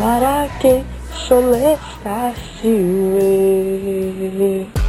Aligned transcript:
Marake 0.00 0.82
Solestache. 1.28 2.40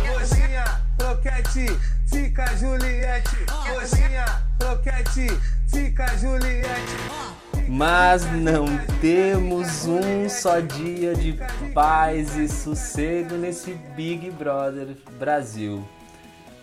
Coxinha, 0.07 0.81
croquete, 0.97 1.65
fica 2.07 2.45
Juliette. 2.55 3.35
Coxinha, 3.45 4.25
croquete, 4.57 5.27
fica 5.67 6.07
Juliette. 6.17 6.95
Mas 7.67 8.23
não 8.31 8.65
temos 9.01 9.85
um 9.85 10.29
só 10.29 10.61
dia 10.61 11.13
de 11.13 11.37
paz 11.73 12.37
e 12.37 12.47
sossego 12.47 13.35
nesse 13.35 13.73
Big 13.93 14.31
Brother 14.31 14.95
Brasil. 15.19 15.85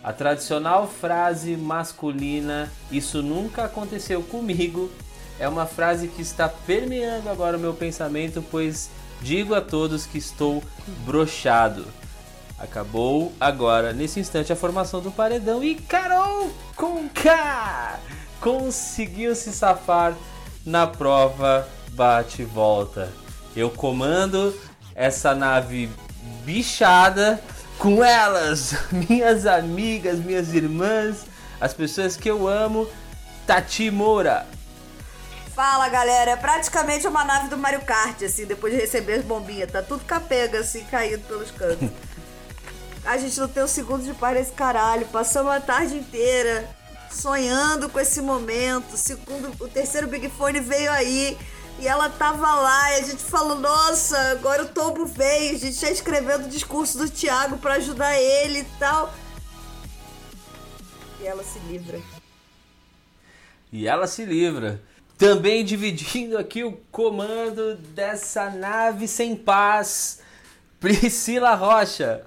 A 0.03 0.11
tradicional 0.11 0.89
frase 0.89 1.55
masculina, 1.55 2.73
isso 2.91 3.23
nunca 3.23 3.65
aconteceu 3.65 4.23
comigo, 4.23 4.91
é 5.39 5.49
uma 5.49 5.67
frase 5.67 6.09
que 6.09 6.23
está 6.23 6.49
permeando 6.49 7.29
agora 7.29 7.57
o 7.57 7.61
meu 7.61 7.75
pensamento, 7.75 8.45
pois 8.51 8.91
digo 9.21 9.55
a 9.55 9.61
todos 9.61 10.07
que 10.07 10.19
estou 10.19 10.63
brochado. 11.05 11.87
Acabou 12.59 13.33
agora, 13.39 13.93
nesse 13.93 14.19
instante, 14.19 14.53
a 14.53 14.57
formação 14.57 15.01
do 15.01 15.13
paredão 15.13 15.63
e 15.63 15.77
Carol 15.77 16.51
Conká 16.75 18.01
conseguiu 18.41 19.35
se 19.37 19.53
safar 19.53 20.17
na 20.67 20.87
prova 20.87 21.69
bate 21.93 22.43
volta. 22.43 23.13
Eu 23.55 23.71
comando 23.71 24.55
essa 24.95 25.35
nave 25.35 25.89
bichada 26.45 27.41
com 27.79 28.03
elas, 28.03 28.75
minhas 28.91 29.47
amigas, 29.47 30.19
minhas 30.19 30.53
irmãs, 30.53 31.27
as 31.61 31.73
pessoas 31.73 32.17
que 32.17 32.29
eu 32.29 32.49
amo, 32.49 32.89
Tati 33.47 33.89
Moura. 33.91 34.47
Fala 35.59 35.89
galera, 35.89 36.31
é 36.31 36.37
praticamente 36.37 37.05
uma 37.09 37.25
nave 37.25 37.49
do 37.49 37.59
Mario 37.59 37.81
Kart, 37.81 38.23
assim, 38.23 38.47
depois 38.47 38.73
de 38.73 38.79
receber 38.79 39.15
as 39.15 39.25
bombinhas. 39.25 39.69
Tá 39.69 39.83
tudo 39.83 40.05
capega, 40.05 40.61
assim, 40.61 40.85
caído 40.85 41.25
pelos 41.25 41.51
cantos. 41.51 41.89
A 43.05 43.17
gente 43.17 43.41
não 43.41 43.49
tem 43.49 43.65
um 43.65 43.67
segundo 43.67 44.05
de 44.05 44.15
paz 44.15 44.37
nesse 44.37 44.53
caralho. 44.53 45.05
Passamos 45.07 45.51
a 45.51 45.61
tarde 45.61 45.97
inteira 45.97 46.65
sonhando 47.11 47.89
com 47.89 47.99
esse 47.99 48.21
momento. 48.21 48.97
Segundo, 48.97 49.53
o 49.59 49.67
terceiro 49.67 50.07
Big 50.07 50.29
Fone 50.29 50.61
veio 50.61 50.93
aí. 50.93 51.37
E 51.81 51.89
ela 51.89 52.09
tava 52.09 52.55
lá 52.55 52.93
e 52.93 53.01
a 53.01 53.03
gente 53.03 53.25
falou, 53.25 53.59
nossa, 53.59 54.17
agora 54.31 54.63
o 54.63 54.69
tombo 54.69 55.07
veio. 55.07 55.57
A 55.57 55.59
gente 55.59 55.75
já 55.75 55.91
escrevendo 55.91 56.45
o 56.45 56.49
discurso 56.49 56.99
do 56.99 57.11
Thiago 57.11 57.59
para 57.59 57.75
ajudar 57.75 58.17
ele 58.17 58.61
e 58.61 58.67
tal. 58.79 59.13
E 61.21 61.27
ela 61.27 61.43
se 61.43 61.59
livra. 61.59 62.01
E 63.73 63.89
ela 63.89 64.07
se 64.07 64.25
livra. 64.25 64.81
Também 65.19 65.65
dividindo 65.65 66.39
aqui 66.39 66.63
o 66.63 66.79
comando 66.93 67.75
dessa 67.75 68.49
nave 68.51 69.09
sem 69.09 69.35
paz, 69.35 70.21
Priscila 70.79 71.57
Rocha. 71.57 72.25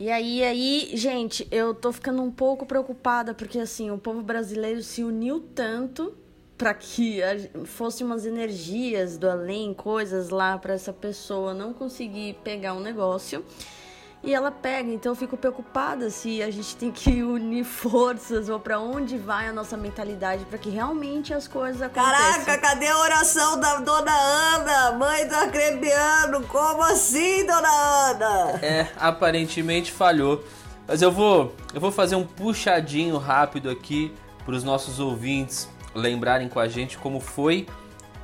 E 0.00 0.10
aí, 0.10 0.42
aí, 0.42 0.90
gente, 0.94 1.46
eu 1.50 1.74
tô 1.74 1.92
ficando 1.92 2.22
um 2.22 2.30
pouco 2.30 2.64
preocupada 2.64 3.34
porque 3.34 3.58
assim, 3.58 3.90
o 3.90 3.98
povo 3.98 4.22
brasileiro 4.22 4.82
se 4.82 5.04
uniu 5.04 5.40
tanto 5.54 6.14
para 6.56 6.72
que 6.72 7.20
fossem 7.66 8.06
umas 8.06 8.24
energias 8.24 9.18
do 9.18 9.28
além, 9.28 9.74
coisas 9.74 10.30
lá 10.30 10.56
para 10.56 10.72
essa 10.72 10.94
pessoa 10.94 11.52
não 11.52 11.74
conseguir 11.74 12.38
pegar 12.42 12.72
um 12.72 12.80
negócio 12.80 13.44
e 14.22 14.34
ela 14.34 14.50
pega. 14.50 14.90
Então 14.90 15.12
eu 15.12 15.16
fico 15.16 15.36
preocupada 15.36 16.08
se 16.10 16.42
a 16.42 16.50
gente 16.50 16.76
tem 16.76 16.90
que 16.90 17.22
unir 17.22 17.64
forças 17.64 18.48
ou 18.48 18.60
para 18.60 18.78
onde 18.78 19.18
vai 19.18 19.48
a 19.48 19.52
nossa 19.52 19.76
mentalidade 19.76 20.44
para 20.44 20.58
que 20.58 20.70
realmente 20.70 21.34
as 21.34 21.48
coisas 21.48 21.82
aconteçam. 21.82 22.12
Caraca, 22.12 22.58
cadê 22.58 22.86
a 22.86 22.98
oração 22.98 23.58
da 23.58 23.80
dona 23.80 24.12
Ana, 24.12 24.92
mãe 24.92 25.26
do 25.26 25.34
Acrebiano? 25.34 26.42
Como 26.46 26.82
assim, 26.82 27.44
dona 27.46 27.68
Ana? 27.68 28.60
É, 28.62 28.88
aparentemente 28.96 29.90
falhou. 29.90 30.44
Mas 30.86 31.02
eu 31.02 31.10
vou, 31.10 31.54
eu 31.74 31.80
vou 31.80 31.90
fazer 31.90 32.16
um 32.16 32.24
puxadinho 32.24 33.16
rápido 33.18 33.70
aqui 33.70 34.12
para 34.44 34.54
os 34.54 34.64
nossos 34.64 35.00
ouvintes 35.00 35.68
lembrarem 35.94 36.48
com 36.48 36.58
a 36.58 36.68
gente 36.68 36.98
como 36.98 37.20
foi 37.20 37.66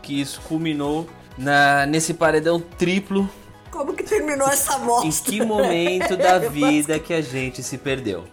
que 0.03 0.21
isso 0.21 0.41
culminou 0.43 1.07
na, 1.37 1.87
nesse 1.87 2.15
paredão 2.15 2.59
triplo 2.59 3.29
como 3.71 3.95
que 3.95 4.03
terminou 4.19 4.49
essa 4.49 4.79
bosta? 4.79 5.07
Em 5.07 5.11
que 5.11 5.45
momento 5.45 6.17
da 6.17 6.39
vida 6.51 6.99
que 6.99 7.15
a 7.15 7.21
gente 7.21 7.63
se 7.63 7.79
perdeu? 7.79 8.25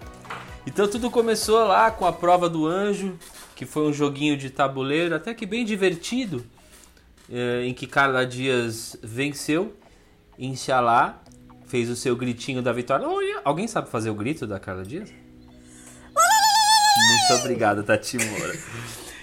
Então 0.66 0.88
tudo 0.88 1.12
começou 1.12 1.60
lá 1.66 1.92
com 1.92 2.06
a 2.06 2.14
prova 2.14 2.50
do 2.50 2.66
anjo, 2.66 3.18
que 3.56 3.66
foi 3.66 3.84
um 3.84 3.94
joguinho 3.94 4.36
de 4.36 4.50
tabuleiro 4.50 5.16
até 5.16 5.34
que 5.34 5.46
bem 5.46 5.64
divertido, 5.64 6.44
em 7.64 7.74
que 7.74 7.86
Carla 7.86 8.26
Dias 8.26 8.98
venceu, 9.02 9.76
Inshallah, 10.38 11.22
fez 11.68 11.90
o 11.90 11.96
seu 11.96 12.16
gritinho 12.16 12.62
da 12.62 12.72
vitória. 12.74 13.06
alguém 13.44 13.68
sabe 13.68 13.90
fazer 13.90 14.10
o 14.10 14.16
grito 14.16 14.48
da 14.48 14.60
Carla 14.60 14.84
Dias? 14.84 15.10
Muito 16.98 17.42
obrigado, 17.42 17.84
Tati 17.84 18.18
Moura. 18.18 18.58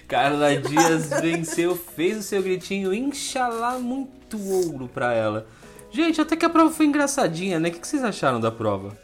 Carla 0.07 0.55
Dias 0.57 1.09
venceu, 1.21 1.75
fez 1.75 2.19
o 2.19 2.23
seu 2.23 2.43
gritinho, 2.43 2.95
Inshallah, 2.95 3.79
muito 3.79 4.41
ouro 4.41 4.89
pra 4.89 5.13
ela. 5.13 5.47
Gente, 5.93 6.21
até 6.21 6.37
que 6.37 6.45
a 6.45 6.49
prova 6.49 6.71
foi 6.73 6.87
engraçadinha, 6.87 7.61
né? 7.61 7.69
O 7.69 7.73
que 7.73 7.87
vocês 7.87 8.03
acharam 8.03 8.41
da 8.41 8.51
prova? 8.51 8.97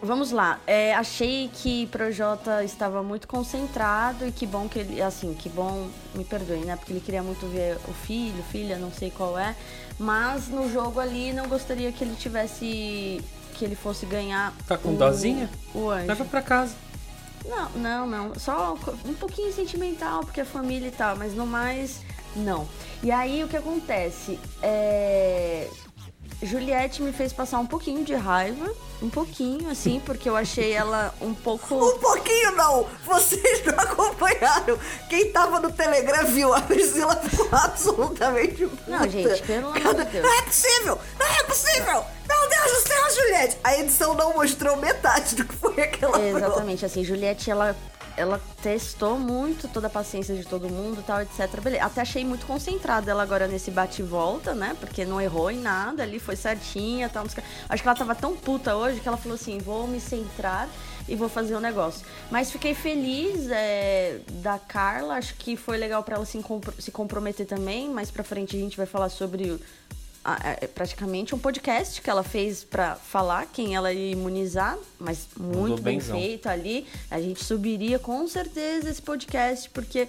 Vamos 0.00 0.30
lá. 0.30 0.60
É, 0.66 0.94
achei 0.94 1.50
que 1.52 1.86
Projota 1.86 2.62
estava 2.62 3.02
muito 3.02 3.26
concentrado 3.26 4.26
e 4.26 4.30
que 4.30 4.46
bom 4.46 4.68
que 4.68 4.78
ele, 4.78 5.02
assim, 5.02 5.34
que 5.34 5.48
bom, 5.48 5.88
me 6.14 6.24
perdoe, 6.24 6.58
né? 6.58 6.76
Porque 6.76 6.92
ele 6.92 7.00
queria 7.00 7.22
muito 7.22 7.46
ver 7.46 7.78
o 7.88 7.92
filho, 7.92 8.44
filha, 8.44 8.76
não 8.76 8.92
sei 8.92 9.10
qual 9.10 9.38
é. 9.38 9.56
Mas 9.98 10.48
no 10.48 10.70
jogo 10.70 11.00
ali 11.00 11.32
não 11.32 11.48
gostaria 11.48 11.90
que 11.90 12.04
ele 12.04 12.14
tivesse, 12.16 13.20
que 13.54 13.64
ele 13.64 13.74
fosse 13.74 14.06
ganhar. 14.06 14.52
Tá 14.68 14.76
com 14.76 14.94
o, 14.94 14.96
dozinha? 14.96 15.48
O 15.74 15.88
anjo. 15.88 16.06
Leva 16.06 16.24
pra 16.26 16.42
casa. 16.42 16.74
Não, 17.44 17.70
não, 17.70 18.06
não. 18.06 18.38
Só 18.38 18.76
um 19.06 19.14
pouquinho 19.14 19.52
sentimental, 19.52 20.20
porque 20.20 20.42
é 20.42 20.44
família 20.44 20.88
e 20.88 20.92
tal, 20.92 21.16
mas 21.16 21.34
no 21.34 21.46
mais, 21.46 22.02
não. 22.36 22.68
E 23.02 23.10
aí 23.10 23.42
o 23.42 23.48
que 23.48 23.56
acontece? 23.56 24.38
É 24.62 25.53
Juliette 26.44 27.02
me 27.02 27.12
fez 27.12 27.32
passar 27.32 27.58
um 27.58 27.66
pouquinho 27.66 28.04
de 28.04 28.14
raiva. 28.14 28.70
Um 29.02 29.10
pouquinho, 29.10 29.70
assim, 29.70 30.00
porque 30.04 30.28
eu 30.28 30.36
achei 30.36 30.72
ela 30.72 31.14
um 31.20 31.34
pouco. 31.34 31.74
Um 31.94 31.98
pouquinho 31.98 32.52
não! 32.56 32.86
Vocês 33.04 33.64
não 33.64 33.74
acompanharam. 33.74 34.78
Quem 35.08 35.30
tava 35.30 35.60
no 35.60 35.70
Telegram 35.72 36.26
viu. 36.26 36.54
A 36.54 36.60
Priscila 36.60 37.16
ficou 37.16 37.48
absolutamente. 37.52 38.66
Puta. 38.66 38.82
Não, 38.90 39.08
gente, 39.08 39.42
pelo 39.42 39.68
amor 39.68 39.94
de 39.94 40.04
Deus. 40.04 40.24
Não 40.24 40.32
é 40.38 40.42
possível! 40.42 40.98
Não 41.18 41.26
é 41.26 41.42
possível! 41.44 42.04
Meu 42.26 42.48
Deus 42.48 42.72
do 42.82 42.88
céu, 42.88 43.10
Juliette! 43.14 43.58
A 43.62 43.78
edição 43.78 44.14
não 44.14 44.34
mostrou 44.34 44.76
metade 44.76 45.34
do 45.34 45.44
que 45.44 45.54
foi 45.54 45.80
aquela 45.82 46.18
Exatamente, 46.20 46.78
prova. 46.80 46.86
assim, 46.86 47.04
Juliette, 47.04 47.50
ela 47.50 47.76
ela 48.16 48.40
testou 48.62 49.18
muito 49.18 49.68
toda 49.68 49.86
a 49.88 49.90
paciência 49.90 50.34
de 50.34 50.44
todo 50.44 50.68
mundo 50.68 51.02
tal, 51.06 51.20
etc. 51.20 51.60
Beleza. 51.60 51.84
Até 51.84 52.00
achei 52.00 52.24
muito 52.24 52.46
concentrada 52.46 53.10
ela 53.10 53.22
agora 53.22 53.46
nesse 53.46 53.70
bate 53.70 54.02
e 54.02 54.04
volta, 54.04 54.54
né? 54.54 54.76
Porque 54.78 55.04
não 55.04 55.20
errou 55.20 55.50
em 55.50 55.58
nada 55.58 56.02
ali, 56.02 56.18
foi 56.18 56.36
certinha 56.36 57.08
tal. 57.08 57.24
Acho 57.68 57.82
que 57.82 57.88
ela 57.88 57.96
tava 57.96 58.14
tão 58.14 58.36
puta 58.36 58.76
hoje 58.76 59.00
que 59.00 59.08
ela 59.08 59.16
falou 59.16 59.34
assim: 59.34 59.58
vou 59.58 59.86
me 59.86 60.00
centrar 60.00 60.68
e 61.08 61.16
vou 61.16 61.28
fazer 61.28 61.54
o 61.54 61.58
um 61.58 61.60
negócio. 61.60 62.06
Mas 62.30 62.50
fiquei 62.50 62.74
feliz 62.74 63.48
é, 63.50 64.20
da 64.42 64.58
Carla, 64.58 65.14
acho 65.14 65.34
que 65.34 65.56
foi 65.56 65.76
legal 65.76 66.02
para 66.02 66.16
ela 66.16 66.24
se, 66.24 66.42
se 66.78 66.90
comprometer 66.90 67.46
também. 67.46 67.90
Mais 67.90 68.10
pra 68.10 68.24
frente 68.24 68.56
a 68.56 68.60
gente 68.60 68.76
vai 68.76 68.86
falar 68.86 69.08
sobre 69.08 69.58
é 70.42 70.66
praticamente 70.66 71.34
um 71.34 71.38
podcast 71.38 72.00
que 72.00 72.08
ela 72.08 72.22
fez 72.22 72.64
para 72.64 72.96
falar 72.96 73.46
quem 73.46 73.74
ela 73.74 73.92
ia 73.92 74.12
imunizar, 74.12 74.78
mas 74.98 75.28
muito 75.38 75.82
bem 75.82 76.00
feito 76.00 76.48
ali. 76.48 76.86
A 77.10 77.20
gente 77.20 77.44
subiria 77.44 77.98
com 77.98 78.26
certeza 78.26 78.88
esse 78.88 79.02
podcast, 79.02 79.68
porque 79.70 80.08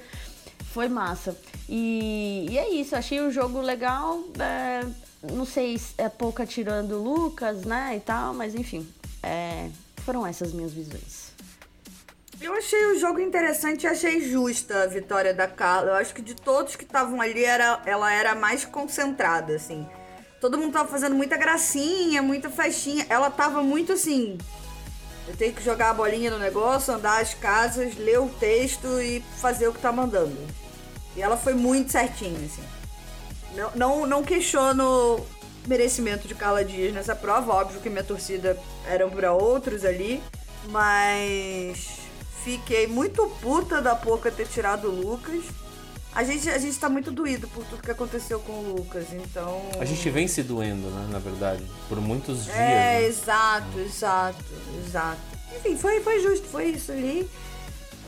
foi 0.72 0.88
massa. 0.88 1.38
E, 1.68 2.48
e 2.50 2.58
é 2.58 2.70
isso, 2.70 2.96
achei 2.96 3.20
o 3.20 3.30
jogo 3.30 3.60
legal. 3.60 4.24
É, 4.40 4.86
não 5.34 5.46
sei 5.46 5.78
se 5.78 5.94
é 5.98 6.08
pouca 6.08 6.46
tirando 6.46 6.94
o 6.94 7.04
Lucas, 7.04 7.66
né, 7.66 7.96
e 7.98 8.00
tal, 8.00 8.34
mas 8.34 8.56
enfim, 8.56 8.88
é, 9.22 9.70
foram 10.06 10.26
essas 10.26 10.54
minhas 10.54 10.72
visões. 10.72 11.26
Eu 12.40 12.54
achei 12.54 12.86
o 12.88 13.00
jogo 13.00 13.20
interessante 13.20 13.84
e 13.84 13.88
achei 13.88 14.22
justa 14.30 14.84
a 14.84 14.88
vitória 14.88 15.34
da 15.34 15.48
Carla. 15.48 15.92
Eu 15.92 15.96
acho 15.96 16.14
que 16.14 16.22
de 16.22 16.36
todos 16.36 16.76
que 16.76 16.84
estavam 16.84 17.22
ali, 17.22 17.44
era, 17.44 17.82
ela 17.86 18.12
era 18.12 18.36
mais 18.36 18.66
concentrada, 18.66 19.56
assim. 19.56 19.88
Todo 20.46 20.60
mundo 20.60 20.74
tava 20.74 20.88
fazendo 20.88 21.16
muita 21.16 21.36
gracinha, 21.38 22.22
muita 22.22 22.52
festinha. 22.52 23.04
Ela 23.10 23.32
tava 23.32 23.64
muito 23.64 23.94
assim. 23.94 24.38
Eu 25.28 25.36
tenho 25.36 25.52
que 25.52 25.64
jogar 25.64 25.90
a 25.90 25.94
bolinha 25.96 26.30
no 26.30 26.38
negócio, 26.38 26.94
andar 26.94 27.20
as 27.20 27.34
casas, 27.34 27.98
ler 27.98 28.20
o 28.20 28.30
texto 28.30 28.86
e 29.02 29.24
fazer 29.42 29.68
o 29.68 29.74
que 29.74 29.80
tá 29.80 29.92
mandando. 29.92 30.38
E 31.16 31.22
ela 31.24 31.36
foi 31.36 31.56
muito 31.56 31.92
certinha, 31.92 32.38
assim. 32.46 32.62
Não, 33.56 33.72
não, 33.74 34.06
não 34.06 34.24
questiono 34.24 35.20
merecimento 35.66 36.28
de 36.28 36.36
Carla 36.36 36.64
Dias 36.64 36.94
nessa 36.94 37.16
prova. 37.16 37.52
Óbvio 37.52 37.82
que 37.82 37.90
minha 37.90 38.04
torcida 38.04 38.56
eram 38.86 39.10
para 39.10 39.34
outros 39.34 39.84
ali. 39.84 40.22
Mas 40.70 42.02
fiquei 42.44 42.86
muito 42.86 43.26
puta 43.42 43.82
da 43.82 43.96
Poca 43.96 44.30
ter 44.30 44.48
tirado 44.48 44.90
o 44.90 44.92
Lucas. 44.92 45.44
A 46.16 46.24
gente, 46.24 46.50
a 46.50 46.58
gente 46.58 46.78
tá 46.80 46.88
muito 46.88 47.12
doído 47.12 47.46
por 47.50 47.64
tudo 47.66 47.82
que 47.82 47.92
aconteceu 47.92 48.40
com 48.40 48.54
o 48.54 48.74
Lucas, 48.78 49.08
então. 49.12 49.62
A 49.80 49.84
gente 49.86 50.10
vem 50.10 50.28
se 50.30 50.42
doendo, 50.42 50.88
né, 50.90 51.08
na 51.12 51.20
verdade, 51.20 51.62
por 51.90 52.00
muitos 52.00 52.46
dias. 52.46 52.56
É, 52.56 52.60
né? 53.02 53.04
exato, 53.06 53.80
exato, 53.80 54.44
exato. 54.88 55.20
Enfim, 55.58 55.78
foi, 55.78 56.00
foi 56.02 56.22
justo, 56.22 56.48
foi 56.48 56.68
isso 56.70 56.92
ali. 56.94 57.30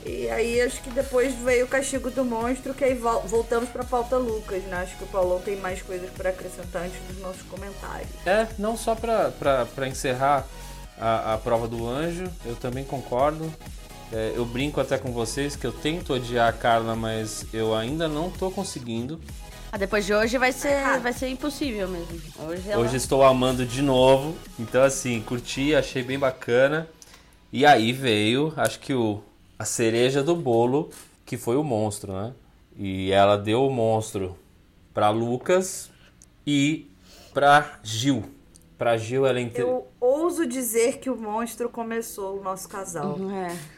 E 0.05 0.29
aí 0.29 0.61
acho 0.61 0.81
que 0.81 0.89
depois 0.89 1.35
veio 1.35 1.65
o 1.65 1.67
castigo 1.67 2.09
do 2.09 2.23
monstro, 2.23 2.73
que 2.73 2.85
aí 2.85 2.93
vol- 2.93 3.23
voltamos 3.23 3.67
pra 3.69 3.83
pauta 3.83 4.15
Lucas, 4.15 4.63
né? 4.63 4.77
Acho 4.83 4.95
que 4.95 5.03
o 5.03 5.07
Paulão 5.07 5.41
tem 5.41 5.57
mais 5.57 5.81
coisas 5.81 6.09
pra 6.11 6.29
acrescentar 6.29 6.83
antes 6.83 6.99
dos 7.09 7.21
nossos 7.21 7.41
comentários. 7.41 8.07
É, 8.25 8.47
não 8.57 8.77
só 8.77 8.95
pra, 8.95 9.31
pra, 9.31 9.65
pra 9.65 9.85
encerrar 9.85 10.47
a, 10.97 11.33
a 11.33 11.37
prova 11.37 11.67
do 11.67 11.85
anjo, 11.85 12.23
eu 12.45 12.55
também 12.55 12.85
concordo. 12.85 13.51
É, 14.11 14.33
eu 14.35 14.45
brinco 14.45 14.79
até 14.79 14.97
com 14.97 15.11
vocês 15.11 15.55
que 15.55 15.67
eu 15.67 15.71
tento 15.71 16.13
odiar 16.13 16.47
a 16.47 16.53
Carla, 16.53 16.95
mas 16.95 17.45
eu 17.53 17.75
ainda 17.75 18.07
não 18.07 18.29
tô 18.29 18.49
conseguindo. 18.49 19.19
Ah, 19.69 19.77
depois 19.77 20.05
de 20.05 20.13
hoje 20.13 20.37
vai 20.37 20.53
ser, 20.53 20.99
vai 21.01 21.11
ser 21.11 21.27
impossível 21.27 21.89
mesmo. 21.89 22.21
Hoje, 22.47 22.69
ela... 22.69 22.81
Hoje 22.81 22.95
estou 22.95 23.21
amando 23.21 23.65
de 23.65 23.81
novo. 23.81 24.33
Então, 24.57 24.81
assim, 24.81 25.21
curti, 25.21 25.75
achei 25.75 26.01
bem 26.01 26.17
bacana. 26.17 26.87
E 27.51 27.65
aí 27.65 27.91
veio, 27.91 28.53
acho 28.55 28.79
que 28.79 28.93
o, 28.93 29.21
a 29.59 29.65
cereja 29.65 30.23
do 30.23 30.35
bolo, 30.35 30.89
que 31.25 31.35
foi 31.35 31.57
o 31.57 31.63
monstro, 31.63 32.13
né? 32.13 32.33
E 32.77 33.11
ela 33.11 33.37
deu 33.37 33.65
o 33.65 33.69
monstro 33.69 34.37
pra 34.93 35.09
Lucas 35.09 35.89
e 36.45 36.89
pra 37.33 37.79
Gil. 37.83 38.23
Pra 38.77 38.95
Gil, 38.95 39.25
ela 39.25 39.41
entre... 39.41 39.63
Eu 39.63 39.87
ouso 39.99 40.45
dizer 40.45 40.99
que 40.99 41.09
o 41.09 41.17
monstro 41.17 41.67
começou 41.67 42.39
o 42.39 42.43
nosso 42.43 42.69
casal. 42.69 43.17
É. 43.31 43.76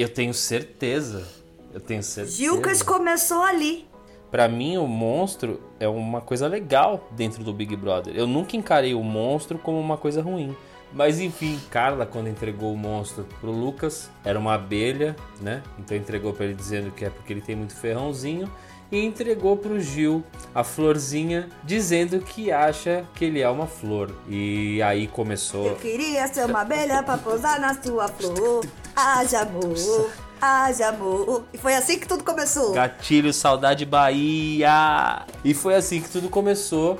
Eu 0.00 0.08
tenho 0.08 0.32
certeza. 0.32 1.26
Eu 1.74 1.80
tenho 1.80 2.04
certeza. 2.04 2.36
Gilcas 2.36 2.82
começou 2.82 3.42
ali. 3.42 3.84
Pra 4.30 4.46
mim, 4.46 4.76
o 4.76 4.86
monstro 4.86 5.60
é 5.80 5.88
uma 5.88 6.20
coisa 6.20 6.46
legal 6.46 7.08
dentro 7.16 7.42
do 7.42 7.52
Big 7.52 7.74
Brother. 7.74 8.14
Eu 8.16 8.24
nunca 8.24 8.56
encarei 8.56 8.94
o 8.94 9.02
monstro 9.02 9.58
como 9.58 9.80
uma 9.80 9.96
coisa 9.96 10.22
ruim. 10.22 10.54
Mas 10.92 11.18
enfim, 11.18 11.58
Carla, 11.68 12.06
quando 12.06 12.28
entregou 12.28 12.72
o 12.72 12.76
monstro 12.76 13.26
pro 13.40 13.50
Lucas, 13.50 14.08
era 14.24 14.38
uma 14.38 14.54
abelha, 14.54 15.16
né? 15.40 15.64
Então 15.80 15.96
entregou 15.96 16.32
pra 16.32 16.44
ele 16.44 16.54
dizendo 16.54 16.92
que 16.92 17.04
é 17.04 17.10
porque 17.10 17.32
ele 17.32 17.42
tem 17.42 17.56
muito 17.56 17.74
ferrãozinho. 17.74 18.48
E 18.90 19.04
entregou 19.04 19.56
pro 19.56 19.78
Gil 19.78 20.24
a 20.54 20.64
florzinha, 20.64 21.48
dizendo 21.62 22.20
que 22.20 22.50
acha 22.50 23.04
que 23.14 23.24
ele 23.26 23.40
é 23.40 23.48
uma 23.48 23.66
flor. 23.66 24.10
E 24.28 24.80
aí 24.82 25.06
começou. 25.06 25.66
Eu 25.66 25.76
queria 25.76 26.26
ser 26.28 26.46
uma 26.46 26.62
abelha 26.62 27.02
pra 27.02 27.18
pousar 27.18 27.60
na 27.60 27.74
sua 27.82 28.08
flor. 28.08 28.64
Haja 28.96 29.42
amor, 29.42 30.10
haja 30.40 30.88
amor. 30.88 31.44
E 31.52 31.58
foi 31.58 31.74
assim 31.74 31.98
que 31.98 32.08
tudo 32.08 32.24
começou. 32.24 32.72
Gatilho, 32.72 33.32
saudade 33.32 33.84
Bahia! 33.84 35.26
E 35.44 35.52
foi 35.52 35.74
assim 35.74 36.00
que 36.00 36.08
tudo 36.08 36.28
começou. 36.30 36.98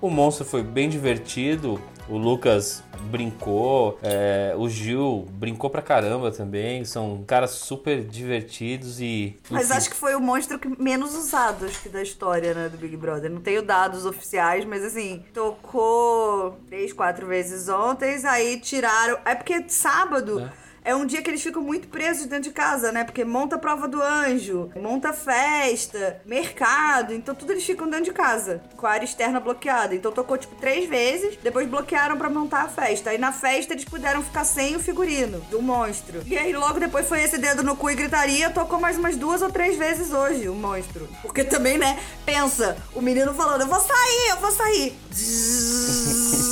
O 0.00 0.10
monstro 0.10 0.44
foi 0.44 0.62
bem 0.62 0.88
divertido. 0.88 1.80
O 2.08 2.16
Lucas 2.16 2.82
brincou, 3.10 3.98
é, 4.02 4.54
o 4.56 4.68
Gil 4.68 5.26
brincou 5.32 5.70
pra 5.70 5.80
caramba 5.80 6.30
também. 6.30 6.84
São 6.84 7.22
caras 7.26 7.50
super 7.52 8.02
divertidos 8.02 9.00
e. 9.00 9.38
Mas 9.48 9.66
enfim, 9.66 9.76
acho 9.76 9.90
que 9.90 9.96
foi 9.96 10.14
o 10.14 10.20
monstro 10.20 10.58
que 10.58 10.68
menos 10.82 11.14
usado, 11.14 11.64
acho 11.64 11.80
que, 11.82 11.88
da 11.88 12.02
história, 12.02 12.54
né, 12.54 12.68
do 12.68 12.76
Big 12.76 12.96
Brother. 12.96 13.30
Não 13.30 13.40
tenho 13.40 13.62
dados 13.62 14.04
oficiais, 14.04 14.64
mas 14.64 14.84
assim, 14.84 15.24
tocou 15.32 16.58
três, 16.66 16.92
quatro 16.92 17.26
vezes 17.26 17.68
ontem, 17.68 18.20
aí 18.26 18.60
tiraram. 18.60 19.18
É 19.24 19.34
porque 19.34 19.64
sábado. 19.68 20.40
É. 20.40 20.62
É 20.84 20.94
um 20.96 21.06
dia 21.06 21.22
que 21.22 21.30
eles 21.30 21.42
ficam 21.42 21.62
muito 21.62 21.86
presos 21.86 22.26
dentro 22.26 22.44
de 22.44 22.50
casa, 22.50 22.90
né? 22.90 23.04
Porque 23.04 23.24
monta 23.24 23.54
a 23.54 23.58
prova 23.58 23.86
do 23.86 24.02
anjo, 24.02 24.70
monta 24.74 25.12
festa, 25.12 26.20
mercado. 26.26 27.14
Então 27.14 27.34
tudo 27.34 27.52
eles 27.52 27.64
ficam 27.64 27.88
dentro 27.88 28.06
de 28.06 28.12
casa, 28.12 28.60
com 28.76 28.86
a 28.86 28.90
área 28.90 29.04
externa 29.04 29.38
bloqueada. 29.38 29.94
Então 29.94 30.10
tocou 30.10 30.36
tipo 30.36 30.56
três 30.56 30.88
vezes, 30.88 31.38
depois 31.40 31.68
bloquearam 31.68 32.16
pra 32.16 32.28
montar 32.28 32.62
a 32.62 32.68
festa. 32.68 33.10
Aí 33.10 33.18
na 33.18 33.30
festa 33.30 33.74
eles 33.74 33.84
puderam 33.84 34.22
ficar 34.22 34.44
sem 34.44 34.74
o 34.74 34.80
figurino 34.80 35.38
do 35.50 35.62
monstro. 35.62 36.20
E 36.26 36.36
aí 36.36 36.52
logo 36.52 36.80
depois 36.80 37.06
foi 37.06 37.22
esse 37.22 37.38
dedo 37.38 37.62
no 37.62 37.76
cu 37.76 37.90
e 37.90 37.94
gritaria, 37.94 38.50
tocou 38.50 38.80
mais 38.80 38.98
umas 38.98 39.16
duas 39.16 39.40
ou 39.40 39.50
três 39.50 39.76
vezes 39.76 40.12
hoje 40.12 40.48
o 40.48 40.54
monstro. 40.54 41.08
Porque 41.22 41.44
também, 41.44 41.78
né? 41.78 41.96
Pensa, 42.26 42.76
o 42.92 43.00
menino 43.00 43.32
falando, 43.34 43.60
eu 43.60 43.68
vou 43.68 43.80
sair, 43.80 44.30
eu 44.30 44.36
vou 44.38 44.50
sair. 44.50 44.98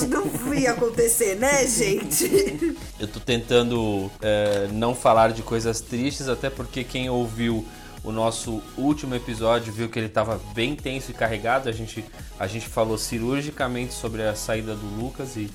Não 0.08 0.54
ia 0.54 0.72
acontecer, 0.72 1.34
né, 1.36 1.66
gente? 1.68 2.76
Eu 2.98 3.08
tô 3.08 3.18
tentando 3.18 4.10
é, 4.22 4.68
não 4.72 4.94
falar 4.94 5.32
de 5.32 5.42
coisas 5.42 5.80
tristes, 5.80 6.28
até 6.28 6.50
porque 6.50 6.84
quem 6.84 7.08
ouviu 7.08 7.66
o 8.02 8.10
nosso 8.10 8.62
último 8.76 9.14
episódio 9.14 9.72
viu 9.72 9.88
que 9.88 9.98
ele 9.98 10.06
estava 10.06 10.40
bem 10.54 10.74
tenso 10.74 11.10
e 11.10 11.14
carregado. 11.14 11.68
A 11.68 11.72
gente, 11.72 12.04
a 12.38 12.46
gente 12.46 12.66
falou 12.66 12.96
cirurgicamente 12.96 13.92
sobre 13.92 14.22
a 14.22 14.34
saída 14.34 14.74
do 14.74 14.86
Lucas 15.00 15.36
e, 15.36 15.50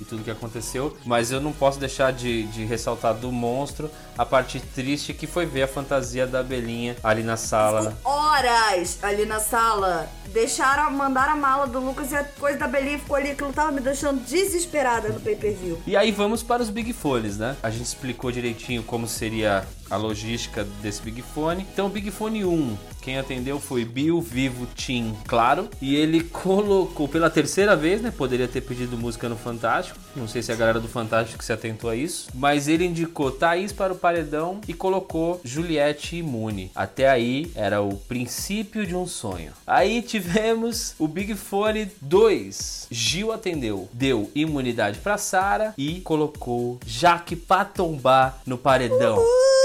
e 0.00 0.04
tudo 0.04 0.24
que 0.24 0.30
aconteceu. 0.30 0.96
Mas 1.04 1.30
eu 1.30 1.40
não 1.40 1.52
posso 1.52 1.78
deixar 1.78 2.12
de, 2.12 2.44
de 2.44 2.64
ressaltar 2.64 3.14
do 3.14 3.30
monstro 3.30 3.90
a 4.16 4.24
parte 4.24 4.60
triste 4.60 5.12
que 5.12 5.26
foi 5.26 5.46
ver 5.46 5.62
a 5.62 5.68
fantasia 5.68 6.26
da 6.26 6.40
abelhinha 6.40 6.96
ali 7.02 7.22
na 7.22 7.36
sala. 7.36 7.96
Horas 8.04 8.98
ali 9.02 9.26
na 9.26 9.38
sala. 9.38 10.08
Deixaram, 10.32 10.90
mandaram 10.90 11.32
a 11.32 11.36
mala 11.36 11.66
do 11.66 11.80
Lucas 11.80 12.12
e 12.12 12.16
a 12.16 12.24
coisa 12.24 12.58
da 12.58 12.68
Belinha 12.68 12.98
ficou 12.98 13.16
ali, 13.16 13.32
aquilo 13.32 13.52
tava 13.52 13.72
me 13.72 13.80
deixando 13.80 14.24
desesperada 14.24 15.08
no 15.08 15.20
pay-per-view. 15.20 15.80
E 15.86 15.96
aí 15.96 16.12
vamos 16.12 16.42
para 16.42 16.62
os 16.62 16.70
Big 16.70 16.92
Fones, 16.92 17.36
né? 17.36 17.56
A 17.62 17.70
gente 17.70 17.86
explicou 17.86 18.30
direitinho 18.30 18.82
como 18.82 19.08
seria 19.08 19.66
a 19.90 19.96
logística 19.96 20.64
desse 20.82 21.02
Big 21.02 21.22
Fone. 21.22 21.66
Então, 21.72 21.86
o 21.86 21.90
Big 21.90 22.10
Fone 22.10 22.44
1, 22.44 22.76
quem 23.00 23.18
atendeu 23.18 23.58
foi 23.58 23.84
Bill 23.84 24.20
Vivo 24.20 24.66
Tim 24.74 25.16
Claro. 25.26 25.68
E 25.80 25.96
ele 25.96 26.22
colocou 26.22 27.08
pela 27.08 27.30
terceira 27.30 27.74
vez, 27.74 28.00
né? 28.00 28.10
Poderia 28.10 28.46
ter 28.46 28.60
pedido 28.60 28.96
música 28.96 29.28
no 29.28 29.36
Fantástico. 29.36 29.98
Não 30.14 30.28
sei 30.28 30.42
se 30.42 30.52
a 30.52 30.56
galera 30.56 30.80
do 30.80 30.88
Fantástico 30.88 31.42
se 31.42 31.52
atentou 31.52 31.90
a 31.90 31.96
isso. 31.96 32.28
Mas 32.34 32.68
ele 32.68 32.84
indicou 32.84 33.30
Thaís 33.30 33.72
para 33.72 33.92
o 33.92 33.96
paredão 33.96 34.60
e 34.68 34.74
colocou 34.74 35.40
Juliette 35.44 36.16
imune. 36.16 36.70
Até 36.74 37.08
aí 37.08 37.50
era 37.54 37.80
o 37.80 37.96
princípio 37.96 38.86
de 38.86 38.94
um 38.94 39.06
sonho. 39.06 39.52
Aí 39.66 40.02
tivemos 40.02 40.94
o 40.98 41.08
Big 41.08 41.34
Fone 41.34 41.90
2. 42.00 42.88
Gil 42.90 43.32
atendeu, 43.32 43.88
deu 43.92 44.30
imunidade 44.34 44.98
para 44.98 45.16
Sara 45.16 45.74
e 45.76 46.00
colocou 46.00 46.78
Jaque 46.86 47.36
Patombá 47.36 48.38
no 48.46 48.58
paredão. 48.58 49.18
Uh, 49.18 49.59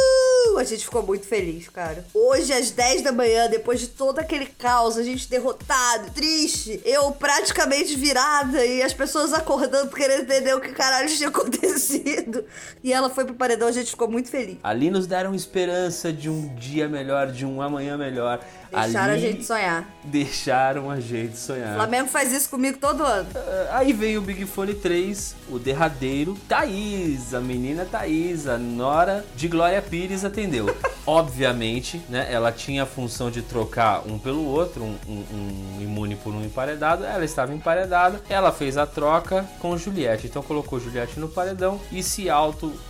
a 0.57 0.63
gente 0.63 0.85
ficou 0.85 1.03
muito 1.03 1.25
feliz, 1.25 1.69
cara. 1.69 2.05
Hoje, 2.13 2.53
às 2.53 2.71
10 2.71 3.01
da 3.01 3.11
manhã, 3.11 3.49
depois 3.49 3.79
de 3.79 3.87
todo 3.87 4.19
aquele 4.19 4.45
caos, 4.45 4.97
a 4.97 5.03
gente 5.03 5.29
derrotado, 5.29 6.11
triste, 6.11 6.81
eu 6.85 7.11
praticamente 7.11 7.95
virada 7.95 8.65
e 8.65 8.81
as 8.81 8.93
pessoas 8.93 9.33
acordando 9.33 9.91
querendo 9.95 10.21
entender 10.21 10.53
o 10.55 10.61
que 10.61 10.69
caralho 10.69 11.09
tinha 11.09 11.29
acontecido. 11.29 12.45
E 12.83 12.93
ela 12.93 13.09
foi 13.09 13.25
pro 13.25 13.33
paredão, 13.33 13.67
a 13.67 13.71
gente 13.71 13.89
ficou 13.89 14.09
muito 14.09 14.29
feliz. 14.29 14.57
Ali 14.63 14.89
nos 14.89 15.07
deram 15.07 15.33
esperança 15.33 16.11
de 16.11 16.29
um 16.29 16.53
dia 16.55 16.87
melhor, 16.87 17.31
de 17.31 17.45
um 17.45 17.61
amanhã 17.61 17.97
melhor. 17.97 18.39
Deixaram 18.83 19.13
Ali 19.13 19.25
a 19.25 19.31
gente 19.31 19.45
sonhar. 19.45 19.89
Deixaram 20.03 20.91
a 20.91 20.99
gente 20.99 21.33
O 21.33 21.37
sonhar. 21.37 21.75
Flamengo 21.75 22.09
faz 22.09 22.31
isso 22.31 22.49
comigo 22.49 22.77
todo 22.77 23.03
ano. 23.03 23.27
Ah, 23.35 23.77
Aí 23.79 23.93
vem 23.93 24.17
o 24.17 24.21
Big 24.21 24.45
Fone 24.45 24.73
3, 24.73 25.35
o 25.49 25.57
derradeiro. 25.59 26.37
Thaís, 26.47 27.33
a 27.33 27.39
menina 27.39 27.85
Thaís, 27.85 28.47
a 28.47 28.57
nora 28.57 29.25
de 29.35 29.47
Glória 29.47 29.81
Pires 29.81 30.23
atendeu. 30.25 30.75
Obviamente, 31.07 32.01
né? 32.09 32.27
Ela 32.31 32.51
tinha 32.51 32.83
a 32.83 32.85
função 32.85 33.29
de 33.29 33.41
trocar 33.43 34.01
um 34.07 34.17
pelo 34.17 34.43
outro, 34.45 34.83
um, 34.83 34.97
um- 35.07 35.77
um 35.77 35.81
imune 35.81 36.15
por 36.15 36.33
um 36.33 36.43
emparedado. 36.43 37.03
Ela 37.05 37.23
estava 37.23 37.53
emparedada. 37.53 38.21
Ela 38.29 38.51
fez 38.51 38.75
a 38.77 38.85
troca 38.87 39.45
com 39.59 39.77
Juliette. 39.77 40.25
Então 40.27 40.41
colocou 40.41 40.79
Juliette 40.79 41.19
no 41.19 41.27
paredão 41.27 41.79
e 41.91 42.01
se 42.01 42.27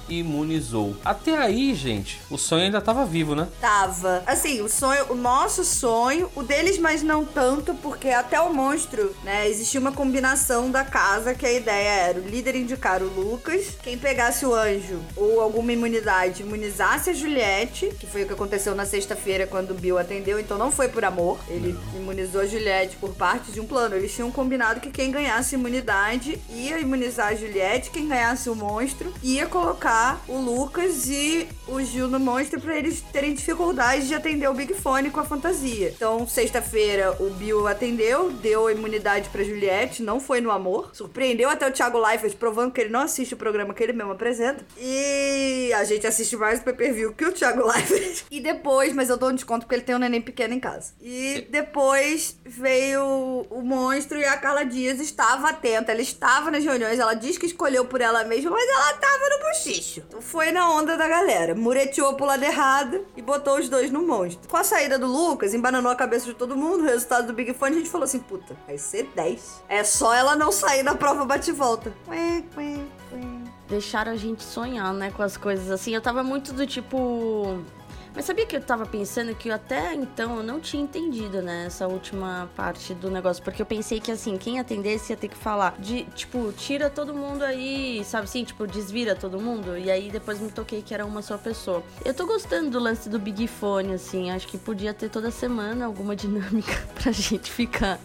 auto-imunizou. 0.09 0.95
Até 1.03 1.37
aí, 1.37 1.73
gente, 1.75 2.21
o 2.29 2.37
sonho 2.37 2.63
ainda 2.65 2.77
estava 2.77 3.05
vivo, 3.05 3.35
né? 3.35 3.47
Tava. 3.59 4.23
Assim, 4.25 4.61
o 4.61 4.69
sonho, 4.69 5.05
o 5.09 5.15
nosso 5.15 5.63
sonho, 5.75 6.29
o 6.35 6.43
deles, 6.43 6.77
mas 6.77 7.03
não 7.03 7.25
tanto, 7.25 7.73
porque 7.75 8.09
até 8.09 8.39
o 8.39 8.53
monstro, 8.53 9.15
né? 9.23 9.47
Existia 9.49 9.79
uma 9.79 9.91
combinação 9.91 10.71
da 10.71 10.83
casa 10.83 11.35
que 11.35 11.45
a 11.45 11.51
ideia 11.51 11.89
era 11.89 12.19
o 12.19 12.27
líder 12.27 12.55
indicar 12.55 13.01
o 13.01 13.07
Lucas, 13.07 13.77
quem 13.83 13.97
pegasse 13.97 14.45
o 14.45 14.53
anjo 14.53 14.99
ou 15.15 15.41
alguma 15.41 15.71
imunidade 15.71 16.43
imunizasse 16.43 17.09
a 17.09 17.13
Juliette, 17.13 17.91
que 17.99 18.07
foi 18.07 18.23
o 18.23 18.27
que 18.27 18.33
aconteceu 18.33 18.73
na 18.73 18.85
sexta-feira 18.85 19.45
quando 19.45 19.71
o 19.71 19.73
Bill 19.73 19.97
atendeu, 19.97 20.39
então 20.39 20.57
não 20.57 20.71
foi 20.71 20.87
por 20.87 21.03
amor. 21.03 21.39
Ele 21.47 21.77
imunizou 21.95 22.41
a 22.41 22.45
Juliette 22.45 22.97
por 22.97 23.13
parte 23.13 23.51
de 23.51 23.59
um 23.59 23.67
plano. 23.67 23.95
Eles 23.95 24.13
tinham 24.13 24.31
combinado 24.31 24.79
que 24.79 24.89
quem 24.89 25.11
ganhasse 25.11 25.55
imunidade 25.55 26.39
ia 26.49 26.79
imunizar 26.79 27.27
a 27.27 27.35
Juliette, 27.35 27.89
quem 27.89 28.07
ganhasse 28.07 28.49
o 28.49 28.55
monstro 28.55 29.13
ia 29.21 29.45
colocar 29.45 30.21
o 30.27 30.37
Lucas 30.37 31.07
e 31.07 31.47
o 31.67 31.81
Gil 31.81 32.07
no 32.07 32.19
monstro 32.19 32.61
pra 32.61 32.77
eles 32.77 33.01
terem 33.11 33.33
dificuldade 33.33 34.07
de 34.07 34.15
atender 34.15 34.49
o 34.49 34.53
Big 34.53 34.73
Fone 34.73 35.09
com 35.09 35.19
a 35.19 35.25
fantasia. 35.25 35.64
Então, 35.65 36.27
sexta-feira, 36.27 37.15
o 37.19 37.29
Bill 37.31 37.67
atendeu, 37.67 38.31
deu 38.31 38.67
a 38.67 38.71
imunidade 38.71 39.29
pra 39.29 39.43
Juliette, 39.43 40.03
não 40.03 40.19
foi 40.19 40.41
no 40.41 40.51
amor. 40.51 40.91
Surpreendeu 40.93 41.49
até 41.49 41.67
o 41.67 41.71
Thiago 41.71 41.97
Leifert, 41.97 42.35
provando 42.35 42.71
que 42.71 42.81
ele 42.81 42.89
não 42.89 43.01
assiste 43.01 43.33
o 43.33 43.37
programa 43.37 43.73
que 43.73 43.83
ele 43.83 43.93
mesmo 43.93 44.11
apresenta. 44.11 44.65
E 44.77 45.71
a 45.73 45.83
gente 45.83 46.05
assiste 46.05 46.35
mais 46.37 46.59
o 46.59 46.63
pay-per-view 46.63 47.13
que 47.13 47.25
o 47.25 47.31
Thiago 47.31 47.65
Leifert. 47.67 48.23
E 48.29 48.39
depois, 48.39 48.93
mas 48.93 49.09
eu 49.09 49.17
dou 49.17 49.29
um 49.29 49.35
desconto 49.35 49.65
porque 49.65 49.75
ele 49.75 49.83
tem 49.83 49.95
um 49.95 49.99
neném 49.99 50.21
pequeno 50.21 50.53
em 50.53 50.59
casa. 50.59 50.93
E 51.01 51.47
depois 51.49 52.37
veio 52.45 53.45
o 53.49 53.61
monstro 53.61 54.17
e 54.19 54.25
a 54.25 54.37
Carla 54.37 54.63
Dias 54.65 54.99
estava 54.99 55.49
atenta. 55.49 55.91
Ela 55.91 56.01
estava 56.01 56.51
nas 56.51 56.63
reuniões, 56.63 56.99
ela 56.99 57.13
diz 57.13 57.37
que 57.37 57.45
escolheu 57.45 57.85
por 57.85 58.01
ela 58.01 58.23
mesma, 58.23 58.51
mas 58.51 58.67
ela 58.67 58.91
estava 58.91 59.29
no 59.29 59.45
bochicho. 59.47 60.03
Então 60.07 60.21
foi 60.21 60.51
na 60.51 60.71
onda 60.71 60.97
da 60.97 61.07
galera. 61.07 61.55
Mureteou 61.55 62.13
pro 62.13 62.25
lado 62.25 62.43
errado 62.43 63.05
e 63.15 63.21
botou 63.21 63.57
os 63.57 63.69
dois 63.69 63.91
no 63.91 64.05
monstro. 64.05 64.47
Com 64.47 64.57
a 64.57 64.63
saída 64.63 64.97
do 64.97 65.07
Lucas, 65.07 65.44
embananou 65.53 65.91
a 65.91 65.95
cabeça 65.95 66.25
de 66.25 66.33
todo 66.33 66.55
mundo. 66.55 66.83
O 66.83 66.85
resultado 66.85 67.27
do 67.27 67.33
Big 67.33 67.53
Fone, 67.53 67.75
a 67.75 67.77
gente 67.79 67.89
falou 67.89 68.05
assim: 68.05 68.19
puta, 68.19 68.55
vai 68.65 68.77
ser 68.77 69.09
10. 69.15 69.63
É 69.69 69.83
só 69.83 70.13
ela 70.13 70.35
não 70.35 70.51
sair 70.51 70.83
da 70.83 70.95
prova 70.95 71.25
bate-volta. 71.25 71.93
Deixaram 73.67 74.11
a 74.11 74.15
gente 74.15 74.43
sonhar, 74.43 74.93
né, 74.93 75.11
com 75.11 75.23
as 75.23 75.37
coisas 75.37 75.71
assim. 75.71 75.93
Eu 75.93 76.01
tava 76.01 76.23
muito 76.23 76.53
do 76.53 76.65
tipo. 76.65 77.59
Mas 78.15 78.25
sabia 78.25 78.45
que 78.45 78.55
eu 78.55 78.61
tava 78.61 78.85
pensando 78.85 79.35
que 79.35 79.49
eu 79.49 79.55
até 79.55 79.93
então 79.93 80.37
eu 80.37 80.43
não 80.43 80.59
tinha 80.59 80.81
entendido, 80.81 81.41
né, 81.41 81.65
essa 81.65 81.87
última 81.87 82.49
parte 82.55 82.93
do 82.93 83.11
negócio. 83.11 83.43
Porque 83.43 83.61
eu 83.61 83.65
pensei 83.65 83.99
que, 83.99 84.11
assim, 84.11 84.37
quem 84.37 84.59
atendesse 84.59 85.11
ia 85.11 85.17
ter 85.17 85.27
que 85.27 85.35
falar 85.35 85.75
de, 85.79 86.03
tipo, 86.15 86.53
tira 86.53 86.89
todo 86.89 87.13
mundo 87.13 87.43
aí, 87.43 88.03
sabe 88.05 88.23
assim? 88.23 88.43
Tipo, 88.43 88.65
desvira 88.65 89.15
todo 89.15 89.39
mundo. 89.39 89.77
E 89.77 89.91
aí 89.91 90.09
depois 90.09 90.39
me 90.39 90.49
toquei 90.49 90.81
que 90.81 90.93
era 90.93 91.05
uma 91.05 91.21
só 91.21 91.37
pessoa. 91.37 91.83
Eu 92.03 92.13
tô 92.13 92.25
gostando 92.25 92.69
do 92.69 92.79
lance 92.79 93.09
do 93.09 93.19
Big 93.19 93.47
Fone, 93.47 93.93
assim. 93.93 94.31
Acho 94.31 94.47
que 94.47 94.57
podia 94.57 94.93
ter 94.93 95.09
toda 95.09 95.29
semana 95.29 95.85
alguma 95.85 96.15
dinâmica 96.15 96.87
pra 96.95 97.11
gente 97.11 97.51
ficar 97.51 97.99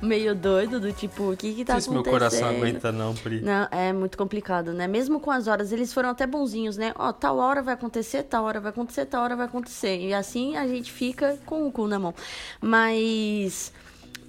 meio 0.00 0.34
doido, 0.34 0.78
do 0.80 0.92
tipo, 0.92 1.32
o 1.32 1.36
que 1.36 1.54
que 1.54 1.64
tá 1.64 1.74
Não 1.74 1.80
sei 1.80 1.88
se 1.88 1.90
meu 1.90 2.00
acontecendo? 2.00 2.40
coração 2.40 2.48
aguenta 2.48 2.92
não, 2.92 3.14
Pri. 3.14 3.40
Não, 3.40 3.68
é 3.70 3.92
muito 3.92 4.16
complicado, 4.16 4.72
né? 4.72 4.86
Mesmo 4.86 5.20
com 5.20 5.30
as 5.30 5.46
horas, 5.46 5.72
eles 5.72 5.92
foram 5.92 6.10
até 6.10 6.26
bonzinhos, 6.26 6.76
né? 6.76 6.92
Ó, 6.96 7.12
tal 7.12 7.38
hora 7.38 7.62
vai 7.62 7.74
acontecer, 7.74 8.22
tal 8.24 8.44
hora 8.44 8.60
vai 8.60 8.70
acontecer, 8.70 9.06
tal 9.06 9.24
hora 9.24 9.36
vai 9.36 9.46
acontecer. 9.46 9.98
E 9.98 10.14
assim 10.14 10.56
a 10.56 10.66
gente 10.66 10.92
fica 10.92 11.38
com 11.44 11.66
o 11.66 11.72
cu 11.72 11.86
na 11.86 11.98
mão. 11.98 12.14
Mas 12.60 13.72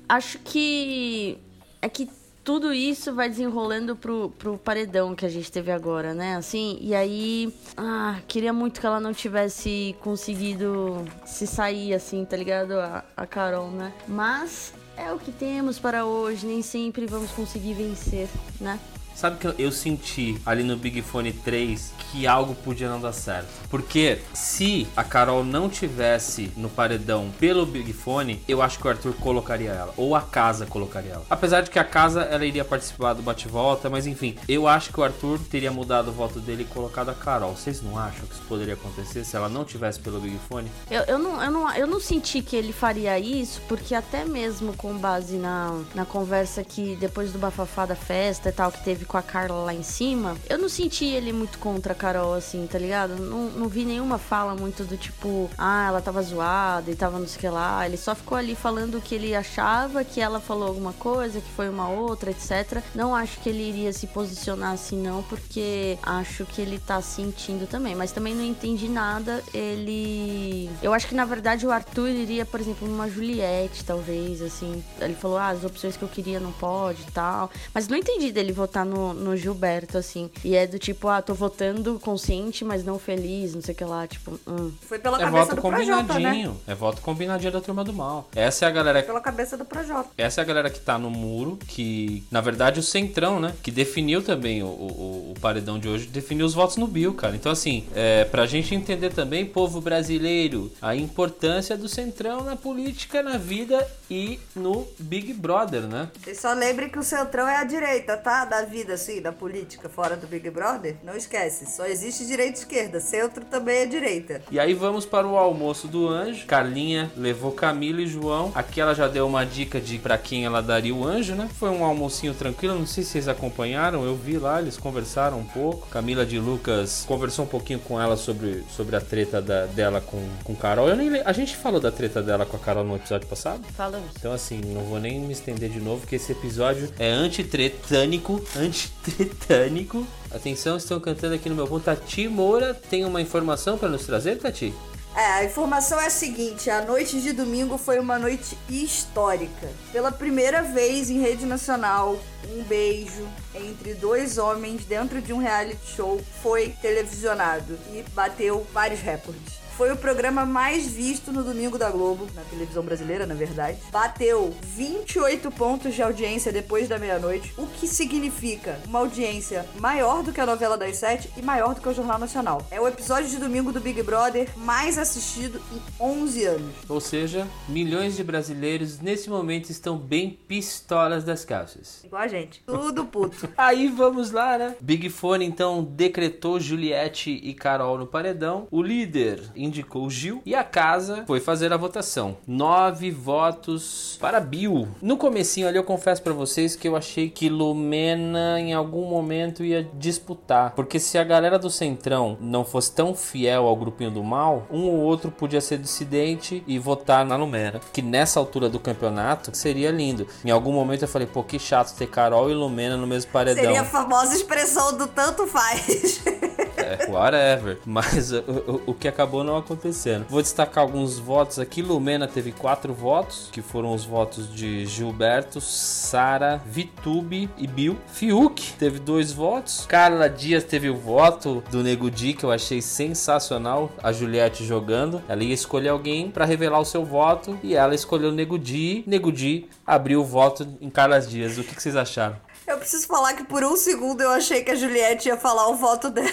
acho 0.07 0.39
que 0.39 1.37
é 1.81 1.87
que 1.87 2.09
tudo 2.43 2.73
isso 2.73 3.13
vai 3.13 3.29
desenrolando 3.29 3.95
pro, 3.95 4.31
pro 4.31 4.57
paredão 4.57 5.13
que 5.13 5.23
a 5.25 5.29
gente 5.29 5.51
teve 5.51 5.71
agora, 5.71 6.15
né? 6.15 6.35
Assim, 6.35 6.79
e 6.81 6.95
aí. 6.95 7.53
Ah, 7.77 8.17
queria 8.27 8.51
muito 8.51 8.79
que 8.79 8.85
ela 8.87 8.99
não 8.99 9.13
tivesse 9.13 9.95
conseguido 10.01 11.05
se 11.25 11.45
sair, 11.45 11.93
assim, 11.93 12.25
tá 12.25 12.35
ligado? 12.35 12.73
A, 12.79 13.03
a 13.15 13.27
Carol, 13.27 13.69
né? 13.69 13.93
Mas 14.07 14.73
é 14.99 15.13
o 15.13 15.17
que 15.17 15.31
temos 15.31 15.79
para 15.79 16.05
hoje, 16.05 16.45
nem 16.45 16.61
sempre 16.61 17.05
vamos 17.05 17.31
conseguir 17.31 17.73
vencer, 17.73 18.27
né? 18.59 18.77
Sabe 19.19 19.37
que 19.37 19.47
eu- 19.47 19.55
eu 19.59 19.71
senti 19.71 20.39
ali 20.45 20.63
no 20.63 20.77
Big 20.77 21.01
Fone 21.01 21.33
3 21.33 21.91
que 22.11 22.25
algo 22.25 22.55
podia 22.55 22.89
não 22.89 23.01
dar 23.01 23.11
certo. 23.11 23.47
Porque 23.69 24.19
se 24.33 24.87
a 24.95 25.03
Carol 25.03 25.43
não 25.43 25.67
tivesse 25.69 26.51
no 26.55 26.69
paredão 26.69 27.29
pelo 27.37 27.65
Big 27.65 27.91
Fone, 27.91 28.41
eu 28.47 28.61
acho 28.61 28.79
que 28.79 28.87
o 28.87 28.89
Arthur 28.89 29.13
colocaria 29.15 29.71
ela. 29.71 29.93
Ou 29.97 30.15
a 30.15 30.21
casa 30.21 30.65
colocaria 30.65 31.11
ela. 31.13 31.25
Apesar 31.29 31.61
de 31.61 31.69
que 31.69 31.77
a 31.77 31.83
casa 31.83 32.21
ela 32.21 32.45
iria 32.45 32.63
participar 32.63 33.11
do 33.13 33.21
bate-volta, 33.21 33.89
mas 33.89 34.07
enfim, 34.07 34.37
eu 34.47 34.67
acho 34.67 34.93
que 34.93 34.99
o 34.99 35.03
Arthur 35.03 35.37
teria 35.51 35.69
mudado 35.71 36.07
o 36.07 36.13
voto 36.13 36.39
dele 36.39 36.63
e 36.63 36.73
colocado 36.73 37.09
a 37.09 37.13
Carol. 37.13 37.55
Vocês 37.57 37.81
não 37.81 37.97
acham 37.97 38.25
que 38.25 38.33
isso 38.35 38.43
poderia 38.47 38.75
acontecer 38.75 39.25
se 39.25 39.35
ela 39.35 39.49
não 39.49 39.65
tivesse 39.65 39.99
pelo 39.99 40.21
Big 40.21 40.39
Fone? 40.47 40.71
Eu, 40.89 41.01
eu, 41.03 41.19
não, 41.19 41.43
eu, 41.43 41.51
não, 41.51 41.75
eu 41.75 41.87
não 41.87 41.99
senti 41.99 42.41
que 42.41 42.55
ele 42.55 42.71
faria 42.71 43.19
isso, 43.19 43.61
porque 43.67 43.93
até 43.93 44.23
mesmo 44.23 44.73
com 44.77 44.97
base 44.97 45.35
na, 45.35 45.77
na 45.93 46.05
conversa 46.05 46.63
que 46.63 46.95
depois 46.95 47.31
do 47.33 47.37
bafafá 47.39 47.85
da 47.85 47.95
festa 47.95 48.47
e 48.47 48.51
tal, 48.53 48.71
que 48.71 48.81
teve 48.83 49.05
com 49.09 49.17
a 49.17 49.23
Carla 49.23 49.65
lá 49.65 49.73
em 49.73 49.81
cima, 49.81 50.37
eu 50.47 50.57
não 50.57 50.69
senti 50.69 51.05
ele 51.05 51.33
muito 51.33 51.57
contra 51.57 51.93
a 51.93 51.95
Carol, 51.95 52.35
assim, 52.35 52.65
tá 52.67 52.77
ligado? 52.77 53.15
Não, 53.15 53.49
não 53.49 53.67
vi 53.67 53.83
nenhuma 53.83 54.19
fala 54.19 54.55
muito 54.55 54.83
do 54.83 54.95
tipo, 54.95 55.49
ah, 55.57 55.87
ela 55.87 55.99
tava 55.99 56.21
zoada 56.21 56.91
e 56.91 56.95
tava 56.95 57.17
não 57.17 57.27
sei 57.27 57.37
o 57.37 57.39
que 57.39 57.49
lá. 57.49 57.85
Ele 57.85 57.97
só 57.97 58.13
ficou 58.13 58.37
ali 58.37 58.53
falando 58.53 59.01
que 59.01 59.15
ele 59.15 59.35
achava, 59.35 60.03
que 60.03 60.21
ela 60.21 60.39
falou 60.39 60.67
alguma 60.67 60.93
coisa, 60.93 61.41
que 61.41 61.49
foi 61.49 61.67
uma 61.67 61.89
outra, 61.89 62.29
etc. 62.29 62.83
Não 62.93 63.15
acho 63.15 63.39
que 63.39 63.49
ele 63.49 63.67
iria 63.67 63.91
se 63.91 64.05
posicionar 64.05 64.73
assim, 64.73 65.01
não, 65.01 65.23
porque 65.23 65.97
acho 66.03 66.45
que 66.45 66.61
ele 66.61 66.77
tá 66.77 67.01
sentindo 67.01 67.65
também. 67.67 67.95
Mas 67.95 68.11
também 68.11 68.35
não 68.35 68.43
entendi 68.43 68.87
nada. 68.87 69.43
Ele. 69.53 70.69
Eu 70.83 70.93
acho 70.93 71.07
que 71.07 71.15
na 71.15 71.25
verdade 71.25 71.65
o 71.65 71.71
Arthur 71.71 72.09
iria, 72.09 72.45
por 72.45 72.59
exemplo, 72.59 72.87
numa 72.87 73.09
Juliette, 73.09 73.83
talvez, 73.83 74.41
assim. 74.41 74.83
Ele 75.01 75.15
falou, 75.15 75.37
ah, 75.37 75.49
as 75.49 75.63
opções 75.63 75.97
que 75.97 76.03
eu 76.03 76.09
queria 76.09 76.39
não 76.39 76.51
pode 76.51 77.01
e 77.01 77.11
tal. 77.11 77.49
Mas 77.73 77.87
não 77.87 77.97
entendi 77.97 78.31
dele 78.31 78.51
votar 78.51 78.85
no, 78.89 79.13
no 79.13 79.37
Gilberto, 79.37 79.97
assim. 79.97 80.29
E 80.43 80.55
é 80.55 80.65
do 80.67 80.79
tipo, 80.79 81.07
ah, 81.07 81.21
tô 81.21 81.33
votando 81.33 81.99
consciente, 81.99 82.65
mas 82.65 82.83
não 82.83 82.97
feliz, 82.99 83.53
não 83.55 83.61
sei 83.61 83.73
o 83.73 83.77
que 83.77 83.85
lá. 83.85 84.07
Tipo, 84.07 84.39
hum. 84.47 84.71
Foi 84.81 84.99
pela 84.99 85.17
É 85.17 85.21
cabeça 85.21 85.45
voto 85.45 85.55
do 85.55 85.61
Projota, 85.61 86.01
né? 86.01 86.07
combinadinho. 86.07 86.61
É 86.67 86.75
voto 86.75 87.01
combinadinho 87.01 87.51
da 87.51 87.61
turma 87.61 87.83
do 87.83 87.93
mal. 87.93 88.27
Essa 88.35 88.65
é 88.65 88.67
a 88.67 88.71
galera 88.71 89.03
Pela 89.03 89.21
cabeça 89.21 89.55
do 89.57 89.65
Projota. 89.65 90.09
Essa 90.17 90.41
é 90.41 90.43
a 90.43 90.45
galera 90.45 90.69
que 90.69 90.79
tá 90.79 90.97
no 90.97 91.09
muro, 91.09 91.57
que, 91.67 92.23
na 92.31 92.41
verdade, 92.41 92.79
o 92.79 92.83
Centrão, 92.83 93.39
né? 93.39 93.53
Que 93.61 93.71
definiu 93.71 94.21
também 94.21 94.63
o, 94.63 94.67
o, 94.67 95.33
o 95.35 95.39
paredão 95.39 95.79
de 95.79 95.87
hoje, 95.87 96.07
definiu 96.07 96.45
os 96.45 96.53
votos 96.53 96.77
no 96.77 96.87
Bill, 96.87 97.13
cara. 97.13 97.35
Então, 97.35 97.51
assim, 97.51 97.85
é, 97.95 98.25
pra 98.25 98.45
gente 98.45 98.73
entender 98.73 99.11
também, 99.11 99.45
povo 99.45 99.79
brasileiro, 99.81 100.71
a 100.81 100.95
importância 100.95 101.77
do 101.77 101.87
Centrão 101.87 102.43
na 102.43 102.55
política, 102.55 103.21
na 103.21 103.37
vida 103.37 103.87
e 104.09 104.39
no 104.55 104.87
Big 104.97 105.33
Brother, 105.33 105.83
né? 105.83 106.09
Vocês 106.23 106.39
só 106.39 106.53
lembrem 106.53 106.89
que 106.89 106.97
o 106.97 107.03
Centrão 107.03 107.47
é 107.47 107.57
a 107.57 107.63
direita, 107.63 108.17
tá? 108.17 108.45
Da 108.45 108.63
vida, 108.79 108.93
assim, 108.93 109.21
da 109.21 109.31
política, 109.31 109.89
fora 109.89 110.15
do 110.15 110.25
Big 110.25 110.49
Brother. 110.49 110.95
Não 111.03 111.15
esquece, 111.15 111.65
só 111.65 111.85
existe 111.85 112.25
direita 112.25 112.57
e 112.59 112.61
esquerda. 112.61 112.99
Centro 112.99 113.43
também 113.45 113.79
é 113.79 113.85
direita. 113.85 114.41
E 114.49 114.59
aí 114.59 114.73
vamos 114.73 115.05
para 115.05 115.27
o 115.27 115.37
almoço 115.37 115.87
do 115.87 116.07
anjo. 116.07 116.45
Carlinha 116.45 117.11
levou 117.17 117.51
Camila 117.51 118.01
e 118.01 118.07
João. 118.07 118.51
Aqui 118.55 118.79
ela 118.79 118.93
já 118.95 119.07
deu 119.07 119.27
uma 119.27 119.45
dica 119.45 119.79
de 119.81 119.97
para 119.97 120.17
quem 120.17 120.45
ela 120.45 120.61
daria 120.61 120.95
o 120.95 121.05
anjo, 121.05 121.35
né? 121.35 121.49
Foi 121.59 121.69
um 121.69 121.83
almocinho 121.83 122.33
tranquilo, 122.33 122.75
não 122.79 122.87
sei 122.87 123.03
se 123.03 123.09
vocês 123.11 123.27
acompanharam, 123.27 124.05
eu 124.05 124.15
vi 124.15 124.37
lá, 124.37 124.61
eles 124.61 124.77
conversaram 124.77 125.39
um 125.39 125.45
pouco. 125.45 125.87
Camila 125.87 126.25
de 126.25 126.39
Lucas 126.39 127.03
conversou 127.07 127.45
um 127.45 127.47
pouquinho 127.47 127.79
com 127.79 127.99
ela 127.99 128.15
sobre, 128.15 128.63
sobre 128.75 128.95
a 128.95 129.01
treta 129.01 129.41
da- 129.41 129.65
dela 129.65 129.99
com, 129.99 130.25
com 130.43 130.55
Carol. 130.55 130.87
Eu 130.87 130.95
nem, 130.95 131.21
a 131.25 131.33
gente 131.33 131.55
falou 131.57 131.79
da 131.81 131.91
treta 131.91 132.21
dela 132.23 132.45
com 132.45 132.55
a 132.55 132.59
Carol 132.59 132.83
no 132.83 132.95
episódio 132.95 133.27
passado. 133.27 133.61
Falamos. 133.75 134.09
Então, 134.17 134.31
assim, 134.31 134.61
não 134.63 134.83
vou 134.83 134.99
nem 134.99 135.19
me 135.19 135.33
estender 135.33 135.69
de 135.69 135.79
novo, 135.79 136.01
porque 136.01 136.15
esse 136.15 136.31
episódio 136.31 136.89
é 136.97 137.09
antitretânico. 137.09 138.35
Antitretânico. 138.55 138.68
Atenção, 140.31 140.77
estão 140.77 140.99
cantando 140.99 141.35
aqui 141.35 141.49
no 141.49 141.55
meu 141.55 141.67
ponto. 141.67 141.83
Tati 141.83 142.27
Moura 142.27 142.73
tem 142.73 143.05
uma 143.05 143.21
informação 143.21 143.77
para 143.77 143.89
nos 143.89 144.05
trazer, 144.05 144.37
Tati? 144.37 144.73
É, 145.15 145.25
a 145.25 145.43
informação 145.43 145.99
é 145.99 146.05
a 146.05 146.09
seguinte: 146.09 146.69
a 146.69 146.81
noite 146.83 147.19
de 147.19 147.33
domingo 147.33 147.77
foi 147.77 147.99
uma 147.99 148.19
noite 148.19 148.57
histórica. 148.69 149.69
Pela 149.91 150.11
primeira 150.11 150.61
vez 150.61 151.09
em 151.09 151.19
rede 151.19 151.45
nacional, 151.45 152.17
um 152.51 152.63
beijo 152.63 153.27
entre 153.55 153.93
dois 153.95 154.37
homens 154.37 154.85
dentro 154.85 155.21
de 155.21 155.33
um 155.33 155.37
reality 155.39 155.95
show 155.95 156.21
foi 156.41 156.69
televisionado 156.81 157.77
e 157.91 158.03
bateu 158.13 158.65
vários 158.71 159.01
recordes. 159.01 159.58
Foi 159.79 159.93
o 159.93 159.95
programa 159.95 160.45
mais 160.45 160.87
visto 160.87 161.31
no 161.31 161.41
domingo 161.41 161.77
da 161.77 161.89
Globo, 161.89 162.27
na 162.35 162.41
televisão 162.41 162.83
brasileira, 162.83 163.25
na 163.25 163.33
verdade. 163.33 163.77
Bateu 163.89 164.53
28 164.75 165.49
pontos 165.51 165.95
de 165.95 166.03
audiência 166.03 166.51
depois 166.51 166.89
da 166.89 166.99
meia-noite, 166.99 167.53
o 167.57 167.65
que 167.65 167.87
significa 167.87 168.77
uma 168.85 168.99
audiência 168.99 169.65
maior 169.79 170.21
do 170.21 170.33
que 170.33 170.41
a 170.41 170.45
novela 170.45 170.77
das 170.77 170.97
sete 170.97 171.31
e 171.37 171.41
maior 171.41 171.73
do 171.75 171.79
que 171.79 171.87
o 171.87 171.93
Jornal 171.93 172.19
Nacional. 172.19 172.67
É 172.69 172.81
o 172.81 172.89
episódio 172.89 173.29
de 173.29 173.37
domingo 173.37 173.71
do 173.71 173.79
Big 173.79 174.03
Brother 174.03 174.49
mais 174.57 174.97
assistido 174.97 175.61
em 175.71 175.81
11 175.97 176.43
anos. 176.43 176.75
Ou 176.89 176.99
seja, 176.99 177.47
milhões 177.69 178.17
de 178.17 178.23
brasileiros 178.25 178.99
nesse 178.99 179.29
momento 179.29 179.69
estão 179.69 179.97
bem 179.97 180.37
pistolas 180.45 181.23
das 181.23 181.45
calças. 181.45 182.03
Igual 182.03 182.23
a 182.23 182.27
gente. 182.27 182.61
Tudo 182.65 183.05
puto. 183.05 183.47
Aí 183.57 183.87
vamos 183.87 184.31
lá, 184.31 184.57
né? 184.57 184.75
Big 184.81 185.09
Fone 185.09 185.45
então 185.45 185.85
decretou 185.85 186.59
Juliette 186.59 187.31
e 187.31 187.53
Carol 187.53 187.97
no 187.97 188.05
paredão. 188.05 188.67
O 188.69 188.81
líder 188.81 189.39
indicou 189.69 190.05
o 190.05 190.09
Gil 190.09 190.41
e 190.45 190.53
a 190.53 190.63
casa 190.63 191.23
foi 191.25 191.39
fazer 191.39 191.71
a 191.71 191.77
votação. 191.77 192.37
Nove 192.45 193.11
votos 193.11 194.17
para 194.19 194.39
Bill. 194.39 194.87
No 195.01 195.17
comecinho 195.17 195.67
ali 195.67 195.77
eu 195.77 195.83
confesso 195.83 196.21
pra 196.21 196.33
vocês 196.33 196.75
que 196.75 196.87
eu 196.87 196.95
achei 196.95 197.29
que 197.29 197.49
Lumena 197.49 198.59
em 198.59 198.73
algum 198.73 199.05
momento 199.05 199.63
ia 199.63 199.87
disputar, 199.93 200.71
porque 200.75 200.99
se 200.99 201.17
a 201.17 201.23
galera 201.23 201.57
do 201.57 201.69
Centrão 201.69 202.37
não 202.41 202.65
fosse 202.65 202.91
tão 202.91 203.15
fiel 203.15 203.67
ao 203.67 203.75
grupinho 203.75 204.11
do 204.11 204.23
mal, 204.23 204.67
um 204.69 204.87
ou 204.87 204.97
outro 204.97 205.31
podia 205.31 205.61
ser 205.61 205.77
dissidente 205.77 206.63
e 206.67 206.77
votar 206.77 207.25
na 207.25 207.35
Lumena, 207.35 207.79
que 207.93 208.01
nessa 208.01 208.39
altura 208.39 208.67
do 208.67 208.79
campeonato 208.79 209.55
seria 209.55 209.91
lindo. 209.91 210.27
Em 210.43 210.51
algum 210.51 210.73
momento 210.73 211.03
eu 211.03 211.07
falei, 211.07 211.27
pô, 211.27 211.43
que 211.43 211.59
chato 211.59 211.95
ter 211.95 212.07
Carol 212.07 212.49
e 212.49 212.53
Lumena 212.53 212.97
no 212.97 213.07
mesmo 213.07 213.31
paredão. 213.31 213.63
Seria 213.63 213.81
a 213.81 213.85
famosa 213.85 214.35
expressão 214.35 214.97
do 214.97 215.07
tanto 215.07 215.45
faz. 215.47 216.21
é, 216.89 217.07
whatever. 217.09 217.77
Mas 217.85 218.31
o, 218.31 218.39
o, 218.39 218.81
o 218.87 218.93
que 218.93 219.07
acabou 219.07 219.43
não 219.43 219.57
acontecendo. 219.57 220.25
Vou 220.29 220.41
destacar 220.41 220.83
alguns 220.83 221.19
votos 221.19 221.59
aqui. 221.59 221.81
Lumena 221.81 222.27
teve 222.27 222.51
quatro 222.51 222.93
votos, 222.93 223.49
que 223.51 223.61
foram 223.61 223.93
os 223.93 224.05
votos 224.05 224.53
de 224.53 224.85
Gilberto, 224.85 225.61
Sara, 225.61 226.61
Vitube 226.65 227.49
e 227.57 227.67
Bill. 227.67 227.97
Fiuk 228.07 228.73
teve 228.73 228.99
dois 228.99 229.31
votos. 229.31 229.85
Carla 229.87 230.29
Dias 230.29 230.63
teve 230.63 230.89
o 230.89 230.95
voto 230.95 231.63
do 231.69 231.83
Nego 231.83 232.09
Di, 232.09 232.33
que 232.33 232.43
eu 232.43 232.51
achei 232.51 232.81
sensacional. 232.81 233.91
A 234.01 234.11
Juliette 234.11 234.65
jogando. 234.65 235.21
Ela 235.27 235.43
ia 235.43 235.53
escolher 235.53 235.89
alguém 235.89 236.31
pra 236.31 236.45
revelar 236.45 236.79
o 236.79 236.85
seu 236.85 237.05
voto 237.05 237.57
e 237.63 237.75
ela 237.75 237.93
escolheu 237.93 238.29
o 238.29 238.33
Nego 238.33 238.57
Di. 238.57 239.03
Nego 239.05 239.31
Di 239.31 239.67
abriu 239.85 240.21
o 240.21 240.25
voto 240.25 240.67
em 240.81 240.89
Carla 240.89 241.19
Dias. 241.19 241.57
O 241.57 241.63
que, 241.63 241.75
que 241.75 241.81
vocês 241.81 241.95
acharam? 241.95 242.37
Eu 242.69 242.77
preciso 242.77 243.07
falar 243.07 243.33
que 243.33 243.43
por 243.43 243.63
um 243.63 243.75
segundo 243.75 244.21
eu 244.21 244.29
achei 244.29 244.63
que 244.63 244.69
a 244.69 244.75
Juliette 244.75 245.27
ia 245.27 245.35
falar 245.35 245.69
o 245.69 245.75
voto 245.75 246.11
dela. 246.11 246.29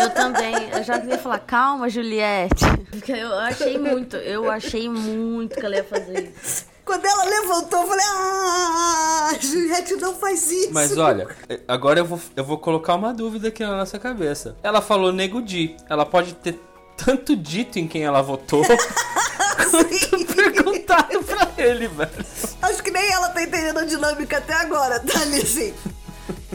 Eu 0.00 0.10
também, 0.14 0.54
eu 0.72 0.82
já 0.82 0.98
queria 0.98 1.18
falar, 1.18 1.40
calma, 1.40 1.90
Juliette. 1.90 2.64
Porque 2.90 3.12
eu 3.12 3.34
achei 3.34 3.76
muito, 3.76 4.16
eu 4.16 4.50
achei 4.50 4.88
muito 4.88 5.54
que 5.54 5.66
ela 5.66 5.76
ia 5.76 5.84
fazer 5.84 6.32
isso. 6.34 6.64
Quando 6.86 7.04
ela 7.04 7.22
levantou, 7.24 7.82
eu 7.82 7.86
falei: 7.86 8.04
Ah, 8.08 9.30
Juliette 9.38 9.96
não 9.96 10.14
faz 10.14 10.50
isso. 10.50 10.72
Mas 10.72 10.96
olha, 10.96 11.28
agora 11.68 12.00
eu 12.00 12.06
vou, 12.06 12.18
eu 12.34 12.44
vou 12.44 12.56
colocar 12.56 12.94
uma 12.94 13.12
dúvida 13.12 13.48
aqui 13.48 13.62
na 13.62 13.76
nossa 13.76 13.98
cabeça. 13.98 14.56
Ela 14.62 14.80
falou 14.80 15.12
Nego 15.12 15.42
Di. 15.42 15.76
Ela 15.90 16.06
pode 16.06 16.32
ter 16.36 16.58
tanto 16.96 17.36
dito 17.36 17.78
em 17.78 17.86
quem 17.86 18.04
ela 18.04 18.22
votou 18.22 18.64
Sim. 19.70 20.27
Ele, 21.60 21.88
velho. 21.88 22.10
Acho 22.62 22.82
que 22.82 22.90
nem 22.90 23.10
ela 23.10 23.28
tá 23.28 23.42
entendendo 23.42 23.78
a 23.78 23.84
dinâmica 23.84 24.38
até 24.38 24.54
agora, 24.54 25.00
tá 25.00 25.20
ali. 25.20 25.74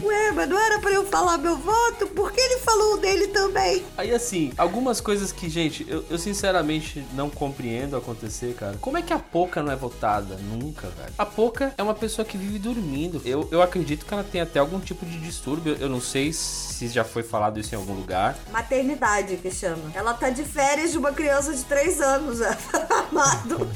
Ué, 0.04 0.32
mas 0.32 0.48
não 0.48 0.58
era 0.58 0.78
pra 0.78 0.90
eu 0.90 1.04
falar 1.06 1.38
meu 1.38 1.56
voto? 1.56 2.06
Por 2.08 2.30
que 2.30 2.40
ele 2.40 2.60
falou 2.60 2.94
o 2.94 2.96
dele 2.98 3.28
também? 3.28 3.84
Aí 3.96 4.12
assim, 4.12 4.52
algumas 4.58 5.00
coisas 5.00 5.32
que, 5.32 5.48
gente, 5.48 5.86
eu, 5.88 6.04
eu 6.10 6.18
sinceramente 6.18 7.04
não 7.14 7.30
compreendo 7.30 7.96
acontecer, 7.96 8.54
cara. 8.54 8.76
Como 8.80 8.98
é 8.98 9.02
que 9.02 9.12
a 9.12 9.18
Poca 9.18 9.62
não 9.62 9.72
é 9.72 9.76
votada? 9.76 10.36
Nunca, 10.36 10.88
velho. 10.88 11.12
A 11.16 11.24
Poca 11.24 11.72
é 11.78 11.82
uma 11.82 11.94
pessoa 11.94 12.24
que 12.24 12.36
vive 12.36 12.58
dormindo. 12.58 13.22
Eu, 13.24 13.48
eu 13.50 13.62
acredito 13.62 14.04
que 14.04 14.12
ela 14.12 14.24
tem 14.24 14.40
até 14.40 14.58
algum 14.58 14.78
tipo 14.78 15.06
de 15.06 15.18
distúrbio. 15.18 15.76
Eu 15.80 15.88
não 15.88 16.00
sei 16.00 16.32
se 16.32 16.88
já 16.88 17.04
foi 17.04 17.22
falado 17.22 17.58
isso 17.58 17.74
em 17.74 17.78
algum 17.78 17.94
lugar. 17.94 18.36
Maternidade, 18.52 19.36
que 19.38 19.50
chama. 19.50 19.90
Ela 19.94 20.12
tá 20.12 20.28
de 20.28 20.44
férias 20.44 20.92
de 20.92 20.98
uma 20.98 21.12
criança 21.12 21.54
de 21.54 21.64
3 21.64 22.00
anos, 22.00 22.40
amado. 23.10 23.70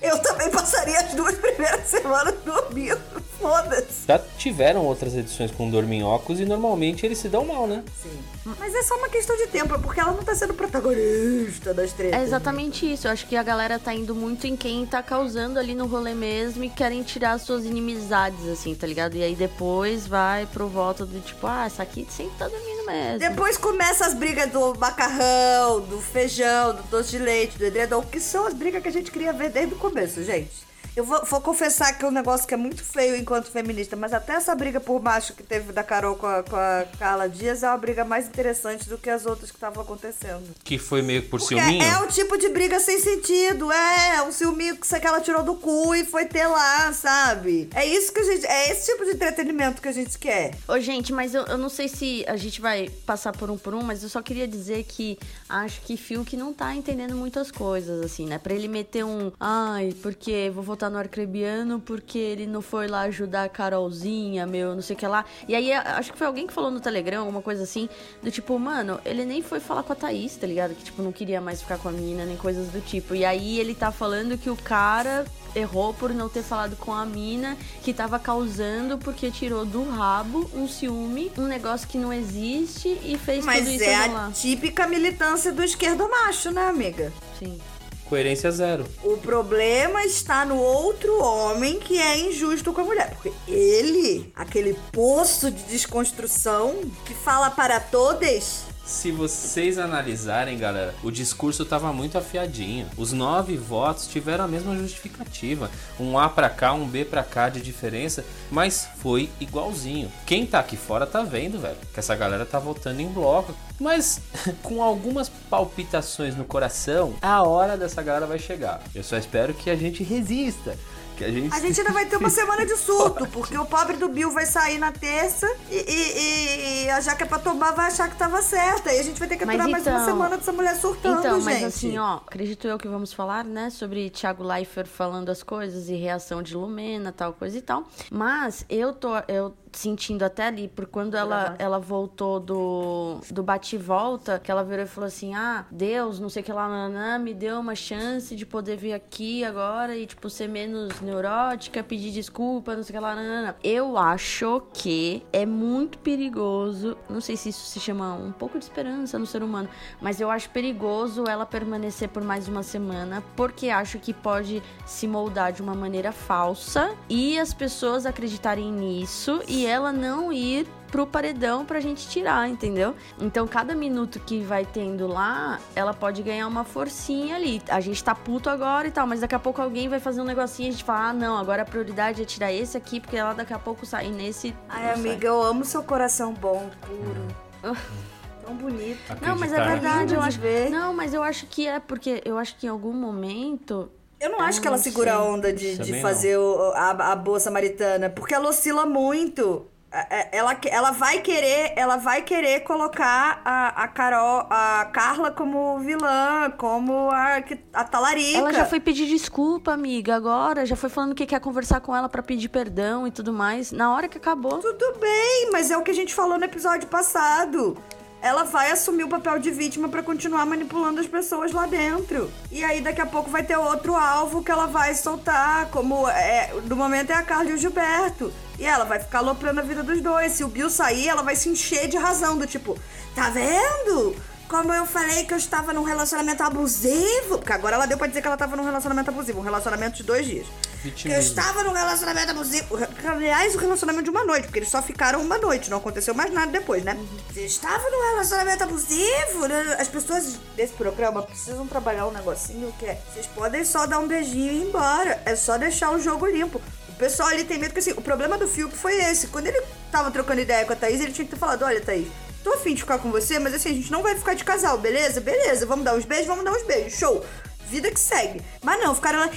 Eu 0.00 0.18
também 0.22 0.50
passaria 0.50 1.00
as 1.00 1.14
duas 1.14 1.34
primeiras 1.36 1.86
semanas 1.88 2.34
dormindo. 2.44 3.23
Foda-se. 3.40 4.06
Já 4.06 4.18
tiveram 4.38 4.84
outras 4.84 5.14
edições 5.14 5.50
com 5.50 5.68
dorminhocos 5.70 6.40
e 6.40 6.44
normalmente 6.44 7.04
eles 7.04 7.18
se 7.18 7.28
dão 7.28 7.44
mal, 7.44 7.66
né? 7.66 7.82
Sim. 8.02 8.18
Mas 8.58 8.74
é 8.74 8.82
só 8.82 8.96
uma 8.96 9.08
questão 9.08 9.36
de 9.36 9.46
tempo, 9.46 9.74
é 9.74 9.78
porque 9.78 10.00
ela 10.00 10.12
não 10.12 10.22
tá 10.22 10.34
sendo 10.34 10.54
protagonista 10.54 11.72
das 11.72 11.92
tretas. 11.92 12.20
É 12.20 12.22
exatamente 12.22 12.90
isso. 12.90 13.06
Eu 13.06 13.12
acho 13.12 13.26
que 13.26 13.36
a 13.36 13.42
galera 13.42 13.78
tá 13.78 13.94
indo 13.94 14.14
muito 14.14 14.46
em 14.46 14.56
quem 14.56 14.84
tá 14.86 15.02
causando 15.02 15.58
ali 15.58 15.74
no 15.74 15.86
rolê 15.86 16.14
mesmo 16.14 16.62
e 16.64 16.70
querem 16.70 17.02
tirar 17.02 17.38
suas 17.38 17.64
inimizades, 17.64 18.46
assim, 18.48 18.74
tá 18.74 18.86
ligado? 18.86 19.16
E 19.16 19.22
aí 19.22 19.34
depois 19.34 20.06
vai 20.06 20.46
pro 20.46 20.68
voto 20.68 21.06
do 21.06 21.20
tipo, 21.20 21.46
ah, 21.46 21.64
essa 21.66 21.82
aqui 21.82 22.06
sempre 22.10 22.36
tá 22.38 22.48
dormindo 22.48 22.86
mesmo. 22.86 23.18
Depois 23.18 23.56
começa 23.56 24.06
as 24.06 24.14
brigas 24.14 24.50
do 24.50 24.74
macarrão, 24.78 25.80
do 25.80 26.00
feijão, 26.00 26.74
do 26.74 26.82
doce 26.84 27.10
de 27.10 27.18
leite, 27.18 27.58
do 27.58 27.64
edredom, 27.64 28.02
que 28.02 28.20
são 28.20 28.46
as 28.46 28.54
brigas 28.54 28.82
que 28.82 28.88
a 28.88 28.92
gente 28.92 29.10
queria 29.10 29.32
ver 29.32 29.50
desde 29.50 29.74
o 29.74 29.78
começo, 29.78 30.22
gente. 30.22 30.73
Eu 30.96 31.04
vou, 31.04 31.24
vou 31.24 31.40
confessar 31.40 31.96
que 31.98 32.04
é 32.04 32.08
um 32.08 32.12
negócio 32.12 32.46
que 32.46 32.54
é 32.54 32.56
muito 32.56 32.84
feio 32.84 33.16
enquanto 33.16 33.50
feminista, 33.50 33.96
mas 33.96 34.12
até 34.12 34.34
essa 34.34 34.54
briga 34.54 34.78
por 34.78 35.02
macho 35.02 35.34
que 35.34 35.42
teve 35.42 35.72
da 35.72 35.82
Carol 35.82 36.14
com 36.14 36.26
a, 36.26 36.42
com 36.42 36.54
a 36.54 36.84
Carla 36.98 37.28
Dias 37.28 37.62
é 37.62 37.68
uma 37.68 37.76
briga 37.76 38.04
mais 38.04 38.26
interessante 38.26 38.88
do 38.88 38.96
que 38.96 39.10
as 39.10 39.26
outras 39.26 39.50
que 39.50 39.56
estavam 39.56 39.82
acontecendo. 39.82 40.44
Que 40.62 40.78
foi 40.78 41.02
meio 41.02 41.22
por 41.22 41.40
Porque 41.40 41.56
ciúminho. 41.56 41.82
é 41.82 41.98
o 42.00 42.06
tipo 42.06 42.36
de 42.38 42.48
briga 42.48 42.78
sem 42.78 43.00
sentido, 43.00 43.72
é, 43.72 44.22
um 44.22 44.30
ciúminho 44.30 44.76
que 44.76 45.06
ela 45.06 45.20
tirou 45.20 45.42
do 45.42 45.54
cu 45.56 45.94
e 45.94 46.04
foi 46.04 46.26
ter 46.26 46.46
lá, 46.46 46.92
sabe? 46.92 47.68
É 47.74 47.84
isso 47.84 48.12
que 48.12 48.20
a 48.20 48.24
gente, 48.24 48.46
é 48.46 48.70
esse 48.70 48.92
tipo 48.92 49.04
de 49.04 49.10
entretenimento 49.12 49.82
que 49.82 49.88
a 49.88 49.92
gente 49.92 50.16
quer. 50.16 50.54
Ô, 50.68 50.78
gente, 50.78 51.12
mas 51.12 51.34
eu, 51.34 51.42
eu 51.46 51.58
não 51.58 51.68
sei 51.68 51.88
se 51.88 52.24
a 52.28 52.36
gente 52.36 52.60
vai 52.60 52.88
passar 53.04 53.32
por 53.32 53.50
um 53.50 53.58
por 53.58 53.74
um, 53.74 53.82
mas 53.82 54.02
eu 54.02 54.08
só 54.08 54.22
queria 54.22 54.46
dizer 54.46 54.84
que 54.84 55.18
acho 55.48 55.80
que 55.82 55.96
Fiuk 55.96 56.36
não 56.36 56.52
tá 56.52 56.74
entendendo 56.74 57.16
muitas 57.16 57.50
coisas, 57.50 58.04
assim, 58.04 58.26
né? 58.26 58.38
Pra 58.38 58.54
ele 58.54 58.68
meter 58.68 59.04
um, 59.04 59.32
ai, 59.40 59.94
porque 60.02 60.50
vou 60.54 60.62
votar 60.84 60.90
no 60.90 60.98
Arcrebiano 60.98 61.80
porque 61.80 62.18
ele 62.18 62.46
não 62.46 62.60
foi 62.60 62.86
lá 62.86 63.02
ajudar 63.02 63.44
a 63.44 63.48
Carolzinha, 63.48 64.46
meu, 64.46 64.74
não 64.74 64.82
sei 64.82 64.94
o 64.94 64.98
que 64.98 65.06
lá. 65.06 65.24
E 65.48 65.54
aí, 65.54 65.72
acho 65.72 66.12
que 66.12 66.18
foi 66.18 66.26
alguém 66.26 66.46
que 66.46 66.52
falou 66.52 66.70
no 66.70 66.80
Telegram, 66.80 67.20
alguma 67.20 67.42
coisa 67.42 67.62
assim, 67.62 67.88
do 68.22 68.30
tipo, 68.30 68.58
mano, 68.58 69.00
ele 69.04 69.24
nem 69.24 69.42
foi 69.42 69.60
falar 69.60 69.82
com 69.82 69.92
a 69.92 69.96
Thaís, 69.96 70.36
tá 70.36 70.46
ligado? 70.46 70.74
Que, 70.74 70.84
tipo, 70.84 71.02
não 71.02 71.12
queria 71.12 71.40
mais 71.40 71.62
ficar 71.62 71.78
com 71.78 71.88
a 71.88 71.92
mina, 71.92 72.24
nem 72.24 72.36
coisas 72.36 72.68
do 72.68 72.80
tipo. 72.80 73.14
E 73.14 73.24
aí 73.24 73.58
ele 73.58 73.74
tá 73.74 73.90
falando 73.90 74.36
que 74.36 74.50
o 74.50 74.56
cara 74.56 75.24
errou 75.54 75.94
por 75.94 76.12
não 76.12 76.28
ter 76.28 76.42
falado 76.42 76.74
com 76.74 76.92
a 76.92 77.06
mina 77.06 77.56
que 77.82 77.94
tava 77.94 78.18
causando 78.18 78.98
porque 78.98 79.30
tirou 79.30 79.64
do 79.64 79.88
rabo 79.88 80.50
um 80.52 80.66
ciúme, 80.66 81.30
um 81.38 81.44
negócio 81.44 81.86
que 81.86 81.96
não 81.96 82.12
existe 82.12 82.88
e 83.04 83.16
fez 83.16 83.38
tudo 83.38 83.46
Mas 83.46 83.68
isso 83.68 83.84
é 83.84 83.94
a 83.94 84.30
típica 84.32 84.86
militância 84.88 85.52
do 85.52 85.62
esquerdo 85.62 86.08
macho, 86.10 86.50
né, 86.50 86.66
amiga? 86.66 87.12
Sim. 87.38 87.60
Coerência 88.08 88.50
zero. 88.50 88.84
O 89.02 89.16
problema 89.16 90.04
está 90.04 90.44
no 90.44 90.56
outro 90.56 91.22
homem 91.22 91.78
que 91.78 91.98
é 91.98 92.18
injusto 92.18 92.72
com 92.72 92.82
a 92.82 92.84
mulher. 92.84 93.10
Porque 93.10 93.32
ele, 93.48 94.30
aquele 94.36 94.74
poço 94.92 95.50
de 95.50 95.62
desconstrução 95.64 96.80
que 97.04 97.14
fala 97.14 97.50
para 97.50 97.80
todas. 97.80 98.73
Se 98.84 99.10
vocês 99.10 99.78
analisarem, 99.78 100.58
galera, 100.58 100.94
o 101.02 101.10
discurso 101.10 101.64
tava 101.64 101.90
muito 101.90 102.18
afiadinho. 102.18 102.86
Os 102.98 103.12
nove 103.12 103.56
votos 103.56 104.06
tiveram 104.06 104.44
a 104.44 104.48
mesma 104.48 104.76
justificativa. 104.76 105.70
Um 105.98 106.18
A 106.18 106.28
pra 106.28 106.50
cá, 106.50 106.74
um 106.74 106.86
B 106.86 107.02
pra 107.02 107.22
cá 107.22 107.48
de 107.48 107.62
diferença, 107.62 108.22
mas 108.50 108.86
foi 108.98 109.30
igualzinho. 109.40 110.12
Quem 110.26 110.44
tá 110.44 110.58
aqui 110.58 110.76
fora 110.76 111.06
tá 111.06 111.22
vendo, 111.22 111.58
velho, 111.58 111.76
que 111.94 111.98
essa 111.98 112.14
galera 112.14 112.44
tá 112.44 112.58
votando 112.58 113.00
em 113.00 113.08
bloco. 113.08 113.54
Mas 113.80 114.20
com 114.62 114.82
algumas 114.82 115.30
palpitações 115.30 116.36
no 116.36 116.44
coração, 116.44 117.14
a 117.22 117.42
hora 117.42 117.78
dessa 117.78 118.02
galera 118.02 118.26
vai 118.26 118.38
chegar. 118.38 118.82
Eu 118.94 119.02
só 119.02 119.16
espero 119.16 119.54
que 119.54 119.70
a 119.70 119.76
gente 119.76 120.04
resista. 120.04 120.76
Que 121.16 121.24
a 121.24 121.30
gente, 121.30 121.54
A 121.54 121.60
gente 121.60 121.80
ainda 121.80 121.92
vai 121.92 122.06
ter 122.06 122.16
uma 122.16 122.28
semana 122.30 122.66
de 122.66 122.76
surto, 122.76 123.26
porque 123.28 123.56
o 123.56 123.64
pobre 123.64 123.96
do 123.96 124.08
Bill 124.08 124.30
vai 124.32 124.44
sair 124.46 124.78
na 124.78 124.90
terça 124.90 125.46
e, 125.70 125.76
e- 125.76 126.84
e 126.86 126.90
a 126.90 127.00
Jaque 127.00 127.24
pra 127.24 127.38
tomar 127.38 127.70
vai 127.72 127.86
achar 127.86 128.10
que 128.10 128.16
tava 128.16 128.42
certa. 128.42 128.92
E 128.92 128.98
a 128.98 129.02
gente 129.02 129.18
vai 129.18 129.28
ter 129.28 129.36
que 129.36 129.44
Mas 129.44 129.54
aturar 129.54 129.70
mais 129.70 129.86
uma 129.86 129.92
então- 129.94 130.04
semana 130.04 130.36
dessa 130.36 130.52
mulher 130.52 130.74
surtando, 130.76 131.20
Então, 131.20 131.34
gente. 131.40 131.44
mas 131.44 131.62
assim, 131.64 131.98
ó, 131.98 132.16
acredito 132.16 132.66
eu 132.66 132.76
que 132.78 132.88
vamos 132.88 133.12
falar, 133.12 133.44
né, 133.44 133.70
sobre 133.70 134.10
Thiago 134.10 134.42
Leifert 134.42 134.88
falando 134.88 135.28
as 135.30 135.42
coisas 135.42 135.88
e 135.88 135.94
reação 135.94 136.42
de 136.42 136.54
Lumena, 136.56 137.12
tal 137.12 137.32
coisa 137.32 137.56
e 137.56 137.62
tal. 137.62 137.84
Mas 138.10 138.64
eu 138.68 138.92
tô, 138.92 139.10
eu 139.28 139.54
sentindo 139.76 140.22
até 140.22 140.46
ali, 140.46 140.68
por 140.68 140.86
quando 140.86 141.16
ela, 141.16 141.54
ela 141.58 141.78
voltou 141.78 142.40
do, 142.40 143.20
do 143.30 143.42
bate-volta, 143.42 144.38
que 144.38 144.50
ela 144.50 144.62
virou 144.62 144.84
e 144.84 144.88
falou 144.88 145.08
assim: 145.08 145.34
Ah, 145.34 145.66
Deus, 145.70 146.18
não 146.20 146.28
sei 146.28 146.42
o 146.42 146.44
que 146.44 146.52
lá, 146.52 146.68
nanã, 146.68 147.18
me 147.18 147.34
deu 147.34 147.58
uma 147.58 147.74
chance 147.74 148.34
de 148.34 148.46
poder 148.46 148.76
vir 148.76 148.92
aqui 148.92 149.44
agora 149.44 149.96
e, 149.96 150.06
tipo, 150.06 150.30
ser 150.30 150.48
menos 150.48 151.00
neurótica, 151.00 151.82
pedir 151.82 152.10
desculpa, 152.10 152.74
não 152.74 152.82
sei 152.82 152.94
o 152.94 152.98
que 152.98 153.04
lá, 153.04 153.14
nanã. 153.14 153.54
Eu 153.62 153.96
acho 153.96 154.62
que 154.72 155.24
é 155.32 155.44
muito 155.44 155.98
perigoso, 155.98 156.96
não 157.08 157.20
sei 157.20 157.36
se 157.36 157.48
isso 157.48 157.66
se 157.66 157.80
chama 157.80 158.14
um 158.14 158.32
pouco 158.32 158.58
de 158.58 158.64
esperança 158.64 159.18
no 159.18 159.26
ser 159.26 159.42
humano, 159.42 159.68
mas 160.00 160.20
eu 160.20 160.30
acho 160.30 160.50
perigoso 160.50 161.24
ela 161.28 161.46
permanecer 161.46 162.08
por 162.08 162.22
mais 162.22 162.48
uma 162.48 162.62
semana, 162.62 163.22
porque 163.36 163.68
acho 163.68 163.98
que 163.98 164.12
pode 164.12 164.62
se 164.86 165.06
moldar 165.06 165.52
de 165.52 165.62
uma 165.62 165.74
maneira 165.74 166.12
falsa 166.12 166.94
e 167.08 167.38
as 167.38 167.52
pessoas 167.52 168.06
acreditarem 168.06 168.70
nisso 168.72 169.42
e 169.48 169.63
ela 169.64 169.92
não 169.92 170.32
ir 170.32 170.66
pro 170.90 171.06
paredão 171.06 171.64
pra 171.64 171.80
gente 171.80 172.08
tirar, 172.08 172.48
entendeu? 172.48 172.94
Então, 173.20 173.48
cada 173.48 173.74
minuto 173.74 174.20
que 174.20 174.40
vai 174.42 174.64
tendo 174.64 175.08
lá, 175.08 175.58
ela 175.74 175.92
pode 175.92 176.22
ganhar 176.22 176.46
uma 176.46 176.62
forcinha 176.64 177.34
ali. 177.34 177.60
A 177.68 177.80
gente 177.80 178.02
tá 178.02 178.14
puto 178.14 178.48
agora 178.48 178.86
e 178.86 178.90
tal, 178.92 179.06
mas 179.06 179.20
daqui 179.20 179.34
a 179.34 179.38
pouco 179.40 179.60
alguém 179.60 179.88
vai 179.88 179.98
fazer 179.98 180.20
um 180.20 180.24
negocinho 180.24 180.66
e 180.66 180.68
a 180.68 180.72
gente 180.72 180.84
fala: 180.84 181.08
ah, 181.08 181.12
não, 181.12 181.36
agora 181.36 181.62
a 181.62 181.64
prioridade 181.64 182.22
é 182.22 182.24
tirar 182.24 182.52
esse 182.52 182.76
aqui, 182.76 183.00
porque 183.00 183.16
ela 183.16 183.34
daqui 183.34 183.52
a 183.52 183.58
pouco 183.58 183.84
sai 183.84 184.08
nesse. 184.08 184.54
Ai, 184.68 184.86
não 184.86 185.02
sai. 185.02 185.10
amiga, 185.10 185.26
eu 185.26 185.42
amo 185.42 185.64
seu 185.64 185.82
coração 185.82 186.32
bom, 186.32 186.70
puro. 186.86 187.74
Tão 188.44 188.54
bonito. 188.54 189.00
Não, 189.22 189.36
mas 189.38 189.52
é 189.52 189.56
Acreditar. 189.56 189.80
verdade, 189.90 190.14
eu 190.14 190.20
acho. 190.20 190.38
ver. 190.38 190.70
Não, 190.70 190.92
mas 190.94 191.14
eu 191.14 191.22
acho 191.22 191.46
que 191.46 191.66
é 191.66 191.80
porque 191.80 192.22
eu 192.24 192.36
acho 192.38 192.56
que 192.56 192.66
em 192.66 192.70
algum 192.70 192.92
momento. 192.92 193.90
Eu 194.24 194.30
não 194.30 194.40
acho 194.40 194.58
Eu 194.58 194.62
que 194.62 194.68
ela 194.68 194.76
não 194.76 194.82
segura 194.84 195.14
a 195.14 195.18
sei. 195.20 195.26
onda 195.30 195.52
de, 195.52 195.78
de 195.78 196.00
fazer 196.00 196.36
o- 196.38 196.72
a, 196.74 197.12
a 197.12 197.16
boa 197.16 197.38
samaritana, 197.40 198.08
porque 198.10 198.34
ela 198.34 198.48
oscila 198.48 198.86
muito. 198.86 199.66
É, 199.96 200.16
é, 200.22 200.28
Ela, 200.38 200.56
ela 200.66 200.90
vai 200.90 201.20
querer, 201.20 201.72
ela 201.76 201.96
vai 201.96 202.22
querer 202.22 202.60
colocar 202.64 203.40
a, 203.44 203.84
a 203.84 203.86
Carol, 203.86 204.44
a 204.50 204.86
Carla 204.92 205.30
como 205.30 205.78
vilã, 205.78 206.50
como 206.58 207.10
a, 207.12 207.40
que- 207.42 207.60
a 207.72 207.84
talarica. 207.84 208.38
Ela 208.38 208.52
já 208.52 208.64
foi 208.64 208.80
pedir 208.80 209.06
desculpa, 209.06 209.72
amiga, 209.72 210.16
agora. 210.16 210.66
Já 210.66 210.74
foi 210.74 210.90
falando 210.90 211.14
que 211.14 211.24
quer 211.26 211.38
conversar 211.38 211.80
com 211.80 211.94
ela 211.94 212.08
pra 212.08 212.24
pedir 212.24 212.48
perdão 212.48 213.06
e 213.06 213.12
tudo 213.12 213.32
mais. 213.32 213.70
Na 213.70 213.94
hora 213.94 214.08
que 214.08 214.18
acabou. 214.18 214.58
Tudo 214.58 214.98
bem, 214.98 215.50
mas 215.52 215.70
é 215.70 215.76
o 215.78 215.82
que 215.82 215.92
a 215.92 215.94
gente 215.94 216.12
falou 216.12 216.38
no 216.38 216.44
episódio 216.44 216.88
passado. 216.88 217.76
Ela 218.24 218.44
vai 218.44 218.70
assumir 218.70 219.04
o 219.04 219.08
papel 219.08 219.38
de 219.38 219.50
vítima 219.50 219.86
pra 219.86 220.02
continuar 220.02 220.46
manipulando 220.46 220.98
as 220.98 221.06
pessoas 221.06 221.52
lá 221.52 221.66
dentro. 221.66 222.32
E 222.50 222.64
aí 222.64 222.80
daqui 222.80 223.02
a 223.02 223.04
pouco 223.04 223.28
vai 223.28 223.42
ter 223.42 223.54
outro 223.54 223.94
alvo 223.94 224.42
que 224.42 224.50
ela 224.50 224.66
vai 224.66 224.94
soltar, 224.94 225.68
como 225.68 226.08
é, 226.08 226.50
no 226.64 226.74
momento 226.74 227.10
é 227.10 227.14
a 227.14 227.22
Carla 227.22 227.50
e 227.50 227.52
o 227.52 227.58
Gilberto. 227.58 228.32
E 228.58 228.64
ela 228.64 228.86
vai 228.86 228.98
ficar 228.98 229.18
aloprando 229.18 229.60
a 229.60 229.62
vida 229.62 229.82
dos 229.82 230.00
dois. 230.00 230.32
Se 230.32 230.42
o 230.42 230.48
Bill 230.48 230.70
sair, 230.70 231.06
ela 231.06 231.22
vai 231.22 231.36
se 231.36 231.50
encher 231.50 231.86
de 231.86 231.98
razão, 231.98 232.38
do 232.38 232.46
tipo, 232.46 232.78
tá 233.14 233.28
vendo? 233.28 234.16
Como 234.48 234.72
eu 234.72 234.86
falei 234.86 235.24
que 235.24 235.32
eu 235.32 235.38
estava 235.38 235.72
num 235.72 235.82
relacionamento 235.82 236.42
abusivo. 236.42 237.38
Porque 237.38 237.52
agora 237.52 237.76
ela 237.76 237.86
deu 237.86 237.96
pra 237.98 238.06
dizer 238.06 238.20
que 238.20 238.26
ela 238.26 238.34
estava 238.34 238.56
num 238.56 238.64
relacionamento 238.64 239.10
abusivo. 239.10 239.40
Um 239.40 239.42
relacionamento 239.42 239.96
de 239.96 240.02
dois 240.02 240.26
dias. 240.26 240.46
Que 240.46 240.88
eu 240.88 240.92
Vitimismo. 240.92 241.22
estava 241.22 241.62
num 241.64 241.72
relacionamento 241.72 242.30
abusivo. 242.30 242.78
Aliás, 243.06 243.54
o 243.54 243.58
relacionamento 243.58 244.04
de 244.04 244.10
uma 244.10 244.24
noite, 244.24 244.44
porque 244.44 244.58
eles 244.58 244.68
só 244.68 244.82
ficaram 244.82 245.22
uma 245.22 245.38
noite, 245.38 245.70
não 245.70 245.78
aconteceu 245.78 246.12
mais 246.14 246.30
nada 246.30 246.52
depois, 246.52 246.84
né? 246.84 246.98
Você 247.32 247.40
estava 247.40 247.88
num 247.90 248.10
relacionamento 248.10 248.64
abusivo? 248.64 249.46
né? 249.48 249.76
As 249.78 249.88
pessoas 249.88 250.38
desse 250.54 250.74
programa 250.74 251.22
precisam 251.22 251.66
trabalhar 251.66 252.06
um 252.06 252.12
negocinho 252.12 252.72
que 252.78 252.84
é. 252.84 253.00
Vocês 253.12 253.26
podem 253.26 253.64
só 253.64 253.86
dar 253.86 253.98
um 253.98 254.06
beijinho 254.06 254.52
e 254.52 254.56
ir 254.58 254.68
embora. 254.68 255.22
É 255.24 255.34
só 255.34 255.56
deixar 255.56 255.90
o 255.90 255.98
jogo 255.98 256.26
limpo. 256.26 256.60
O 256.88 256.92
pessoal 256.96 257.28
ali 257.30 257.44
tem 257.44 257.58
medo 257.58 257.72
que 257.72 257.80
assim, 257.80 257.92
o 257.92 258.02
problema 258.02 258.38
do 258.38 258.46
Fiuk 258.46 258.76
foi 258.76 258.94
esse. 258.94 259.28
Quando 259.28 259.46
ele 259.46 259.60
tava 259.90 260.10
trocando 260.10 260.40
ideia 260.40 260.64
com 260.64 260.72
a 260.72 260.76
Thaís, 260.76 261.00
ele 261.00 261.12
tinha 261.12 261.24
que 261.24 261.32
ter 261.32 261.38
falado: 261.38 261.64
olha, 261.64 261.80
Thaís. 261.80 262.06
Tô 262.44 262.52
afim 262.52 262.74
de 262.74 262.82
ficar 262.82 262.98
com 262.98 263.10
você, 263.10 263.38
mas 263.38 263.54
assim, 263.54 263.70
a 263.70 263.72
gente 263.72 263.90
não 263.90 264.02
vai 264.02 264.14
ficar 264.14 264.34
de 264.34 264.44
casal, 264.44 264.76
beleza? 264.76 265.18
Beleza, 265.18 265.64
vamos 265.64 265.82
dar 265.82 265.94
uns 265.94 266.04
beijos, 266.04 266.26
vamos 266.26 266.44
dar 266.44 266.52
uns 266.52 266.62
beijos, 266.62 266.98
show. 266.98 267.24
Vida 267.70 267.90
que 267.90 267.98
segue. 267.98 268.42
Mas 268.62 268.78
não, 268.80 268.94
ficaram 268.94 269.18
lá, 269.18 269.30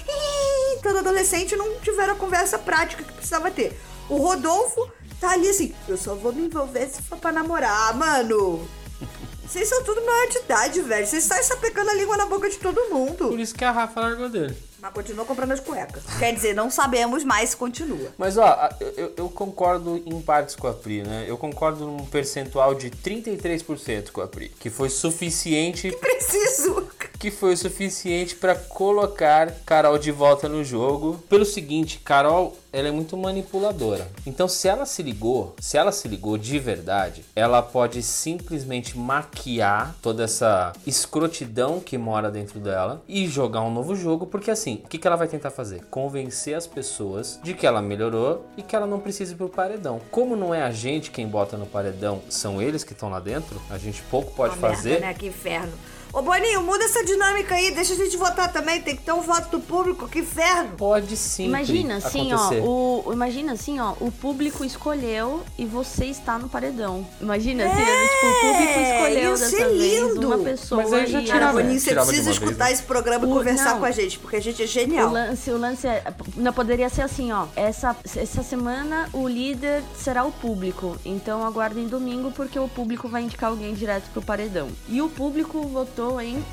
todo 0.83 0.97
adolescente 0.97 1.55
não 1.55 1.79
tiveram 1.79 2.13
a 2.13 2.17
conversa 2.17 2.59
prática 2.59 3.03
que 3.03 3.13
precisava 3.13 3.49
ter. 3.49 3.79
O 4.09 4.17
Rodolfo 4.17 4.91
tá 5.21 5.31
ali 5.31 5.47
assim, 5.47 5.73
eu 5.87 5.95
só 5.95 6.15
vou 6.15 6.33
me 6.33 6.47
envolver 6.47 6.85
se 6.89 7.01
for 7.01 7.17
pra 7.17 7.31
namorar, 7.31 7.95
mano. 7.95 8.67
Vocês 9.47 9.69
são 9.69 9.81
tudo 9.85 10.05
maior 10.05 10.27
de 10.27 10.39
idade, 10.39 10.81
velho. 10.81 11.07
Vocês 11.07 11.23
saem 11.23 11.43
sapecando 11.43 11.89
a 11.89 11.93
língua 11.93 12.17
na 12.17 12.25
boca 12.25 12.49
de 12.49 12.57
todo 12.57 12.89
mundo. 12.93 13.29
Por 13.29 13.39
isso 13.39 13.55
que 13.55 13.63
a 13.63 13.71
Rafa 13.71 14.01
largou 14.01 14.27
dele. 14.27 14.53
Mas 14.79 14.93
continua 14.93 15.25
comprando 15.25 15.51
as 15.51 15.59
cuecas. 15.59 16.03
Quer 16.19 16.33
dizer, 16.33 16.53
não 16.53 16.69
sabemos 16.69 17.23
mais 17.23 17.51
se 17.51 17.57
continua. 17.57 18.13
Mas 18.17 18.37
ó, 18.37 18.69
eu, 18.95 19.13
eu 19.17 19.29
concordo 19.29 20.01
em 20.05 20.21
partes 20.21 20.55
com 20.55 20.67
a 20.67 20.73
Pri, 20.73 21.01
né? 21.01 21.25
Eu 21.27 21.37
concordo 21.37 21.85
num 21.85 22.05
percentual 22.05 22.75
de 22.75 22.91
33% 22.91 24.11
com 24.11 24.21
a 24.21 24.27
Pri, 24.27 24.49
que 24.59 24.69
foi 24.69 24.89
suficiente 24.89 25.91
Preciso. 25.91 26.87
Que 27.19 27.31
foi 27.31 27.53
o 27.53 27.57
suficiente 27.57 28.35
pra 28.35 28.55
colocar 28.55 29.51
Carol 29.65 29.97
de 29.97 30.11
volta 30.11 30.47
no 30.47 30.63
jogo. 30.63 31.23
Pelo 31.29 31.45
seguinte, 31.45 31.99
Carol, 32.03 32.57
ela 32.71 32.87
é 32.87 32.91
muito 32.91 33.17
manipuladora. 33.17 34.07
Então, 34.25 34.47
se 34.47 34.67
ela 34.67 34.85
se 34.85 35.01
ligou, 35.01 35.55
se 35.59 35.77
ela 35.77 35.91
se 35.91 36.07
ligou 36.07 36.37
de 36.37 36.59
verdade, 36.59 37.25
ela 37.35 37.61
pode 37.61 38.03
simplesmente 38.03 38.97
maquiar 38.97 39.95
toda 40.01 40.23
essa 40.23 40.73
escrotidão 40.85 41.79
que 41.79 41.97
mora 41.97 42.29
dentro 42.29 42.59
dela 42.59 43.01
e 43.07 43.27
jogar 43.27 43.61
um 43.61 43.73
novo 43.73 43.95
jogo, 43.95 44.27
porque 44.27 44.51
assim, 44.51 44.81
o 44.85 44.87
que, 44.87 44.97
que 44.97 45.07
ela 45.07 45.15
vai 45.15 45.27
tentar 45.27 45.49
fazer? 45.49 45.85
Convencer 45.89 46.55
as 46.55 46.67
pessoas 46.67 47.39
de 47.43 47.53
que 47.53 47.65
ela 47.65 47.81
melhorou 47.81 48.45
e 48.55 48.61
que 48.61 48.75
ela 48.75 48.85
não 48.85 48.99
precisa 48.99 49.33
ir 49.33 49.35
pro 49.35 49.49
paredão. 49.49 49.99
Como 50.11 50.35
não 50.35 50.53
é 50.53 50.61
a 50.61 50.71
gente 50.71 51.09
quem 51.09 51.27
bota 51.27 51.57
no 51.57 51.65
paredão, 51.65 52.21
são 52.29 52.61
eles 52.61 52.83
que 52.83 52.93
estão 52.93 53.09
lá 53.09 53.19
dentro, 53.19 53.59
a 53.69 53.77
gente 53.77 54.01
pouco 54.03 54.31
pode 54.33 54.57
Uma 54.57 54.69
fazer. 54.69 54.91
Merda, 54.91 55.07
né? 55.07 55.13
Que 55.13 55.27
inferno. 55.27 55.73
Ô, 56.13 56.21
Boninho, 56.21 56.63
muda 56.63 56.83
essa 56.83 57.03
dinâmica 57.03 57.55
aí. 57.55 57.71
Deixa 57.71 57.93
a 57.93 57.95
gente 57.97 58.15
votar 58.17 58.51
também. 58.51 58.81
Tem 58.81 58.95
que 58.95 59.03
ter 59.03 59.11
um 59.11 59.21
voto 59.21 59.49
do 59.49 59.59
público. 59.59 60.07
Que 60.07 60.19
inferno. 60.19 60.71
Pode 60.77 61.15
sim. 61.17 61.45
Imagina 61.45 61.97
assim, 61.97 62.31
acontecer. 62.31 62.61
ó, 62.65 63.03
o, 63.07 63.13
imagina 63.13 63.53
assim, 63.53 63.79
ó, 63.79 63.93
o 63.99 64.11
público 64.11 64.63
escolheu 64.65 65.43
e 65.57 65.65
você 65.65 66.05
está 66.05 66.39
no 66.39 66.49
paredão. 66.49 67.05
Imagina 67.21 67.65
assim, 67.65 67.81
é, 67.81 68.07
tipo, 68.07 68.25
o 68.27 68.41
público 68.41 68.79
escolheu 68.79 69.33
isso 69.33 69.43
dessa 69.43 69.63
é 69.63 69.67
vez 69.69 70.01
lindo. 70.13 70.27
uma 70.27 70.37
pessoa 70.39 70.81
Mas 70.83 70.93
aí 70.93 71.07
já 71.07 71.21
tirava, 71.23 71.53
Boninho, 71.61 71.79
você 71.79 71.89
Tirava 71.89 72.07
precisa 72.07 72.29
uma 72.29 72.33
vez, 72.33 72.43
escutar 72.43 72.65
né? 72.65 72.71
esse 72.73 72.83
programa 72.83 73.25
e 73.25 73.29
O- 73.29 73.33
conversar 73.33 73.71
não. 73.73 73.79
com 73.79 73.85
a 73.85 73.91
gente, 73.91 74.19
porque 74.19 74.35
a 74.37 74.41
gente 74.41 74.61
é 74.61 74.65
O 74.65 74.67
genial. 74.67 75.11
lance, 75.11 75.51
o 75.51 75.57
lance 75.57 75.87
é. 75.87 76.03
Não 76.35 76.53
poderia 76.53 76.89
ser 76.89 77.01
assim, 77.03 77.31
ó. 77.31 77.45
Essa, 77.55 77.95
essa 78.15 78.41
semana 78.43 79.09
o 79.13 79.27
líder 79.27 79.83
será 79.97 80.23
o 80.23 80.31
público. 80.31 80.97
Então 81.05 81.45
aguardem 81.45 81.87
domingo, 81.87 82.31
porque 82.31 82.57
o 82.57 82.67
público 82.67 83.07
vai 83.07 83.23
indicar 83.23 83.49
alguém 83.51 83.73
direto 83.73 84.09
pro 84.11 84.21
paredão. 84.21 84.69
E 84.89 85.01
o 85.01 85.09
público 85.09 85.61
votou 85.67 86.06
em. 86.21 86.43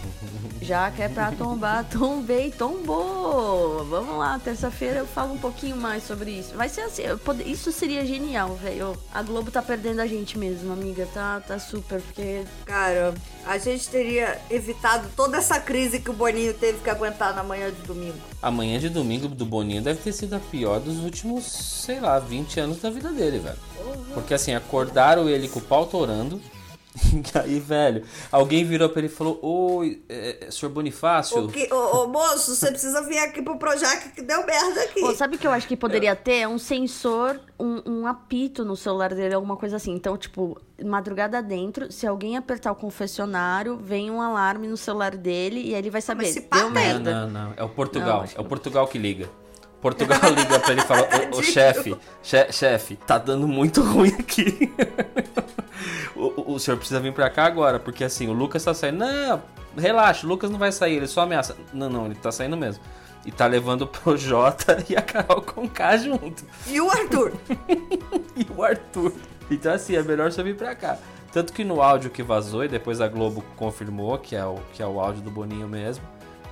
Já 0.62 0.90
que 0.90 1.02
é 1.02 1.08
pra 1.08 1.30
tombar, 1.30 1.84
tombei, 1.92 2.50
tombou. 2.50 3.84
Vamos 3.84 4.16
lá, 4.16 4.38
terça-feira 4.38 5.00
eu 5.00 5.06
falo 5.06 5.34
um 5.34 5.38
pouquinho 5.38 5.76
mais 5.76 6.02
sobre 6.04 6.30
isso. 6.30 6.54
Vai 6.56 6.68
ser 6.68 6.82
assim, 6.82 7.02
pode- 7.24 7.42
isso 7.50 7.70
seria 7.70 8.04
genial, 8.06 8.54
velho. 8.56 8.96
A 9.12 9.22
Globo 9.22 9.50
tá 9.50 9.60
perdendo 9.60 10.00
a 10.00 10.06
gente 10.06 10.38
mesmo, 10.38 10.72
amiga. 10.72 11.06
Tá, 11.12 11.40
tá 11.46 11.58
super, 11.58 12.00
porque. 12.00 12.44
Cara, 12.64 13.12
a 13.46 13.58
gente 13.58 13.88
teria 13.88 14.40
evitado 14.50 15.08
toda 15.14 15.36
essa 15.36 15.60
crise 15.60 16.00
que 16.00 16.10
o 16.10 16.14
Boninho 16.14 16.54
teve 16.54 16.78
que 16.78 16.88
aguentar 16.90 17.34
na 17.34 17.42
manhã 17.42 17.70
de 17.70 17.82
domingo. 17.82 18.16
A 18.40 18.50
manhã 18.50 18.78
de 18.78 18.88
domingo 18.88 19.28
do 19.28 19.44
Boninho 19.44 19.82
deve 19.82 20.00
ter 20.00 20.12
sido 20.12 20.34
a 20.34 20.40
pior 20.40 20.80
dos 20.80 20.98
últimos, 21.04 21.44
sei 21.44 22.00
lá, 22.00 22.18
20 22.18 22.60
anos 22.60 22.80
da 22.80 22.90
vida 22.90 23.10
dele, 23.12 23.38
velho. 23.38 23.58
Porque 24.14 24.32
assim, 24.34 24.54
acordaram 24.54 25.28
ele 25.28 25.48
com 25.48 25.58
o 25.58 25.62
pau 25.62 25.84
torando. 25.86 26.40
E 27.34 27.38
aí, 27.38 27.58
velho, 27.60 28.04
alguém 28.30 28.64
virou 28.64 28.88
pra 28.88 29.00
ele 29.00 29.08
e 29.08 29.10
falou: 29.10 29.38
Oi, 29.42 30.02
é, 30.08 30.46
é, 30.46 30.50
senhor 30.50 30.70
Bonifácio. 30.72 31.44
O 31.44 31.48
que, 31.48 31.72
ô, 31.72 32.04
ô, 32.04 32.08
moço, 32.08 32.54
você 32.54 32.70
precisa 32.70 33.02
vir 33.02 33.18
aqui 33.18 33.42
pro 33.42 33.56
Projac 33.58 34.10
que 34.10 34.22
deu 34.22 34.44
merda 34.46 34.82
aqui. 34.82 35.00
Pô, 35.00 35.12
sabe 35.14 35.34
o 35.36 35.38
que 35.38 35.46
eu 35.46 35.50
acho 35.50 35.66
que 35.66 35.76
poderia 35.76 36.14
ter? 36.14 36.46
Um 36.46 36.58
sensor, 36.58 37.40
um, 37.58 37.82
um 37.84 38.06
apito 38.06 38.64
no 38.64 38.76
celular 38.76 39.12
dele, 39.12 39.34
alguma 39.34 39.56
coisa 39.56 39.76
assim. 39.76 39.92
Então, 39.92 40.16
tipo, 40.16 40.56
madrugada 40.84 41.42
dentro, 41.42 41.90
se 41.90 42.06
alguém 42.06 42.36
apertar 42.36 42.70
o 42.72 42.76
confessionário, 42.76 43.76
vem 43.76 44.10
um 44.10 44.20
alarme 44.22 44.68
no 44.68 44.76
celular 44.76 45.16
dele 45.16 45.60
e 45.60 45.74
aí 45.74 45.80
ele 45.80 45.90
vai 45.90 46.00
saber. 46.00 46.26
se 46.26 46.42
pá, 46.42 46.58
Deu 46.58 46.66
tem. 46.72 46.74
Não, 46.74 46.80
merda. 46.80 47.26
não, 47.26 47.30
não. 47.30 47.54
É 47.56 47.64
o 47.64 47.68
Portugal. 47.68 48.18
Não, 48.18 48.22
acho 48.24 48.36
é 48.36 48.40
o 48.40 48.42
que- 48.44 48.48
Portugal 48.48 48.86
que 48.86 48.98
liga. 48.98 49.28
Portugal 49.80 50.18
liga 50.30 50.60
pra 50.60 50.70
ele 50.72 50.80
e 50.80 50.84
fala: 50.84 51.08
Ô, 51.32 51.38
ô 51.38 51.42
chefe, 51.42 51.96
che- 52.22 52.52
chefe, 52.52 52.96
tá 52.96 53.18
dando 53.18 53.46
muito 53.48 53.82
ruim 53.82 54.14
aqui. 54.18 54.72
o, 56.16 56.40
o- 56.40 56.54
o 56.54 56.58
senhor 56.60 56.76
precisa 56.76 57.00
vir 57.00 57.12
pra 57.12 57.28
cá 57.30 57.44
agora, 57.44 57.78
porque 57.78 58.04
assim, 58.04 58.28
o 58.28 58.32
Lucas 58.32 58.62
tá 58.64 58.72
saindo. 58.74 58.98
Não, 58.98 59.42
relaxa, 59.76 60.26
o 60.26 60.28
Lucas 60.28 60.50
não 60.50 60.58
vai 60.58 60.72
sair, 60.72 60.96
ele 60.96 61.06
só 61.06 61.22
ameaça. 61.22 61.56
Não, 61.72 61.88
não, 61.90 62.06
ele 62.06 62.14
tá 62.14 62.30
saindo 62.32 62.56
mesmo. 62.56 62.82
E 63.26 63.32
tá 63.32 63.46
levando 63.46 63.82
o 63.82 63.86
Projota 63.86 64.84
e 64.88 64.96
a 64.96 65.02
Carol 65.02 65.40
com 65.42 65.68
K 65.68 65.96
junto. 65.96 66.44
E 66.66 66.80
o 66.80 66.90
Arthur? 66.90 67.32
E 68.36 68.46
o 68.56 68.62
Arthur. 68.64 69.12
Então 69.50 69.72
assim, 69.72 69.94
é 69.94 70.02
melhor 70.02 70.30
você 70.32 70.42
vir 70.42 70.56
pra 70.56 70.74
cá. 70.74 70.98
Tanto 71.32 71.52
que 71.52 71.62
no 71.64 71.80
áudio 71.80 72.10
que 72.10 72.22
vazou, 72.22 72.64
e 72.64 72.68
depois 72.68 73.00
a 73.00 73.06
Globo 73.08 73.44
confirmou 73.56 74.18
que 74.18 74.34
é 74.36 74.44
o, 74.44 74.56
que 74.72 74.82
é 74.82 74.86
o 74.86 74.98
áudio 75.00 75.22
do 75.22 75.30
Boninho 75.30 75.68
mesmo, 75.68 76.04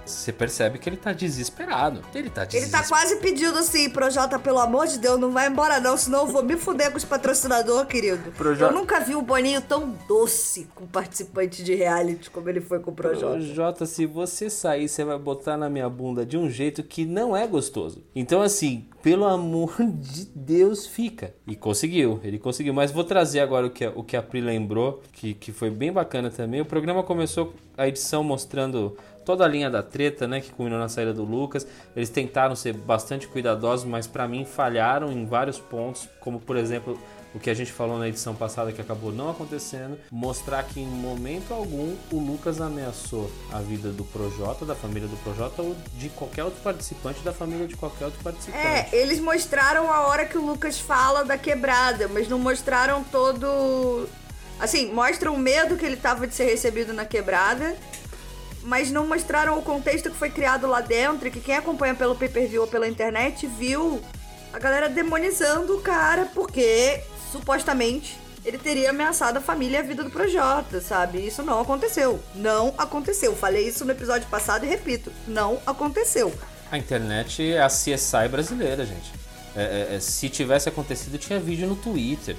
você 0.05 0.33
percebe 0.33 0.79
que 0.79 0.89
ele 0.89 0.97
tá 0.97 1.13
desesperado. 1.13 2.03
Ele 2.15 2.29
tá 2.31 2.43
Ele 2.43 2.51
desesperado. 2.51 2.89
tá 2.89 2.89
quase 2.89 3.17
pedindo 3.17 3.57
assim, 3.59 3.89
Projota, 3.91 4.39
pelo 4.39 4.59
amor 4.59 4.87
de 4.87 4.99
Deus, 4.99 5.19
não 5.19 5.31
vai 5.31 5.49
embora 5.49 5.81
não, 5.81 5.97
senão 5.97 6.21
eu 6.21 6.27
vou 6.27 6.43
me 6.43 6.57
fuder 6.57 6.91
com 6.91 6.97
os 6.97 7.05
patrocinadores, 7.05 7.89
querido. 7.89 8.33
Projota- 8.33 8.73
Eu 8.73 8.79
nunca 8.79 9.01
vi 9.01 9.15
o 9.15 9.23
Boninho 9.23 9.61
tão 9.63 9.95
doce 10.09 10.67
com 10.75 10.87
participante 10.87 11.63
de 11.63 11.75
reality 11.75 12.31
como 12.31 12.49
ele 12.49 12.61
foi 12.61 12.81
com 12.81 12.91
o 12.91 12.95
Projota. 12.95 13.41
Jota, 13.41 13.87
se 13.87 14.07
você 14.07 14.51
sair, 14.51 14.89
você 14.89 15.05
vai 15.05 15.19
botar 15.19 15.57
na 15.57 15.69
minha 15.71 15.89
bunda 15.89 16.25
de 16.27 16.37
um 16.37 16.49
jeito 16.51 16.83
que 16.83 17.05
não 17.05 17.37
é 17.37 17.47
gostoso. 17.47 18.03
Então, 18.15 18.43
assim, 18.43 18.87
pelo 19.03 19.25
amor 19.25 19.75
de 19.81 20.25
Deus, 20.35 20.87
fica. 20.87 21.35
E 21.47 21.55
conseguiu, 21.57 22.21
ele 22.23 22.39
conseguiu. 22.39 22.73
Mas 22.75 22.91
vou 22.91 23.05
trazer 23.05 23.41
agora 23.41 23.67
o 23.67 23.71
que, 23.71 23.85
a- 23.85 23.93
o 23.95 24.03
que 24.05 24.17
a 24.17 24.23
Pri 24.23 24.41
lembrou, 24.41 25.03
que, 25.13 25.35
que 25.35 25.53
foi 25.53 25.71
bem 25.71 25.93
bacana 25.93 26.31
também. 26.31 26.61
O 26.61 26.65
programa 26.65 27.03
começou 27.03 27.53
a 27.77 27.89
edição 27.89 28.23
mostrando 28.23 28.97
toda 29.25 29.45
a 29.45 29.49
linha 29.49 29.71
da 29.71 29.83
treta, 29.83 30.27
né, 30.27 30.41
que 30.41 30.51
culminou 30.51 30.79
na 30.79 30.89
saída 30.89 31.13
do 31.13 31.25
Lucas. 31.25 31.67
Eles 31.95 32.11
tentaram 32.11 32.55
ser 32.55 32.73
bastante 32.75 33.27
cuidadosos, 33.27 33.85
mas 33.85 34.07
pra 34.07 34.27
mim 34.29 34.45
falharam 34.45 35.11
em 35.13 35.27
vários 35.27 35.59
pontos, 35.59 36.09
como 36.21 36.41
por 36.41 36.57
exemplo 36.57 36.99
o 37.35 37.39
que 37.41 37.49
a 37.49 37.55
gente 37.55 37.73
falou 37.73 37.99
na 37.99 38.09
edição 38.09 38.35
passada 38.35 38.73
que 38.73 38.81
acabou 38.81 39.11
não 39.11 39.31
acontecendo, 39.31 39.99
mostrar 40.11 40.63
que 40.65 40.81
em 40.81 40.87
momento 40.87 41.53
algum 41.53 41.97
o 42.11 42.19
Lucas 42.19 42.61
ameaçou 42.61 43.31
a 43.51 43.59
vida 43.59 43.89
do 43.91 44.05
Projota, 44.05 44.65
da 44.65 44.75
família 44.75 45.09
do 45.09 45.17
Projota 45.19 45.63
ou 45.63 45.75
de 45.95 46.09
qualquer 46.11 46.45
outro 46.45 46.61
participante 46.63 47.21
da 47.21 47.33
família 47.33 47.67
de 47.67 47.77
qualquer 47.77 48.07
outro 48.07 48.23
participante. 48.23 48.59
É, 48.59 48.89
eles 48.93 49.19
mostraram 49.19 49.91
a 49.91 50.07
hora 50.07 50.27
que 50.27 50.37
o 50.37 50.45
Lucas 50.45 50.79
fala 50.79 51.25
da 51.25 51.39
quebrada, 51.39 52.09
mas 52.09 52.29
não 52.29 52.39
mostraram 52.39 53.03
todo. 53.05 54.07
Assim, 54.61 54.93
mostram 54.93 55.35
o 55.35 55.39
medo 55.39 55.77
que 55.77 55.85
ele 55.85 55.97
tava 55.97 56.27
de 56.27 56.35
ser 56.35 56.45
recebido 56.45 56.93
na 56.93 57.05
quebrada, 57.05 57.75
mas 58.63 58.91
não 58.91 59.07
mostraram 59.07 59.59
o 59.59 59.63
contexto 59.63 60.11
que 60.11 60.17
foi 60.17 60.31
criado 60.31 60.67
lá 60.67 60.81
dentro 60.81 61.31
que 61.31 61.41
quem 61.41 61.57
acompanha 61.57 61.95
pelo 61.95 62.15
pay 62.15 62.29
per 62.29 62.49
view 62.49 62.63
ou 62.63 62.69
pela 62.69 62.89
internet 62.89 63.47
viu 63.47 64.03
a 64.53 64.59
galera 64.59 64.89
demonizando 64.89 65.77
o 65.77 65.81
cara 65.81 66.27
porque 66.35 67.01
supostamente 67.31 68.19
ele 68.45 68.59
teria 68.59 68.91
ameaçado 68.91 69.37
a 69.37 69.41
família 69.41 69.79
e 69.79 69.81
a 69.81 69.83
vida 69.83 70.03
do 70.03 70.11
Projota, 70.11 70.81
sabe? 70.81 71.25
Isso 71.25 71.43
não 71.43 71.61
aconteceu. 71.61 72.21
Não 72.35 72.75
aconteceu. 72.77 73.37
Falei 73.37 73.69
isso 73.69 73.85
no 73.85 73.93
episódio 73.93 74.27
passado 74.29 74.65
e 74.65 74.69
repito: 74.69 75.13
não 75.29 75.61
aconteceu. 75.65 76.33
A 76.71 76.77
internet 76.77 77.53
é 77.53 77.63
a 77.63 77.69
CSI 77.69 78.29
brasileira, 78.29 78.85
gente. 78.85 79.13
É, 79.55 79.91
é, 79.93 79.97
é, 79.97 80.01
se 80.01 80.29
tivesse 80.29 80.69
acontecido, 80.69 81.19
tinha 81.19 81.39
vídeo 81.39 81.69
no 81.69 81.77
Twitter. 81.77 82.37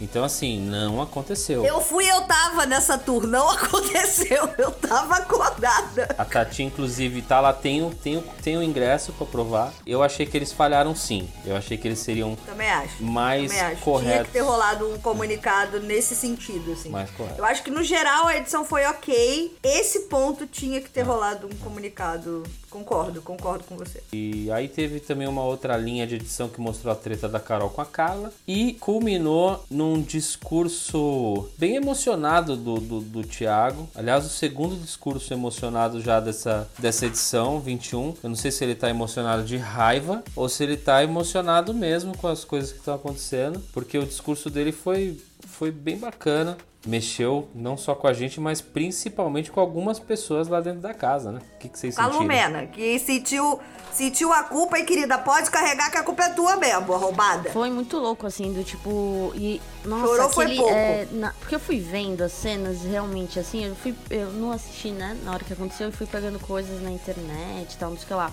Então, 0.00 0.22
assim, 0.24 0.60
não 0.60 1.00
aconteceu. 1.02 1.64
Eu 1.64 1.80
fui, 1.80 2.08
eu 2.08 2.22
tava 2.22 2.64
nessa 2.66 2.96
tour, 2.96 3.26
não 3.26 3.50
aconteceu, 3.50 4.48
eu 4.58 4.70
tava 4.70 5.16
acordada. 5.16 6.14
A 6.16 6.24
Tati, 6.24 6.62
inclusive, 6.62 7.22
tá 7.22 7.40
lá, 7.40 7.52
tem 7.52 7.82
o, 7.82 7.90
tem 7.90 8.16
o, 8.16 8.22
tem 8.42 8.56
o 8.56 8.62
ingresso 8.62 9.12
pra 9.12 9.26
provar. 9.26 9.72
Eu 9.86 10.02
achei 10.02 10.24
que 10.26 10.36
eles 10.36 10.52
falharam 10.52 10.94
sim. 10.94 11.28
Eu 11.44 11.56
achei 11.56 11.76
que 11.76 11.88
eles 11.88 11.98
seriam 11.98 12.36
Também 12.46 12.70
acho. 12.70 13.02
mais 13.02 13.48
Também 13.50 13.60
acho. 13.60 13.70
Tinha 13.74 13.84
corretos. 13.84 14.26
que 14.28 14.32
ter 14.32 14.40
rolado 14.40 14.88
um 14.92 14.98
comunicado 14.98 15.80
nesse 15.80 16.14
sentido, 16.14 16.72
assim. 16.72 16.88
Mais 16.90 17.10
correto. 17.10 17.38
Eu 17.38 17.44
acho 17.44 17.62
que 17.62 17.70
no 17.70 17.82
geral 17.82 18.26
a 18.28 18.36
edição 18.36 18.64
foi 18.64 18.84
ok. 18.86 19.56
Esse 19.62 20.00
ponto 20.02 20.46
tinha 20.46 20.78
Ah. 20.78 20.82
que 20.82 20.90
ter 20.90 21.02
rolado 21.02 21.46
um 21.46 21.56
comunicado. 21.58 22.42
Concordo, 22.70 23.22
concordo 23.22 23.64
com 23.64 23.76
você. 23.76 24.02
E 24.12 24.50
aí 24.50 24.68
teve 24.68 25.00
também 25.00 25.26
uma 25.26 25.42
outra 25.42 25.76
linha 25.76 26.06
de 26.06 26.16
edição 26.16 26.48
que 26.48 26.60
mostrou 26.60 26.92
a 26.92 26.96
treta 26.96 27.28
da 27.28 27.40
Carol 27.40 27.70
com 27.70 27.80
a 27.80 27.86
Carla. 27.86 28.32
E 28.46 28.74
culminou 28.74 29.64
num 29.70 30.02
discurso 30.02 31.48
bem 31.56 31.76
emocionado 31.76 32.56
do, 32.56 32.74
do, 32.76 33.00
do 33.00 33.22
Thiago. 33.22 33.88
Aliás, 33.94 34.26
o 34.26 34.28
segundo 34.28 34.76
discurso 34.76 35.32
emocionado 35.32 36.00
já 36.00 36.20
dessa, 36.20 36.68
dessa 36.78 37.06
edição, 37.06 37.60
21. 37.60 38.14
Eu 38.22 38.28
não 38.28 38.36
sei 38.36 38.50
se 38.50 38.62
ele 38.64 38.74
tá 38.74 38.90
emocionado 38.90 39.44
de 39.44 39.56
raiva 39.56 40.22
ou 40.36 40.48
se 40.48 40.62
ele 40.62 40.76
tá 40.76 41.02
emocionado 41.02 41.72
mesmo 41.72 42.16
com 42.16 42.28
as 42.28 42.44
coisas 42.44 42.72
que 42.72 42.78
estão 42.78 42.94
acontecendo. 42.94 43.62
Porque 43.72 43.96
o 43.96 44.06
discurso 44.06 44.50
dele 44.50 44.72
foi, 44.72 45.18
foi 45.46 45.70
bem 45.70 45.98
bacana. 45.98 46.56
Mexeu 46.88 47.48
não 47.54 47.76
só 47.76 47.94
com 47.94 48.06
a 48.06 48.12
gente, 48.14 48.40
mas 48.40 48.62
principalmente 48.62 49.50
com 49.50 49.60
algumas 49.60 49.98
pessoas 49.98 50.48
lá 50.48 50.58
dentro 50.60 50.80
da 50.80 50.94
casa, 50.94 51.30
né? 51.30 51.40
O 51.54 51.58
que, 51.58 51.68
que 51.68 51.78
vocês 51.78 51.94
sentiram? 51.94 52.18
Lumena, 52.18 52.66
que 52.66 52.98
sentiu, 52.98 53.60
sentiu 53.92 54.32
a 54.32 54.42
culpa 54.44 54.78
e, 54.78 54.84
querida, 54.84 55.18
pode 55.18 55.50
carregar 55.50 55.90
que 55.90 55.98
a 55.98 56.02
culpa 56.02 56.24
é 56.24 56.28
tua 56.30 56.56
mesmo, 56.56 56.96
roubada. 56.96 57.50
Foi 57.50 57.70
muito 57.70 57.98
louco, 57.98 58.26
assim, 58.26 58.52
do 58.54 58.64
tipo. 58.64 59.32
E. 59.34 59.60
Nossa, 59.84 60.06
Chorou 60.06 60.30
foi 60.30 60.44
aquele. 60.46 60.60
pouco. 60.60 60.74
é, 60.74 61.06
na- 61.12 61.32
porque 61.38 61.54
eu 61.54 61.60
fui 61.60 61.78
vendo 61.78 62.22
as 62.22 62.32
cenas 62.32 62.82
realmente, 62.82 63.38
assim, 63.38 63.66
eu 63.66 63.74
fui. 63.76 63.94
Eu 64.08 64.30
não 64.32 64.50
assisti, 64.50 64.90
né? 64.90 65.14
Na 65.24 65.32
hora 65.34 65.44
que 65.44 65.52
aconteceu, 65.52 65.88
eu 65.88 65.92
fui 65.92 66.06
pegando 66.06 66.38
coisas 66.40 66.80
na 66.82 66.90
internet 66.90 67.74
e 67.74 67.76
tal, 67.76 67.90
não 67.90 67.96
sei 67.98 68.04
o 68.04 68.08
que 68.08 68.14
lá. 68.14 68.32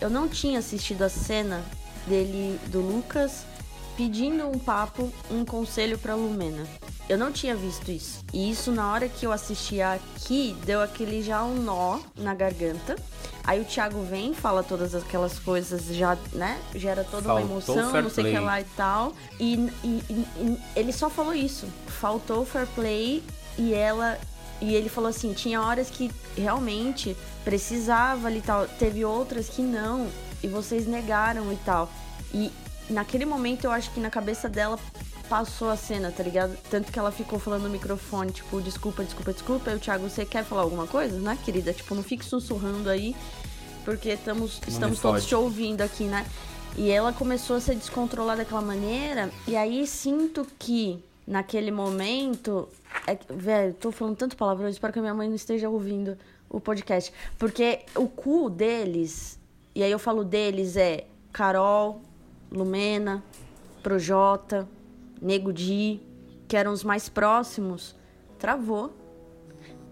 Eu 0.00 0.08
não 0.08 0.28
tinha 0.28 0.60
assistido 0.60 1.02
a 1.02 1.08
cena 1.08 1.64
dele, 2.06 2.60
do 2.68 2.80
Lucas, 2.80 3.42
pedindo 3.98 4.46
um 4.46 4.56
papo, 4.60 5.12
um 5.28 5.44
conselho 5.44 5.98
pra 5.98 6.14
Lumena. 6.14 6.64
Eu 7.08 7.18
não 7.18 7.32
tinha 7.32 7.56
visto 7.56 7.90
isso. 7.90 8.20
E 8.32 8.48
isso, 8.48 8.70
na 8.70 8.92
hora 8.92 9.08
que 9.08 9.26
eu 9.26 9.32
assisti 9.32 9.82
aqui, 9.82 10.56
deu 10.64 10.80
aquele 10.80 11.20
já 11.20 11.42
um 11.42 11.56
nó 11.56 11.98
na 12.16 12.32
garganta. 12.32 12.94
Aí 13.42 13.60
o 13.60 13.64
Thiago 13.64 14.00
vem, 14.04 14.32
fala 14.34 14.62
todas 14.62 14.94
aquelas 14.94 15.40
coisas, 15.40 15.86
já, 15.96 16.16
né? 16.32 16.60
Gera 16.76 17.02
toda 17.02 17.28
uma 17.32 17.40
Faltou 17.40 17.74
emoção, 17.74 17.90
fair 17.90 18.02
não 18.04 18.10
sei 18.10 18.24
o 18.24 18.30
que 18.30 18.38
lá 18.38 18.60
e 18.60 18.64
tal. 18.76 19.12
E, 19.40 19.54
e- 19.82 20.02
e- 20.08 20.26
e 20.42 20.58
ele 20.76 20.92
só 20.92 21.10
falou 21.10 21.34
isso. 21.34 21.66
Faltou 21.88 22.44
fair 22.46 22.68
play 22.68 23.20
e 23.58 23.74
ela. 23.74 24.16
E 24.60 24.74
ele 24.76 24.88
falou 24.88 25.10
assim: 25.10 25.32
tinha 25.32 25.60
horas 25.60 25.90
que 25.90 26.08
realmente 26.36 27.16
precisava 27.44 28.28
ali 28.28 28.38
e 28.38 28.42
tal. 28.42 28.68
Teve 28.78 29.04
outras 29.04 29.48
que 29.48 29.62
não. 29.62 30.06
E 30.40 30.46
vocês 30.46 30.86
negaram 30.86 31.52
e 31.52 31.56
tal. 31.56 31.90
E 32.32 32.52
naquele 32.90 33.24
momento 33.24 33.64
eu 33.64 33.70
acho 33.70 33.90
que 33.90 34.00
na 34.00 34.10
cabeça 34.10 34.48
dela 34.48 34.78
passou 35.28 35.68
a 35.68 35.76
cena, 35.76 36.10
tá 36.10 36.22
ligado? 36.22 36.56
Tanto 36.70 36.90
que 36.90 36.98
ela 36.98 37.12
ficou 37.12 37.38
falando 37.38 37.64
no 37.64 37.70
microfone, 37.70 38.32
tipo, 38.32 38.60
desculpa, 38.60 39.04
desculpa, 39.04 39.32
desculpa. 39.32 39.70
Aí 39.70 39.76
o 39.76 39.80
Thiago, 39.80 40.08
você 40.08 40.24
quer 40.24 40.44
falar 40.44 40.62
alguma 40.62 40.86
coisa, 40.86 41.18
né, 41.20 41.38
querida? 41.44 41.72
Tipo, 41.72 41.94
não 41.94 42.02
fique 42.02 42.24
sussurrando 42.24 42.88
aí, 42.88 43.14
porque 43.84 44.10
estamos, 44.10 44.60
estamos 44.66 45.00
todos 45.00 45.26
te 45.26 45.34
ouvindo 45.34 45.82
aqui, 45.82 46.04
né? 46.04 46.26
E 46.76 46.90
ela 46.90 47.12
começou 47.12 47.56
a 47.56 47.60
se 47.60 47.74
descontrolar 47.74 48.36
daquela 48.36 48.62
maneira, 48.62 49.30
e 49.46 49.56
aí 49.56 49.86
sinto 49.86 50.46
que 50.58 51.02
naquele 51.26 51.70
momento. 51.70 52.68
É, 53.06 53.18
velho, 53.30 53.74
tô 53.74 53.92
falando 53.92 54.16
tanto 54.16 54.36
palavrão, 54.36 54.66
eu 54.66 54.70
espero 54.70 54.92
que 54.92 54.98
a 54.98 55.02
minha 55.02 55.14
mãe 55.14 55.28
não 55.28 55.36
esteja 55.36 55.68
ouvindo 55.68 56.16
o 56.48 56.58
podcast. 56.58 57.12
Porque 57.38 57.80
o 57.94 58.08
cu 58.08 58.48
deles, 58.48 59.38
e 59.74 59.82
aí 59.82 59.90
eu 59.90 59.98
falo 59.98 60.24
deles, 60.24 60.76
é 60.76 61.04
Carol, 61.32 62.00
Lumena, 62.50 63.22
Projota, 63.82 64.68
Nego 65.20 65.52
Di, 65.52 66.00
que 66.46 66.56
eram 66.56 66.72
os 66.72 66.82
mais 66.84 67.08
próximos, 67.08 67.94
travou. 68.38 68.92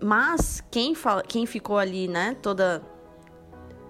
Mas 0.02 0.62
quem, 0.70 0.94
fala, 0.94 1.22
quem 1.22 1.46
ficou 1.46 1.78
ali, 1.78 2.06
né, 2.08 2.36
toda 2.42 2.82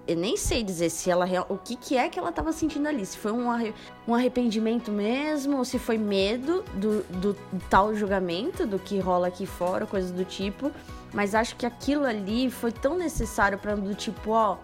eu 0.07 0.15
nem 0.15 0.37
sei 0.37 0.63
dizer 0.63 0.89
se 0.89 1.11
ela 1.11 1.27
o 1.49 1.57
que 1.57 1.75
que 1.75 1.97
é 1.97 2.07
que 2.07 2.17
ela 2.17 2.31
tava 2.31 2.53
sentindo 2.53 2.87
ali, 2.87 3.05
se 3.05 3.17
foi 3.17 3.33
um, 3.33 3.51
arre- 3.51 3.73
um 4.07 4.15
arrependimento 4.15 4.89
mesmo, 4.89 5.57
ou 5.57 5.65
se 5.65 5.77
foi 5.77 5.97
medo 5.97 6.63
do, 6.75 7.03
do 7.19 7.35
tal 7.69 7.93
julgamento 7.93 8.65
do 8.65 8.79
que 8.79 8.99
rola 8.99 9.27
aqui 9.27 9.45
fora, 9.45 9.85
coisas 9.85 10.09
do 10.11 10.23
tipo. 10.23 10.71
Mas 11.13 11.35
acho 11.35 11.57
que 11.57 11.65
aquilo 11.65 12.05
ali 12.05 12.49
foi 12.49 12.71
tão 12.71 12.97
necessário 12.97 13.57
pra 13.57 13.75
do 13.75 13.93
tipo, 13.93 14.31
ó, 14.31 14.57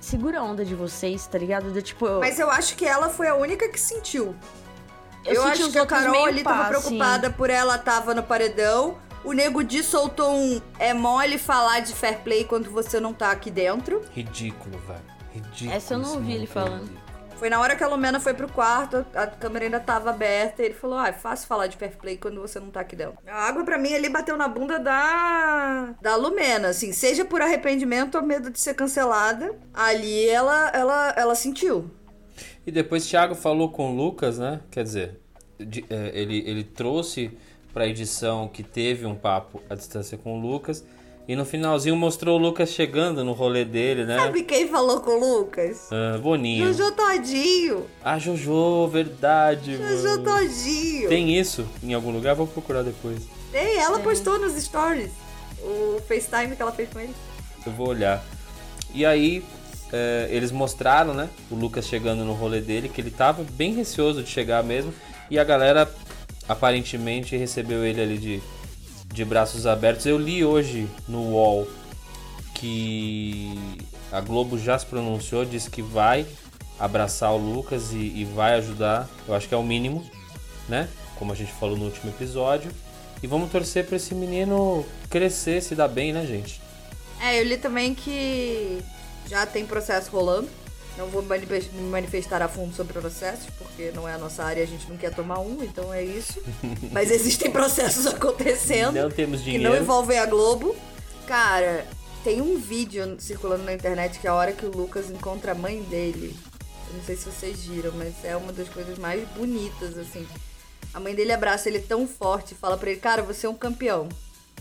segura 0.00 0.40
a 0.40 0.42
onda 0.42 0.64
de 0.64 0.74
vocês, 0.74 1.26
tá 1.26 1.38
ligado? 1.38 1.70
Do 1.72 1.82
tipo, 1.82 2.06
eu, 2.06 2.20
Mas 2.20 2.38
eu 2.38 2.50
acho 2.50 2.74
que 2.76 2.84
ela 2.84 3.08
foi 3.10 3.28
a 3.28 3.34
única 3.34 3.68
que 3.68 3.78
sentiu. 3.78 4.34
eu 5.24 5.34
Eu, 5.34 5.42
senti 5.44 5.62
acho 5.62 5.72
que 5.72 5.78
a 5.78 5.86
Carol 5.86 6.26
ali 6.26 6.42
tava 6.42 6.56
pá, 6.56 6.62
assim. 6.70 6.80
preocupada 6.80 7.30
por 7.30 7.50
ela 7.50 7.78
tava 7.78 8.14
no 8.14 8.22
paredão. 8.22 8.96
O 9.22 9.32
Nego 9.32 9.62
Di 9.62 9.82
soltou 9.82 10.30
um 10.34 10.60
é 10.78 10.94
mole 10.94 11.36
falar 11.36 11.80
de 11.80 11.92
fair 11.94 12.20
play 12.20 12.44
quando 12.44 12.70
você 12.70 12.98
não 12.98 13.12
tá 13.12 13.30
aqui 13.30 13.50
dentro. 13.50 14.02
Ridículo, 14.14 14.78
velho. 14.78 15.00
Ridículo. 15.34 15.72
Essa 15.76 15.94
eu 15.94 15.98
não 15.98 16.14
ouvi 16.14 16.32
ele 16.32 16.46
falando. 16.46 16.90
Foi 17.40 17.48
na 17.48 17.58
hora 17.58 17.74
que 17.74 17.82
a 17.82 17.88
Lumena 17.88 18.20
foi 18.20 18.34
pro 18.34 18.46
quarto, 18.52 18.98
a 19.14 19.26
câmera 19.26 19.64
ainda 19.64 19.80
tava 19.80 20.10
aberta, 20.10 20.60
e 20.62 20.66
ele 20.66 20.74
falou: 20.74 20.98
Ah, 20.98 21.08
é 21.08 21.12
fácil 21.12 21.48
falar 21.48 21.68
de 21.68 21.76
fair 21.78 21.96
play 21.96 22.18
quando 22.18 22.38
você 22.38 22.60
não 22.60 22.68
tá 22.70 22.80
aqui 22.80 22.94
dentro. 22.94 23.16
A 23.26 23.48
água 23.48 23.64
pra 23.64 23.78
mim 23.78 23.94
ali 23.94 24.10
bateu 24.10 24.36
na 24.36 24.46
bunda 24.46 24.78
da. 24.78 25.94
da 26.02 26.16
Lumena, 26.16 26.68
assim, 26.68 26.92
seja 26.92 27.24
por 27.24 27.40
arrependimento 27.40 28.16
ou 28.16 28.22
medo 28.22 28.50
de 28.50 28.60
ser 28.60 28.74
cancelada. 28.74 29.54
Ali 29.72 30.28
ela, 30.28 30.68
ela, 30.74 31.14
ela 31.16 31.34
sentiu. 31.34 31.90
E 32.66 32.70
depois 32.70 33.06
Thiago 33.06 33.34
falou 33.34 33.70
com 33.72 33.90
o 33.90 33.96
Lucas, 33.96 34.38
né? 34.38 34.60
Quer 34.70 34.84
dizer, 34.84 35.18
de- 35.58 35.86
é, 35.88 36.10
ele, 36.12 36.44
ele 36.46 36.62
trouxe 36.62 37.30
pra 37.72 37.86
edição 37.86 38.48
que 38.48 38.62
teve 38.62 39.06
um 39.06 39.14
papo 39.14 39.62
à 39.70 39.74
distância 39.74 40.18
com 40.18 40.38
o 40.38 40.40
Lucas. 40.42 40.84
E 41.30 41.36
no 41.36 41.44
finalzinho 41.44 41.94
mostrou 41.94 42.36
o 42.36 42.42
Lucas 42.42 42.70
chegando 42.70 43.24
no 43.24 43.34
rolê 43.34 43.64
dele, 43.64 44.04
né? 44.04 44.16
Sabe 44.16 44.42
quem 44.42 44.66
falou 44.66 45.00
com 45.00 45.12
o 45.12 45.38
Lucas? 45.38 45.88
Ah, 45.92 46.18
Boninho. 46.18 46.74
Jojo 46.74 46.90
Todinho. 46.90 47.86
Ah, 48.02 48.18
Jojo, 48.18 48.88
verdade, 48.88 49.76
Jojo 49.76 50.08
mano. 50.08 50.24
Todinho. 50.24 51.08
Tem 51.08 51.38
isso 51.38 51.64
em 51.84 51.94
algum 51.94 52.10
lugar? 52.10 52.34
Vou 52.34 52.48
procurar 52.48 52.82
depois. 52.82 53.28
Tem, 53.52 53.76
ela 53.76 54.00
postou 54.00 54.40
nos 54.40 54.60
stories 54.60 55.12
o 55.62 56.00
FaceTime 56.08 56.56
que 56.56 56.62
ela 56.62 56.72
fez 56.72 56.88
com 56.88 56.98
ele. 56.98 57.14
Eu 57.64 57.70
vou 57.74 57.86
olhar. 57.86 58.24
E 58.92 59.06
aí, 59.06 59.44
é, 59.92 60.26
eles 60.32 60.50
mostraram, 60.50 61.14
né? 61.14 61.28
O 61.48 61.54
Lucas 61.54 61.86
chegando 61.86 62.24
no 62.24 62.32
rolê 62.32 62.60
dele, 62.60 62.88
que 62.88 63.00
ele 63.00 63.12
tava 63.12 63.46
bem 63.52 63.72
receoso 63.72 64.20
de 64.24 64.28
chegar 64.28 64.64
mesmo. 64.64 64.92
E 65.30 65.38
a 65.38 65.44
galera 65.44 65.88
aparentemente 66.48 67.36
recebeu 67.36 67.84
ele 67.84 68.00
ali 68.00 68.18
de, 68.18 68.42
de 69.12 69.24
braços 69.24 69.66
abertos. 69.66 70.06
Eu 70.06 70.18
li 70.18 70.44
hoje 70.44 70.88
no 71.08 71.20
UOL 71.30 71.68
que 72.54 73.58
a 74.12 74.20
Globo 74.20 74.58
já 74.58 74.78
se 74.78 74.86
pronunciou, 74.86 75.44
disse 75.44 75.70
que 75.70 75.82
vai 75.82 76.26
abraçar 76.78 77.32
o 77.32 77.36
Lucas 77.36 77.92
e, 77.92 77.96
e 77.96 78.24
vai 78.24 78.54
ajudar. 78.54 79.08
Eu 79.26 79.34
acho 79.34 79.48
que 79.48 79.54
é 79.54 79.56
o 79.56 79.62
mínimo, 79.62 80.04
né? 80.68 80.88
Como 81.16 81.32
a 81.32 81.34
gente 81.34 81.52
falou 81.52 81.76
no 81.76 81.84
último 81.86 82.10
episódio. 82.10 82.70
E 83.22 83.26
vamos 83.26 83.50
torcer 83.50 83.86
para 83.86 83.96
esse 83.96 84.14
menino 84.14 84.84
crescer, 85.10 85.62
se 85.62 85.74
dar 85.74 85.88
bem, 85.88 86.12
né, 86.12 86.24
gente? 86.24 86.60
É, 87.20 87.38
eu 87.38 87.44
li 87.44 87.58
também 87.58 87.94
que 87.94 88.82
já 89.28 89.44
tem 89.44 89.66
processo 89.66 90.10
rolando. 90.10 90.48
Não 91.00 91.08
vou 91.08 91.22
me 91.22 91.80
manifestar 91.90 92.42
a 92.42 92.48
fundo 92.48 92.76
sobre 92.76 92.92
processos, 92.92 93.46
porque 93.56 93.90
não 93.94 94.06
é 94.06 94.12
a 94.12 94.18
nossa 94.18 94.44
área, 94.44 94.62
a 94.62 94.66
gente 94.66 94.86
não 94.86 94.98
quer 94.98 95.14
tomar 95.14 95.38
um, 95.38 95.64
então 95.64 95.90
é 95.94 96.04
isso. 96.04 96.42
Mas 96.92 97.10
existem 97.10 97.50
processos 97.50 98.06
acontecendo 98.06 99.00
Não 99.00 99.10
temos 99.10 99.40
que 99.40 99.46
dinheiro. 99.46 99.70
não 99.70 99.80
envolvem 99.80 100.18
a 100.18 100.26
Globo. 100.26 100.76
Cara, 101.26 101.86
tem 102.22 102.42
um 102.42 102.58
vídeo 102.58 103.16
circulando 103.18 103.64
na 103.64 103.72
internet 103.72 104.18
que 104.18 104.26
é 104.26 104.30
a 104.30 104.34
hora 104.34 104.52
que 104.52 104.66
o 104.66 104.70
Lucas 104.70 105.08
encontra 105.08 105.52
a 105.52 105.54
mãe 105.54 105.80
dele. 105.84 106.36
Eu 106.90 106.96
não 106.98 107.02
sei 107.02 107.16
se 107.16 107.24
vocês 107.24 107.64
viram, 107.64 107.92
mas 107.92 108.22
é 108.22 108.36
uma 108.36 108.52
das 108.52 108.68
coisas 108.68 108.98
mais 108.98 109.26
bonitas, 109.30 109.96
assim. 109.96 110.26
A 110.92 111.00
mãe 111.00 111.14
dele 111.14 111.32
abraça 111.32 111.70
ele 111.70 111.78
tão 111.78 112.06
forte 112.06 112.52
e 112.52 112.56
fala 112.56 112.76
pra 112.76 112.90
ele, 112.90 113.00
cara, 113.00 113.22
você 113.22 113.46
é 113.46 113.48
um 113.48 113.54
campeão. 113.54 114.06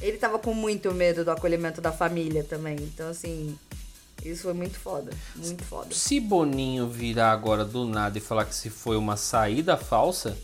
Ele 0.02 0.16
tava 0.16 0.40
com 0.40 0.54
muito 0.54 0.94
medo 0.94 1.26
do 1.26 1.32
acolhimento 1.32 1.82
da 1.82 1.92
família 1.92 2.46
também. 2.46 2.78
Então, 2.78 3.10
assim, 3.10 3.58
isso 4.26 4.44
foi 4.44 4.54
muito 4.54 4.80
foda. 4.80 5.12
Muito 5.36 5.64
foda. 5.64 5.94
Se 5.94 6.20
Boninho 6.20 6.88
virar 6.88 7.32
agora 7.32 7.64
do 7.66 7.86
nada 7.86 8.18
e 8.18 8.22
falar 8.22 8.46
que 8.46 8.56
se 8.56 8.70
foi 8.70 8.98
uma 8.98 9.16
saída 9.18 9.78
falsa 9.78 10.38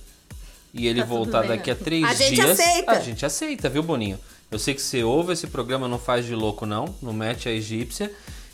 e 0.73 0.87
ele 0.87 1.01
Tá 1.01 1.05
voltar 1.05 1.47
daqui 1.47 1.71
a 1.71 1.75
três 1.75 2.03
A 2.03 2.13
gente 2.13 2.35
dias, 2.35 2.59
aceita. 2.59 2.91
a 2.91 2.99
gente 2.99 3.25
aceita, 3.25 3.69
viu, 3.69 3.83
Boninho? 3.83 4.19
Eu 4.51 4.59
sei 4.59 4.73
que 4.73 4.81
você 4.81 5.03
ouve 5.03 5.33
esse 5.33 5.47
programa, 5.47 5.87
não 5.87 5.97
faz 5.99 6.25
de 6.25 6.35
louco 6.35 6.65
não, 6.65 6.93
não 7.01 7.11
mete 7.13 7.49
a 7.49 7.51
egípcia. 7.51 8.11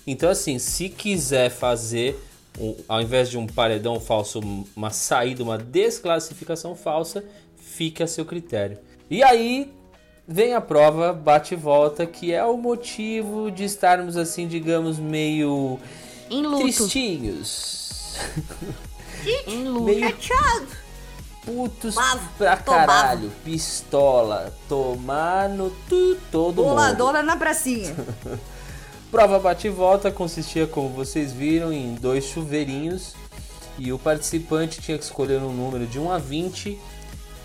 Então, 0.08 0.30
assim, 0.30 0.58
se 0.58 0.90
quiser 0.90 1.50
fazer, 1.50 2.20
um- 2.60 2.76
ao 2.88 3.02
invés 3.02 3.30
de 3.30 3.38
um 3.38 3.46
paredão 3.46 4.00
falso, 4.00 4.40
uma 4.76 4.90
saída, 4.90 5.44
uma 5.44 5.58
desclassificação 5.58 6.76
falsa, 6.76 7.24
fique 7.58 8.02
a 8.02 8.08
seu 8.08 8.26
critério. 8.26 8.78
E 9.10 9.22
aí 9.24 9.72
vem 10.32 10.54
a 10.54 10.62
prova 10.62 11.12
bate 11.14 11.54
e 11.54 11.58
volta, 11.58 12.06
que 12.06 12.34
é 12.34 12.44
o 12.46 12.56
motivo 12.58 13.52
de 13.52 13.66
estarmos 13.66 14.16
assim, 14.18 14.48
digamos, 14.48 14.98
meio 14.98 15.78
Em 16.30 16.42
luto. 16.44 16.62
tristinhos. 16.64 18.16
Em 19.46 19.66
luto. 19.68 19.84
meio 19.86 20.10
Chateado. 20.22 20.68
putos 21.46 21.94
Bavo, 21.96 22.30
pra 22.38 22.58
tô 22.58 22.72
bavo. 22.72 22.88
caralho. 22.88 23.32
Pistola, 23.44 24.52
tomar 24.68 25.48
no 25.50 25.70
tu 25.88 26.18
todo 26.32 26.64
mundo. 26.64 26.70
Boladona 26.76 27.22
na 27.22 27.36
pracinha. 27.36 27.96
Prova 29.12 29.38
bate 29.40 29.68
e 29.68 29.70
volta 29.70 30.10
consistia, 30.10 30.66
como 30.66 30.88
vocês 30.90 31.34
viram, 31.34 31.72
em 31.74 31.94
dois 31.96 32.24
chuveirinhos 32.26 33.14
e 33.78 33.92
o 33.92 34.00
participante 34.00 34.80
tinha 34.82 34.98
que 34.98 35.04
escolher 35.04 35.42
um 35.42 35.52
número 35.52 35.86
de 35.86 36.00
1 36.00 36.12
a 36.12 36.18
20 36.18 36.80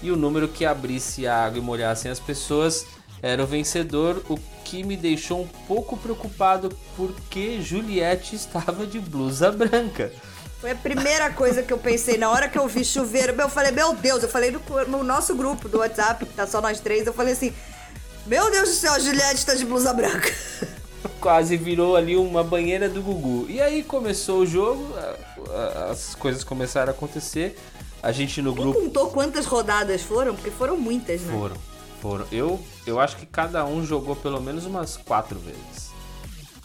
e 0.07 0.11
o 0.11 0.17
número 0.17 0.47
que 0.47 0.65
abrisse 0.65 1.27
a 1.27 1.45
água 1.45 1.59
e 1.59 1.63
molhassem 1.63 2.11
as 2.11 2.21
pessoas 2.21 2.87
era 3.21 3.43
o 3.43 3.47
vencedor, 3.47 4.23
o 4.29 4.39
que 4.65 4.85
me 4.85 4.97
deixou 4.97 5.41
um 5.41 5.49
pouco 5.67 5.97
preocupado 5.97 6.71
porque 6.97 7.61
Juliette 7.61 8.37
estava 8.37 8.87
de 8.87 9.01
blusa 9.01 9.51
branca. 9.51 10.13
Foi 10.61 10.71
a 10.71 10.77
primeira 10.77 11.31
coisa 11.31 11.63
que 11.63 11.73
eu 11.73 11.79
pensei 11.79 12.17
na 12.17 12.31
hora 12.31 12.49
que 12.49 12.59
eu 12.59 12.69
vi 12.69 12.85
chuveiro. 12.85 13.33
Eu 13.33 13.49
falei, 13.49 13.73
meu 13.73 13.95
Deus, 13.95 14.23
eu 14.23 14.29
falei 14.29 14.51
no, 14.51 14.61
no 14.87 15.03
nosso 15.03 15.35
grupo 15.35 15.69
do 15.69 15.79
WhatsApp, 15.79 16.25
que 16.25 16.35
tá 16.35 16.47
só 16.47 16.61
nós 16.61 16.79
três, 16.79 17.07
eu 17.07 17.13
falei 17.13 17.33
assim: 17.33 17.53
Meu 18.27 18.51
Deus 18.51 18.69
do 18.69 18.75
céu, 18.75 18.93
a 18.93 18.99
Juliette 18.99 19.45
tá 19.45 19.55
de 19.55 19.65
blusa 19.65 19.93
branca. 19.93 20.33
Quase 21.21 21.57
virou 21.57 21.97
ali 21.97 22.17
uma 22.17 22.45
banheira 22.45 22.89
do 22.89 23.03
Gugu. 23.03 23.47
E 23.49 23.61
aí 23.61 23.83
começou 23.83 24.41
o 24.41 24.47
jogo, 24.47 24.95
as 25.91 26.15
coisas 26.15 26.45
começaram 26.45 26.93
a 26.93 26.95
acontecer. 26.95 27.57
A 28.07 28.13
gente 28.13 28.41
no 28.41 28.55
Quem 28.55 28.63
grupo 28.63 28.81
contou 28.81 29.11
quantas 29.11 29.47
rodadas 29.47 30.01
foram? 30.01 30.33
Porque 30.33 30.49
foram 30.49 30.77
muitas, 30.77 31.23
né? 31.23 31.37
Foram, 31.37 31.57
foram. 32.01 32.25
Eu, 32.31 32.61
eu 32.87 33.01
acho 33.01 33.17
que 33.17 33.27
cada 33.27 33.65
um 33.67 33.85
jogou 33.85 34.15
pelo 34.15 34.41
menos 34.41 34.65
umas 34.65 34.97
quatro 34.97 35.41
vezes. 35.41 35.91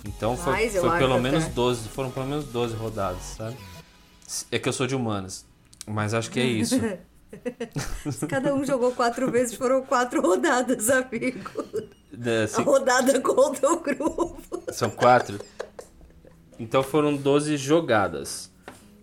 Então 0.05 0.37
foi, 0.37 0.53
Mais, 0.53 0.71
foi 0.75 0.99
pelo 0.99 1.13
até. 1.13 1.21
menos 1.23 1.47
12, 1.47 1.89
foram 1.89 2.11
pelo 2.11 2.27
menos 2.27 2.45
12 2.45 2.75
rodadas, 2.75 3.23
sabe? 3.37 3.57
É 4.51 4.59
que 4.59 4.69
eu 4.69 4.73
sou 4.73 4.85
de 4.85 4.95
humanas, 4.95 5.43
mas 5.87 6.13
acho 6.13 6.29
que 6.29 6.39
é 6.39 6.45
isso. 6.45 6.79
Se 8.11 8.27
cada 8.27 8.53
um 8.53 8.63
jogou 8.63 8.91
quatro 8.91 9.31
vezes, 9.31 9.55
foram 9.55 9.81
quatro 9.81 10.21
rodadas, 10.21 10.91
amigo. 10.91 11.49
A 12.43 12.47
se- 12.47 12.61
rodada 12.61 13.19
contra 13.19 13.71
o 13.71 13.79
grupo. 13.79 14.61
são 14.71 14.91
quatro. 14.91 15.39
Então 16.59 16.83
foram 16.83 17.15
12 17.15 17.57
jogadas. 17.57 18.50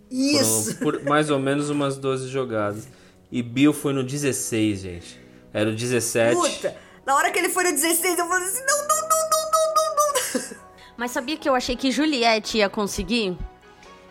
Isso. 0.09 0.75
Foram 0.77 0.99
por 0.99 1.03
mais 1.09 1.29
ou 1.29 1.39
menos 1.39 1.69
umas 1.69 1.97
12 1.97 2.27
jogadas. 2.27 2.87
E 3.31 3.43
Bill 3.43 3.73
foi 3.73 3.93
no 3.93 4.03
16, 4.03 4.79
gente. 4.79 5.19
Era 5.53 5.69
o 5.69 5.75
17. 5.75 6.35
Puta. 6.35 6.75
Na 7.05 7.15
hora 7.15 7.31
que 7.31 7.39
ele 7.39 7.49
foi 7.49 7.63
no 7.63 7.71
16, 7.71 8.19
eu 8.19 8.27
falei 8.27 8.47
assim: 8.47 8.63
não, 8.65 8.77
não, 8.87 9.01
não, 9.01 9.29
não, 9.29 9.51
não, 9.51 9.75
não, 9.75 10.41
não. 10.41 10.57
Mas 10.97 11.11
sabia 11.11 11.37
que 11.37 11.47
eu 11.47 11.55
achei 11.55 11.75
que 11.75 11.91
Juliette 11.91 12.57
ia 12.57 12.69
conseguir? 12.69 13.37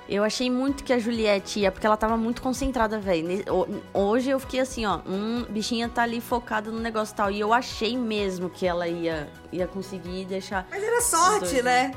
Eu 0.09 0.25
achei 0.25 0.51
muito 0.51 0.83
que 0.83 0.93
a 0.93 0.99
Juliette 0.99 1.61
ia, 1.61 1.71
porque 1.71 1.87
ela 1.87 1.97
tava 1.97 2.17
muito 2.17 2.41
concentrada, 2.41 2.99
velho. 2.99 3.45
Hoje 3.93 4.31
eu 4.31 4.41
fiquei 4.41 4.61
assim, 4.61 4.87
ó, 4.87 5.01
um 5.07 5.45
bichinha 5.51 5.87
tá 5.87 6.03
ali 6.03 6.19
focado 6.19 6.73
no 6.73 6.81
negócio 6.81 7.13
e 7.13 7.17
tal. 7.17 7.31
E 7.31 7.39
eu 7.39 7.53
achei 7.53 7.95
mesmo 7.95 8.49
que 8.49 8.67
ela 8.67 8.89
ia, 8.89 9.29
ia 9.53 9.67
conseguir 9.67 10.25
deixar. 10.25 10.67
Mas 10.71 10.83
era 10.83 11.03
sorte, 11.03 11.51
Dois, 11.51 11.65
né? 11.65 11.93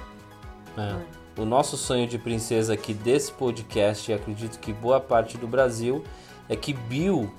É. 0.78 1.21
O 1.38 1.46
nosso 1.46 1.78
sonho 1.78 2.08
de 2.08 2.18
princesa 2.18 2.74
aqui 2.74 2.94
desse 2.94 3.32
podcast, 3.32 4.12
e 4.12 4.14
acredito 4.14 4.60
que 4.60 4.74
boa 4.74 5.00
parte 5.00 5.38
do 5.38 5.48
Brasil, 5.48 6.04
é 6.50 6.56
que 6.56 6.74
Bill 6.74 7.32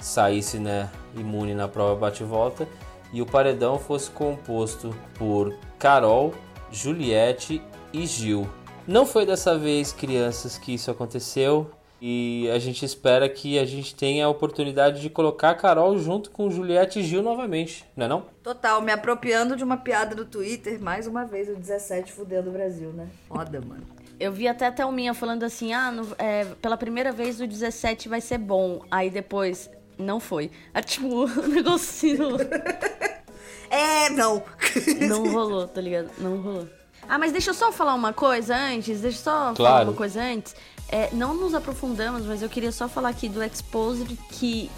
saísse 0.00 0.58
né, 0.58 0.90
imune 1.16 1.54
na 1.54 1.68
prova 1.68 1.94
bate-volta 1.94 2.68
e 3.12 3.22
o 3.22 3.26
paredão 3.26 3.78
fosse 3.78 4.10
composto 4.10 4.94
por 5.14 5.54
Carol, 5.78 6.34
Juliette 6.70 7.62
e 7.92 8.06
Gil. 8.06 8.48
Não 8.86 9.06
foi 9.06 9.24
dessa 9.24 9.56
vez, 9.56 9.92
crianças, 9.92 10.58
que 10.58 10.74
isso 10.74 10.90
aconteceu. 10.90 11.70
E 12.00 12.48
a 12.54 12.58
gente 12.60 12.84
espera 12.84 13.28
que 13.28 13.58
a 13.58 13.64
gente 13.64 13.92
tenha 13.94 14.26
a 14.26 14.28
oportunidade 14.28 15.00
de 15.00 15.10
colocar 15.10 15.50
a 15.50 15.54
Carol 15.54 15.98
junto 15.98 16.30
com 16.30 16.48
Juliette 16.48 17.00
e 17.00 17.02
Gil 17.02 17.22
novamente, 17.24 17.84
não 17.96 18.06
é 18.06 18.08
não? 18.08 18.22
Total, 18.42 18.80
me 18.80 18.92
apropriando 18.92 19.56
de 19.56 19.64
uma 19.64 19.76
piada 19.76 20.14
do 20.14 20.24
Twitter, 20.24 20.80
mais 20.80 21.08
uma 21.08 21.24
vez 21.24 21.48
o 21.48 21.56
17 21.56 22.12
fudendo 22.12 22.50
o 22.50 22.52
Brasil, 22.52 22.92
né? 22.92 23.08
Foda, 23.26 23.60
mano. 23.60 23.82
Eu 24.20 24.30
vi 24.32 24.46
até 24.46 24.66
a 24.66 24.72
Thelminha 24.72 25.12
falando 25.12 25.42
assim, 25.42 25.72
ah, 25.72 25.90
no- 25.90 26.14
é, 26.18 26.44
pela 26.62 26.76
primeira 26.76 27.10
vez 27.10 27.40
o 27.40 27.46
17 27.48 28.08
vai 28.08 28.20
ser 28.20 28.38
bom. 28.38 28.80
Aí 28.90 29.10
depois, 29.10 29.68
não 29.98 30.20
foi. 30.20 30.52
Ah, 30.72 30.80
tipo, 30.82 31.24
o 31.26 31.48
negocinho 31.48 32.36
É, 33.70 34.08
não. 34.10 34.42
não 35.08 35.32
rolou, 35.32 35.66
tá 35.68 35.80
ligado? 35.80 36.10
Não 36.18 36.40
rolou. 36.40 36.68
Ah, 37.08 37.18
mas 37.18 37.32
deixa 37.32 37.50
eu 37.50 37.54
só 37.54 37.72
falar 37.72 37.94
uma 37.94 38.12
coisa 38.12 38.54
antes, 38.56 39.00
deixa 39.00 39.18
eu 39.18 39.22
só 39.22 39.30
falar 39.32 39.54
Claro. 39.54 39.88
uma 39.90 39.96
coisa 39.96 40.20
antes. 40.22 40.54
É, 40.90 41.10
não 41.12 41.34
nos 41.34 41.54
aprofundamos, 41.54 42.24
mas 42.24 42.42
eu 42.42 42.48
queria 42.48 42.72
só 42.72 42.88
falar 42.88 43.10
aqui 43.10 43.28
do 43.28 43.42
Exposed 43.42 44.18
que 44.30 44.70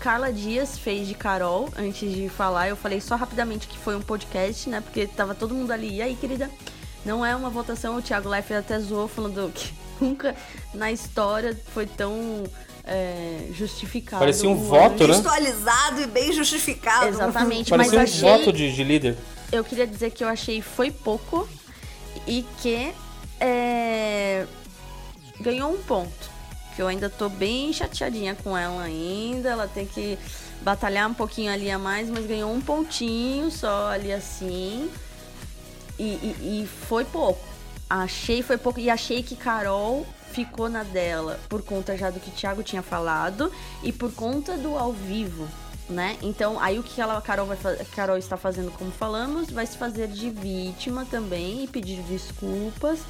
Carla 0.00 0.32
Dias 0.32 0.78
fez 0.78 1.06
de 1.06 1.14
Carol, 1.14 1.68
antes 1.76 2.10
de 2.10 2.28
falar. 2.28 2.68
Eu 2.68 2.76
falei 2.76 3.00
só 3.00 3.16
rapidamente 3.16 3.66
que 3.66 3.76
foi 3.76 3.94
um 3.96 4.00
podcast, 4.00 4.68
né? 4.68 4.80
Porque 4.80 5.06
tava 5.06 5.34
todo 5.34 5.54
mundo 5.54 5.70
ali. 5.70 5.96
E 5.96 6.02
aí, 6.02 6.16
querida? 6.16 6.50
Não 7.04 7.24
é 7.24 7.34
uma 7.34 7.50
votação, 7.50 7.96
o 7.96 8.02
Thiago 8.02 8.28
Leifert 8.28 8.60
até 8.60 8.78
zoou, 8.78 9.08
falando 9.08 9.52
que 9.52 9.72
nunca 10.00 10.34
na 10.72 10.90
história 10.90 11.58
foi 11.72 11.86
tão 11.86 12.44
é, 12.84 13.48
justificado. 13.52 14.20
Parecia 14.20 14.48
um 14.48 14.56
voto, 14.56 15.06
né? 15.06 15.14
Textualizado 15.14 16.00
e 16.00 16.06
bem 16.06 16.32
justificado. 16.32 17.08
Exatamente, 17.08 17.70
mas 17.70 17.90
Parecia 17.90 17.98
um 17.98 18.02
achei... 18.02 18.38
voto 18.44 18.52
de, 18.52 18.72
de 18.72 18.84
líder. 18.84 19.16
Eu 19.52 19.62
queria 19.64 19.86
dizer 19.86 20.10
que 20.10 20.24
eu 20.24 20.28
achei 20.28 20.60
foi 20.60 20.90
pouco 20.90 21.48
e 22.26 22.44
que 22.60 22.92
é, 23.40 24.46
ganhou 25.40 25.72
um 25.72 25.82
ponto. 25.82 26.38
Que 26.74 26.82
eu 26.82 26.86
ainda 26.88 27.10
tô 27.10 27.28
bem 27.28 27.72
chateadinha 27.72 28.34
com 28.36 28.56
ela 28.56 28.82
ainda. 28.82 29.48
Ela 29.50 29.66
tem 29.68 29.86
que 29.86 30.18
batalhar 30.62 31.08
um 31.10 31.14
pouquinho 31.14 31.52
ali 31.52 31.70
a 31.70 31.78
mais, 31.78 32.08
mas 32.08 32.26
ganhou 32.26 32.52
um 32.52 32.60
pontinho 32.60 33.50
só 33.50 33.88
ali 33.90 34.12
assim. 34.12 34.90
E, 35.98 36.02
e- 36.04 36.62
e 36.62 36.66
foi 36.88 37.04
pouco. 37.04 37.44
Achei 37.90 38.42
foi 38.42 38.56
pouco. 38.58 38.78
E 38.78 38.88
achei 38.90 39.22
que 39.22 39.34
Carol 39.34 40.06
ficou 40.30 40.68
na 40.68 40.82
dela 40.84 41.40
por 41.48 41.62
conta 41.62 41.96
já 41.96 42.10
do 42.10 42.20
que 42.20 42.30
Thiago 42.30 42.62
tinha 42.62 42.82
falado 42.82 43.50
e 43.82 43.90
por 43.90 44.12
conta 44.12 44.56
do 44.58 44.76
ao 44.76 44.92
vivo, 44.92 45.48
né? 45.88 46.16
Então, 46.22 46.60
aí 46.60 46.78
o 46.78 46.82
que 46.82 47.00
ela, 47.00 47.16
a 47.16 47.20
Carol, 47.22 47.46
vai, 47.46 47.56
a 47.56 47.84
Carol 47.96 48.18
está 48.18 48.36
fazendo, 48.36 48.70
como 48.72 48.90
falamos, 48.92 49.50
vai 49.50 49.66
se 49.66 49.76
fazer 49.76 50.06
de 50.06 50.28
vítima 50.30 51.06
também 51.10 51.64
e 51.64 51.66
pedir 51.66 52.02
desculpas. 52.02 53.00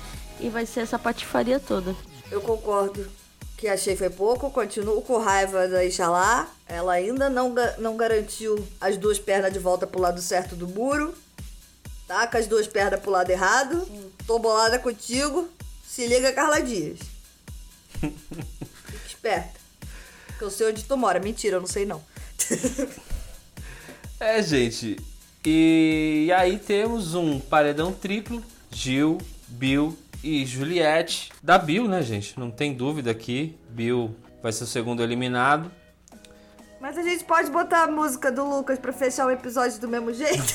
E 0.40 0.48
vai 0.48 0.64
ser 0.64 0.80
essa 0.80 0.96
patifaria 0.98 1.58
toda. 1.58 1.94
Eu 2.30 2.40
concordo 2.40 3.08
que 3.56 3.66
achei 3.66 3.96
foi 3.96 4.08
pouco, 4.08 4.50
continuo 4.50 5.02
com 5.02 5.18
raiva 5.18 5.66
da 5.66 5.84
Ixalá. 5.84 6.48
Ela 6.66 6.92
ainda 6.92 7.28
não, 7.28 7.54
não 7.78 7.96
garantiu 7.96 8.66
as 8.80 8.96
duas 8.96 9.18
pernas 9.18 9.52
de 9.52 9.58
volta 9.58 9.86
pro 9.86 10.00
lado 10.00 10.20
certo 10.20 10.54
do 10.54 10.68
muro. 10.68 11.14
Tá 12.06 12.26
com 12.26 12.36
as 12.36 12.46
duas 12.46 12.66
pernas 12.66 13.00
pro 13.00 13.10
lado 13.10 13.30
errado. 13.30 13.86
Tô 14.26 14.38
bolada 14.38 14.78
contigo. 14.78 15.48
Se 15.86 16.06
liga, 16.06 16.32
Carla 16.32 16.60
Dias. 16.60 17.00
Fica 17.98 19.06
esperta. 19.06 19.58
Que 20.38 20.44
eu 20.44 20.50
sei 20.50 20.68
onde 20.68 20.84
tu 20.84 20.96
mora. 20.96 21.18
Mentira, 21.18 21.56
eu 21.56 21.60
não 21.60 21.66
sei 21.66 21.84
não. 21.84 22.02
É, 24.20 24.42
gente. 24.42 24.96
E, 25.44 26.28
aí 26.36 26.58
temos 26.58 27.14
um 27.14 27.38
paredão 27.38 27.92
triplo: 27.92 28.42
Gil, 28.70 29.18
Bill 29.46 29.96
e 30.22 30.44
Juliette. 30.44 31.30
Da 31.42 31.58
Bill, 31.58 31.88
né, 31.88 32.02
gente? 32.02 32.38
Não 32.38 32.50
tem 32.50 32.74
dúvida 32.74 33.10
aqui. 33.10 33.58
Bill 33.70 34.16
vai 34.42 34.52
ser 34.52 34.64
o 34.64 34.66
segundo 34.66 35.02
eliminado. 35.02 35.70
Mas 36.80 36.96
a 36.96 37.02
gente 37.02 37.24
pode 37.24 37.50
botar 37.50 37.84
a 37.84 37.86
música 37.88 38.30
do 38.30 38.48
Lucas 38.48 38.78
pra 38.78 38.92
fechar 38.92 39.26
o 39.26 39.30
episódio 39.30 39.80
do 39.80 39.88
mesmo 39.88 40.12
jeito? 40.12 40.42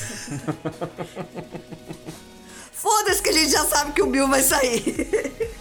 Foda-se 2.72 3.22
que 3.22 3.28
a 3.28 3.32
gente 3.32 3.50
já 3.50 3.64
sabe 3.64 3.92
que 3.92 4.02
o 4.02 4.06
Bill 4.06 4.28
vai 4.28 4.42
sair. 4.42 5.52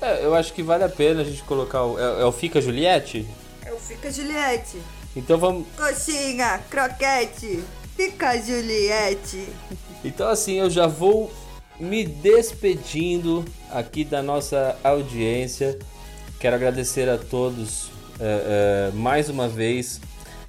É, 0.00 0.24
eu 0.24 0.34
acho 0.34 0.52
que 0.52 0.62
vale 0.62 0.82
a 0.82 0.88
pena 0.88 1.22
a 1.22 1.24
gente 1.24 1.42
colocar 1.44 1.84
o. 1.84 1.98
É, 1.98 2.22
é 2.22 2.24
o 2.24 2.32
Fica 2.32 2.60
Juliette? 2.60 3.28
Eu 3.64 3.78
fica 3.78 4.10
Juliette. 4.10 4.82
Então 5.14 5.38
vamos. 5.38 5.66
Coxinha, 5.76 6.60
croquete, 6.68 7.62
fica 7.96 8.36
Juliette. 8.38 9.48
Então 10.04 10.28
assim, 10.28 10.54
eu 10.54 10.68
já 10.68 10.86
vou 10.86 11.32
me 11.82 12.04
despedindo 12.04 13.44
aqui 13.68 14.04
da 14.04 14.22
nossa 14.22 14.76
audiência. 14.84 15.76
Quero 16.38 16.54
agradecer 16.54 17.08
a 17.08 17.18
todos 17.18 17.90
é, 18.20 18.90
é, 18.90 18.96
mais 18.96 19.28
uma 19.28 19.48
vez 19.48 20.00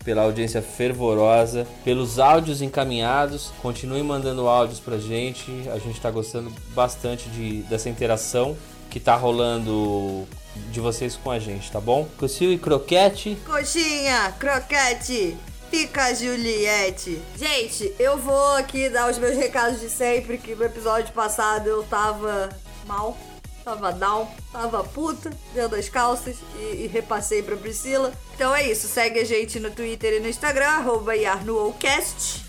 pela 0.06 0.22
audiência 0.22 0.62
fervorosa, 0.62 1.66
pelos 1.84 2.20
áudios 2.20 2.62
encaminhados. 2.62 3.52
Continue 3.64 4.04
mandando 4.04 4.48
áudios 4.48 4.80
pra 4.80 5.00
gente. 5.00 5.52
A 5.74 5.80
gente 5.80 6.00
tá 6.00 6.12
gostando 6.12 6.54
bastante 6.76 7.28
de, 7.30 7.64
dessa 7.64 7.90
interação. 7.90 8.56
que 8.92 9.00
tá 9.00 9.16
rolando 9.16 10.28
de 10.72 10.80
vocês 10.80 11.16
com 11.16 11.32
a 11.32 11.40
gente, 11.40 11.72
tá 11.72 11.82
bom? 11.82 12.08
Cossil 12.16 12.54
e 12.54 12.60
Croquete. 12.60 13.36
Coxinha, 13.44 14.32
croquete, 14.38 15.36
fica 15.74 16.14
Juliette. 16.14 17.20
Gente, 17.36 17.96
eu 17.98 18.16
vou 18.16 18.56
aqui 18.58 18.90
dar 18.90 19.10
os 19.10 19.18
meus 19.18 19.36
recados 19.36 19.80
de 19.80 19.90
sempre, 19.90 20.38
que 20.38 20.54
no 20.54 20.64
episódio 20.64 21.12
passado 21.16 21.68
eu 21.68 21.82
tava 21.86 22.50
mal, 22.86 23.18
tava 23.66 23.92
down, 23.92 24.30
tava 24.52 24.84
puta, 24.84 25.32
dentro 25.52 25.72
das 25.72 25.90
calças 25.90 26.36
e, 26.60 26.84
e 26.84 26.88
repassei 26.88 27.42
pra 27.42 27.58
Priscila. 27.58 28.14
Então 28.36 28.56
é 28.56 28.70
isso, 28.70 28.88
segue 28.88 29.20
a 29.20 29.26
gente 29.26 29.60
no 29.60 29.72
Twitter 29.72 30.14
e 30.14 30.20
no 30.20 30.30
Instagram, 30.30 30.68
arroba 30.68 31.16
YarnoCast. 31.16 32.46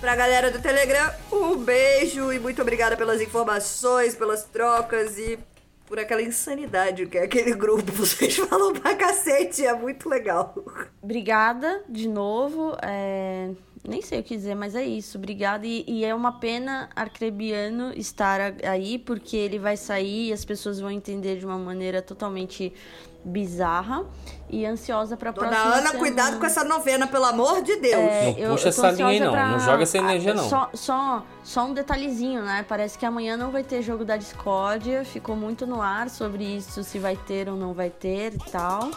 Pra 0.00 0.16
galera 0.16 0.50
do 0.50 0.58
Telegram, 0.58 1.12
um 1.30 1.58
beijo 1.58 2.32
e 2.32 2.38
muito 2.38 2.62
obrigada 2.62 2.96
pelas 2.96 3.20
informações, 3.20 4.14
pelas 4.14 4.44
trocas 4.44 5.18
e 5.18 5.38
por 5.86 5.98
aquela 5.98 6.22
insanidade 6.22 7.06
que 7.06 7.16
é 7.16 7.22
aquele 7.24 7.54
grupo. 7.54 7.90
Vocês 7.92 8.36
falam 8.36 8.72
pra 8.72 8.94
cacete, 8.94 9.64
é 9.64 9.74
muito 9.74 10.08
legal. 10.08 10.54
Obrigada 11.02 11.82
de 11.88 12.08
novo. 12.08 12.76
é, 12.82 13.50
Nem 13.88 14.02
sei 14.02 14.20
o 14.20 14.22
que 14.22 14.36
dizer, 14.36 14.54
mas 14.54 14.74
é 14.74 14.84
isso. 14.84 15.16
Obrigada. 15.18 15.66
E, 15.66 15.84
e 15.86 16.04
é 16.04 16.14
uma 16.14 16.32
pena 16.32 16.88
Arcrebiano 16.94 17.92
estar 17.96 18.40
aí, 18.64 18.98
porque 18.98 19.36
ele 19.36 19.58
vai 19.58 19.76
sair 19.76 20.28
e 20.28 20.32
as 20.32 20.44
pessoas 20.44 20.80
vão 20.80 20.90
entender 20.90 21.38
de 21.38 21.46
uma 21.46 21.58
maneira 21.58 22.02
totalmente 22.02 22.72
bizarra 23.24 24.04
e 24.48 24.64
ansiosa 24.64 25.16
pra 25.16 25.32
Dona 25.32 25.48
próxima 25.48 25.68
Ana, 25.72 25.76
semana. 25.88 25.98
cuidado 25.98 26.38
com 26.38 26.46
essa 26.46 26.62
novena, 26.62 27.08
pelo 27.08 27.24
amor 27.24 27.60
de 27.60 27.74
Deus. 27.74 27.94
É, 27.94 28.30
Não 28.32 28.38
eu- 28.38 28.50
puxa 28.52 28.66
eu 28.66 28.68
essa 28.68 28.90
linha 28.92 29.06
aí, 29.08 29.18
não. 29.20 29.34
Não 29.34 29.58
joga 29.60 29.82
essa 29.82 29.98
energia, 29.98 30.32
não. 30.32 30.48
Só, 30.48 30.70
só, 30.72 31.26
só 31.42 31.64
um 31.64 31.74
detalhezinho, 31.74 32.42
né? 32.42 32.64
Parece 32.68 32.96
que 32.96 33.04
amanhã 33.04 33.36
não 33.36 33.50
vai 33.50 33.64
ter 33.64 33.82
jogo 33.82 34.04
da 34.04 34.16
discórdia. 34.16 35.04
Ficou 35.04 35.34
muito 35.34 35.66
no 35.66 35.82
ar 35.82 36.08
sobre 36.08 36.44
isso, 36.44 36.84
se 36.84 37.00
vai 37.00 37.16
ter 37.16 37.48
ou 37.48 37.56
não 37.56 37.74
vai 37.74 37.90
ter 37.90 38.32
e 38.34 38.50
tal. 38.50 38.90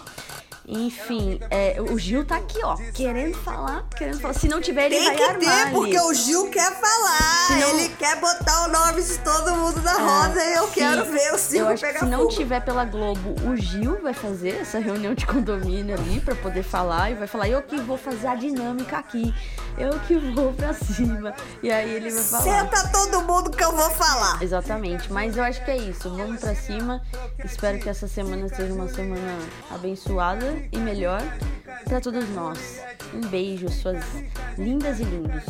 Enfim, 0.71 1.39
é, 1.49 1.77
o 1.81 1.97
Gil 1.97 2.23
tá 2.23 2.35
aqui, 2.37 2.59
ó, 2.63 2.75
querendo 2.93 3.35
falar, 3.37 3.87
querendo 3.97 4.19
falar. 4.21 4.35
Se 4.35 4.47
não 4.47 4.61
tiver, 4.61 4.85
ele 4.85 4.95
Tem 4.97 5.05
vai 5.05 5.15
que 5.15 5.23
armar 5.23 5.65
ter, 5.65 5.71
porque 5.73 5.99
o 5.99 6.13
Gil 6.13 6.49
quer 6.51 6.71
falar. 6.79 7.59
Não- 7.59 7.69
Ele 7.79 7.89
quer 7.89 8.19
botar 8.19 8.65
o 8.65 8.67
nome 8.71 9.01
de 9.01 9.17
todo 9.19 9.55
mundo 9.55 9.81
na 9.81 9.93
roda 9.93 10.39
e 10.45 10.53
eu 10.53 10.67
Se- 10.67 10.73
quero 10.75 11.05
ver 11.05 11.33
o 11.33 11.37
que 11.75 11.81
pegar 11.81 11.99
se 11.99 12.05
não 12.05 12.19
fogo. 12.19 12.29
tiver 12.35 12.59
pela 12.61 12.85
Globo, 12.85 13.33
o 13.49 13.55
Gil 13.57 13.99
vai 14.01 14.13
fazer 14.13 14.59
essa 14.61 14.77
reunião 14.77 15.15
de 15.15 15.25
condomínio 15.25 15.95
ali 15.95 16.21
pra 16.21 16.35
poder 16.35 16.61
falar 16.63 17.09
e 17.09 17.15
vai 17.15 17.25
falar: 17.27 17.49
eu 17.49 17.63
que 17.63 17.77
vou 17.81 17.97
fazer 17.97 18.27
a 18.27 18.35
dinâmica 18.35 18.97
aqui, 18.99 19.33
eu 19.77 19.99
que 20.01 20.15
vou 20.17 20.53
pra 20.53 20.73
cima. 20.73 21.33
E 21.63 21.71
aí 21.71 21.89
ele 21.95 22.11
vai 22.11 22.23
falar. 22.23 22.43
Senta 22.43 22.87
todo 22.89 23.21
mundo 23.23 23.49
que 23.49 23.63
eu 23.63 23.71
vou 23.75 23.89
falar. 23.89 24.37
Exatamente, 24.43 25.11
mas 25.11 25.35
eu 25.35 25.43
acho 25.43 25.65
que 25.65 25.71
é 25.71 25.77
isso. 25.77 26.09
Vamos 26.15 26.39
pra 26.39 26.53
cima. 26.53 27.01
Espero 27.43 27.79
que 27.79 27.89
essa 27.89 28.07
semana 28.07 28.47
seja 28.49 28.71
uma 28.71 28.87
semana 28.87 29.39
abençoada 29.71 30.58
e 30.71 30.77
melhor 30.77 31.21
pra 31.85 31.99
todos 32.01 32.27
nós. 32.29 32.81
Um 33.13 33.21
beijo, 33.21 33.69
suas 33.69 34.03
lindas 34.57 34.99
e 34.99 35.03
lindos. 35.03 35.43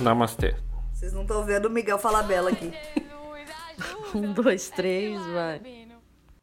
Namastê. 0.00 0.54
Vocês 0.92 1.12
não 1.12 1.22
estão 1.22 1.44
vendo 1.44 1.66
o 1.66 1.70
Miguel 1.70 1.98
Falabella 1.98 2.50
aqui. 2.50 2.72
Um, 4.12 4.32
dois, 4.32 4.68
três, 4.70 5.18
vai. 5.32 5.60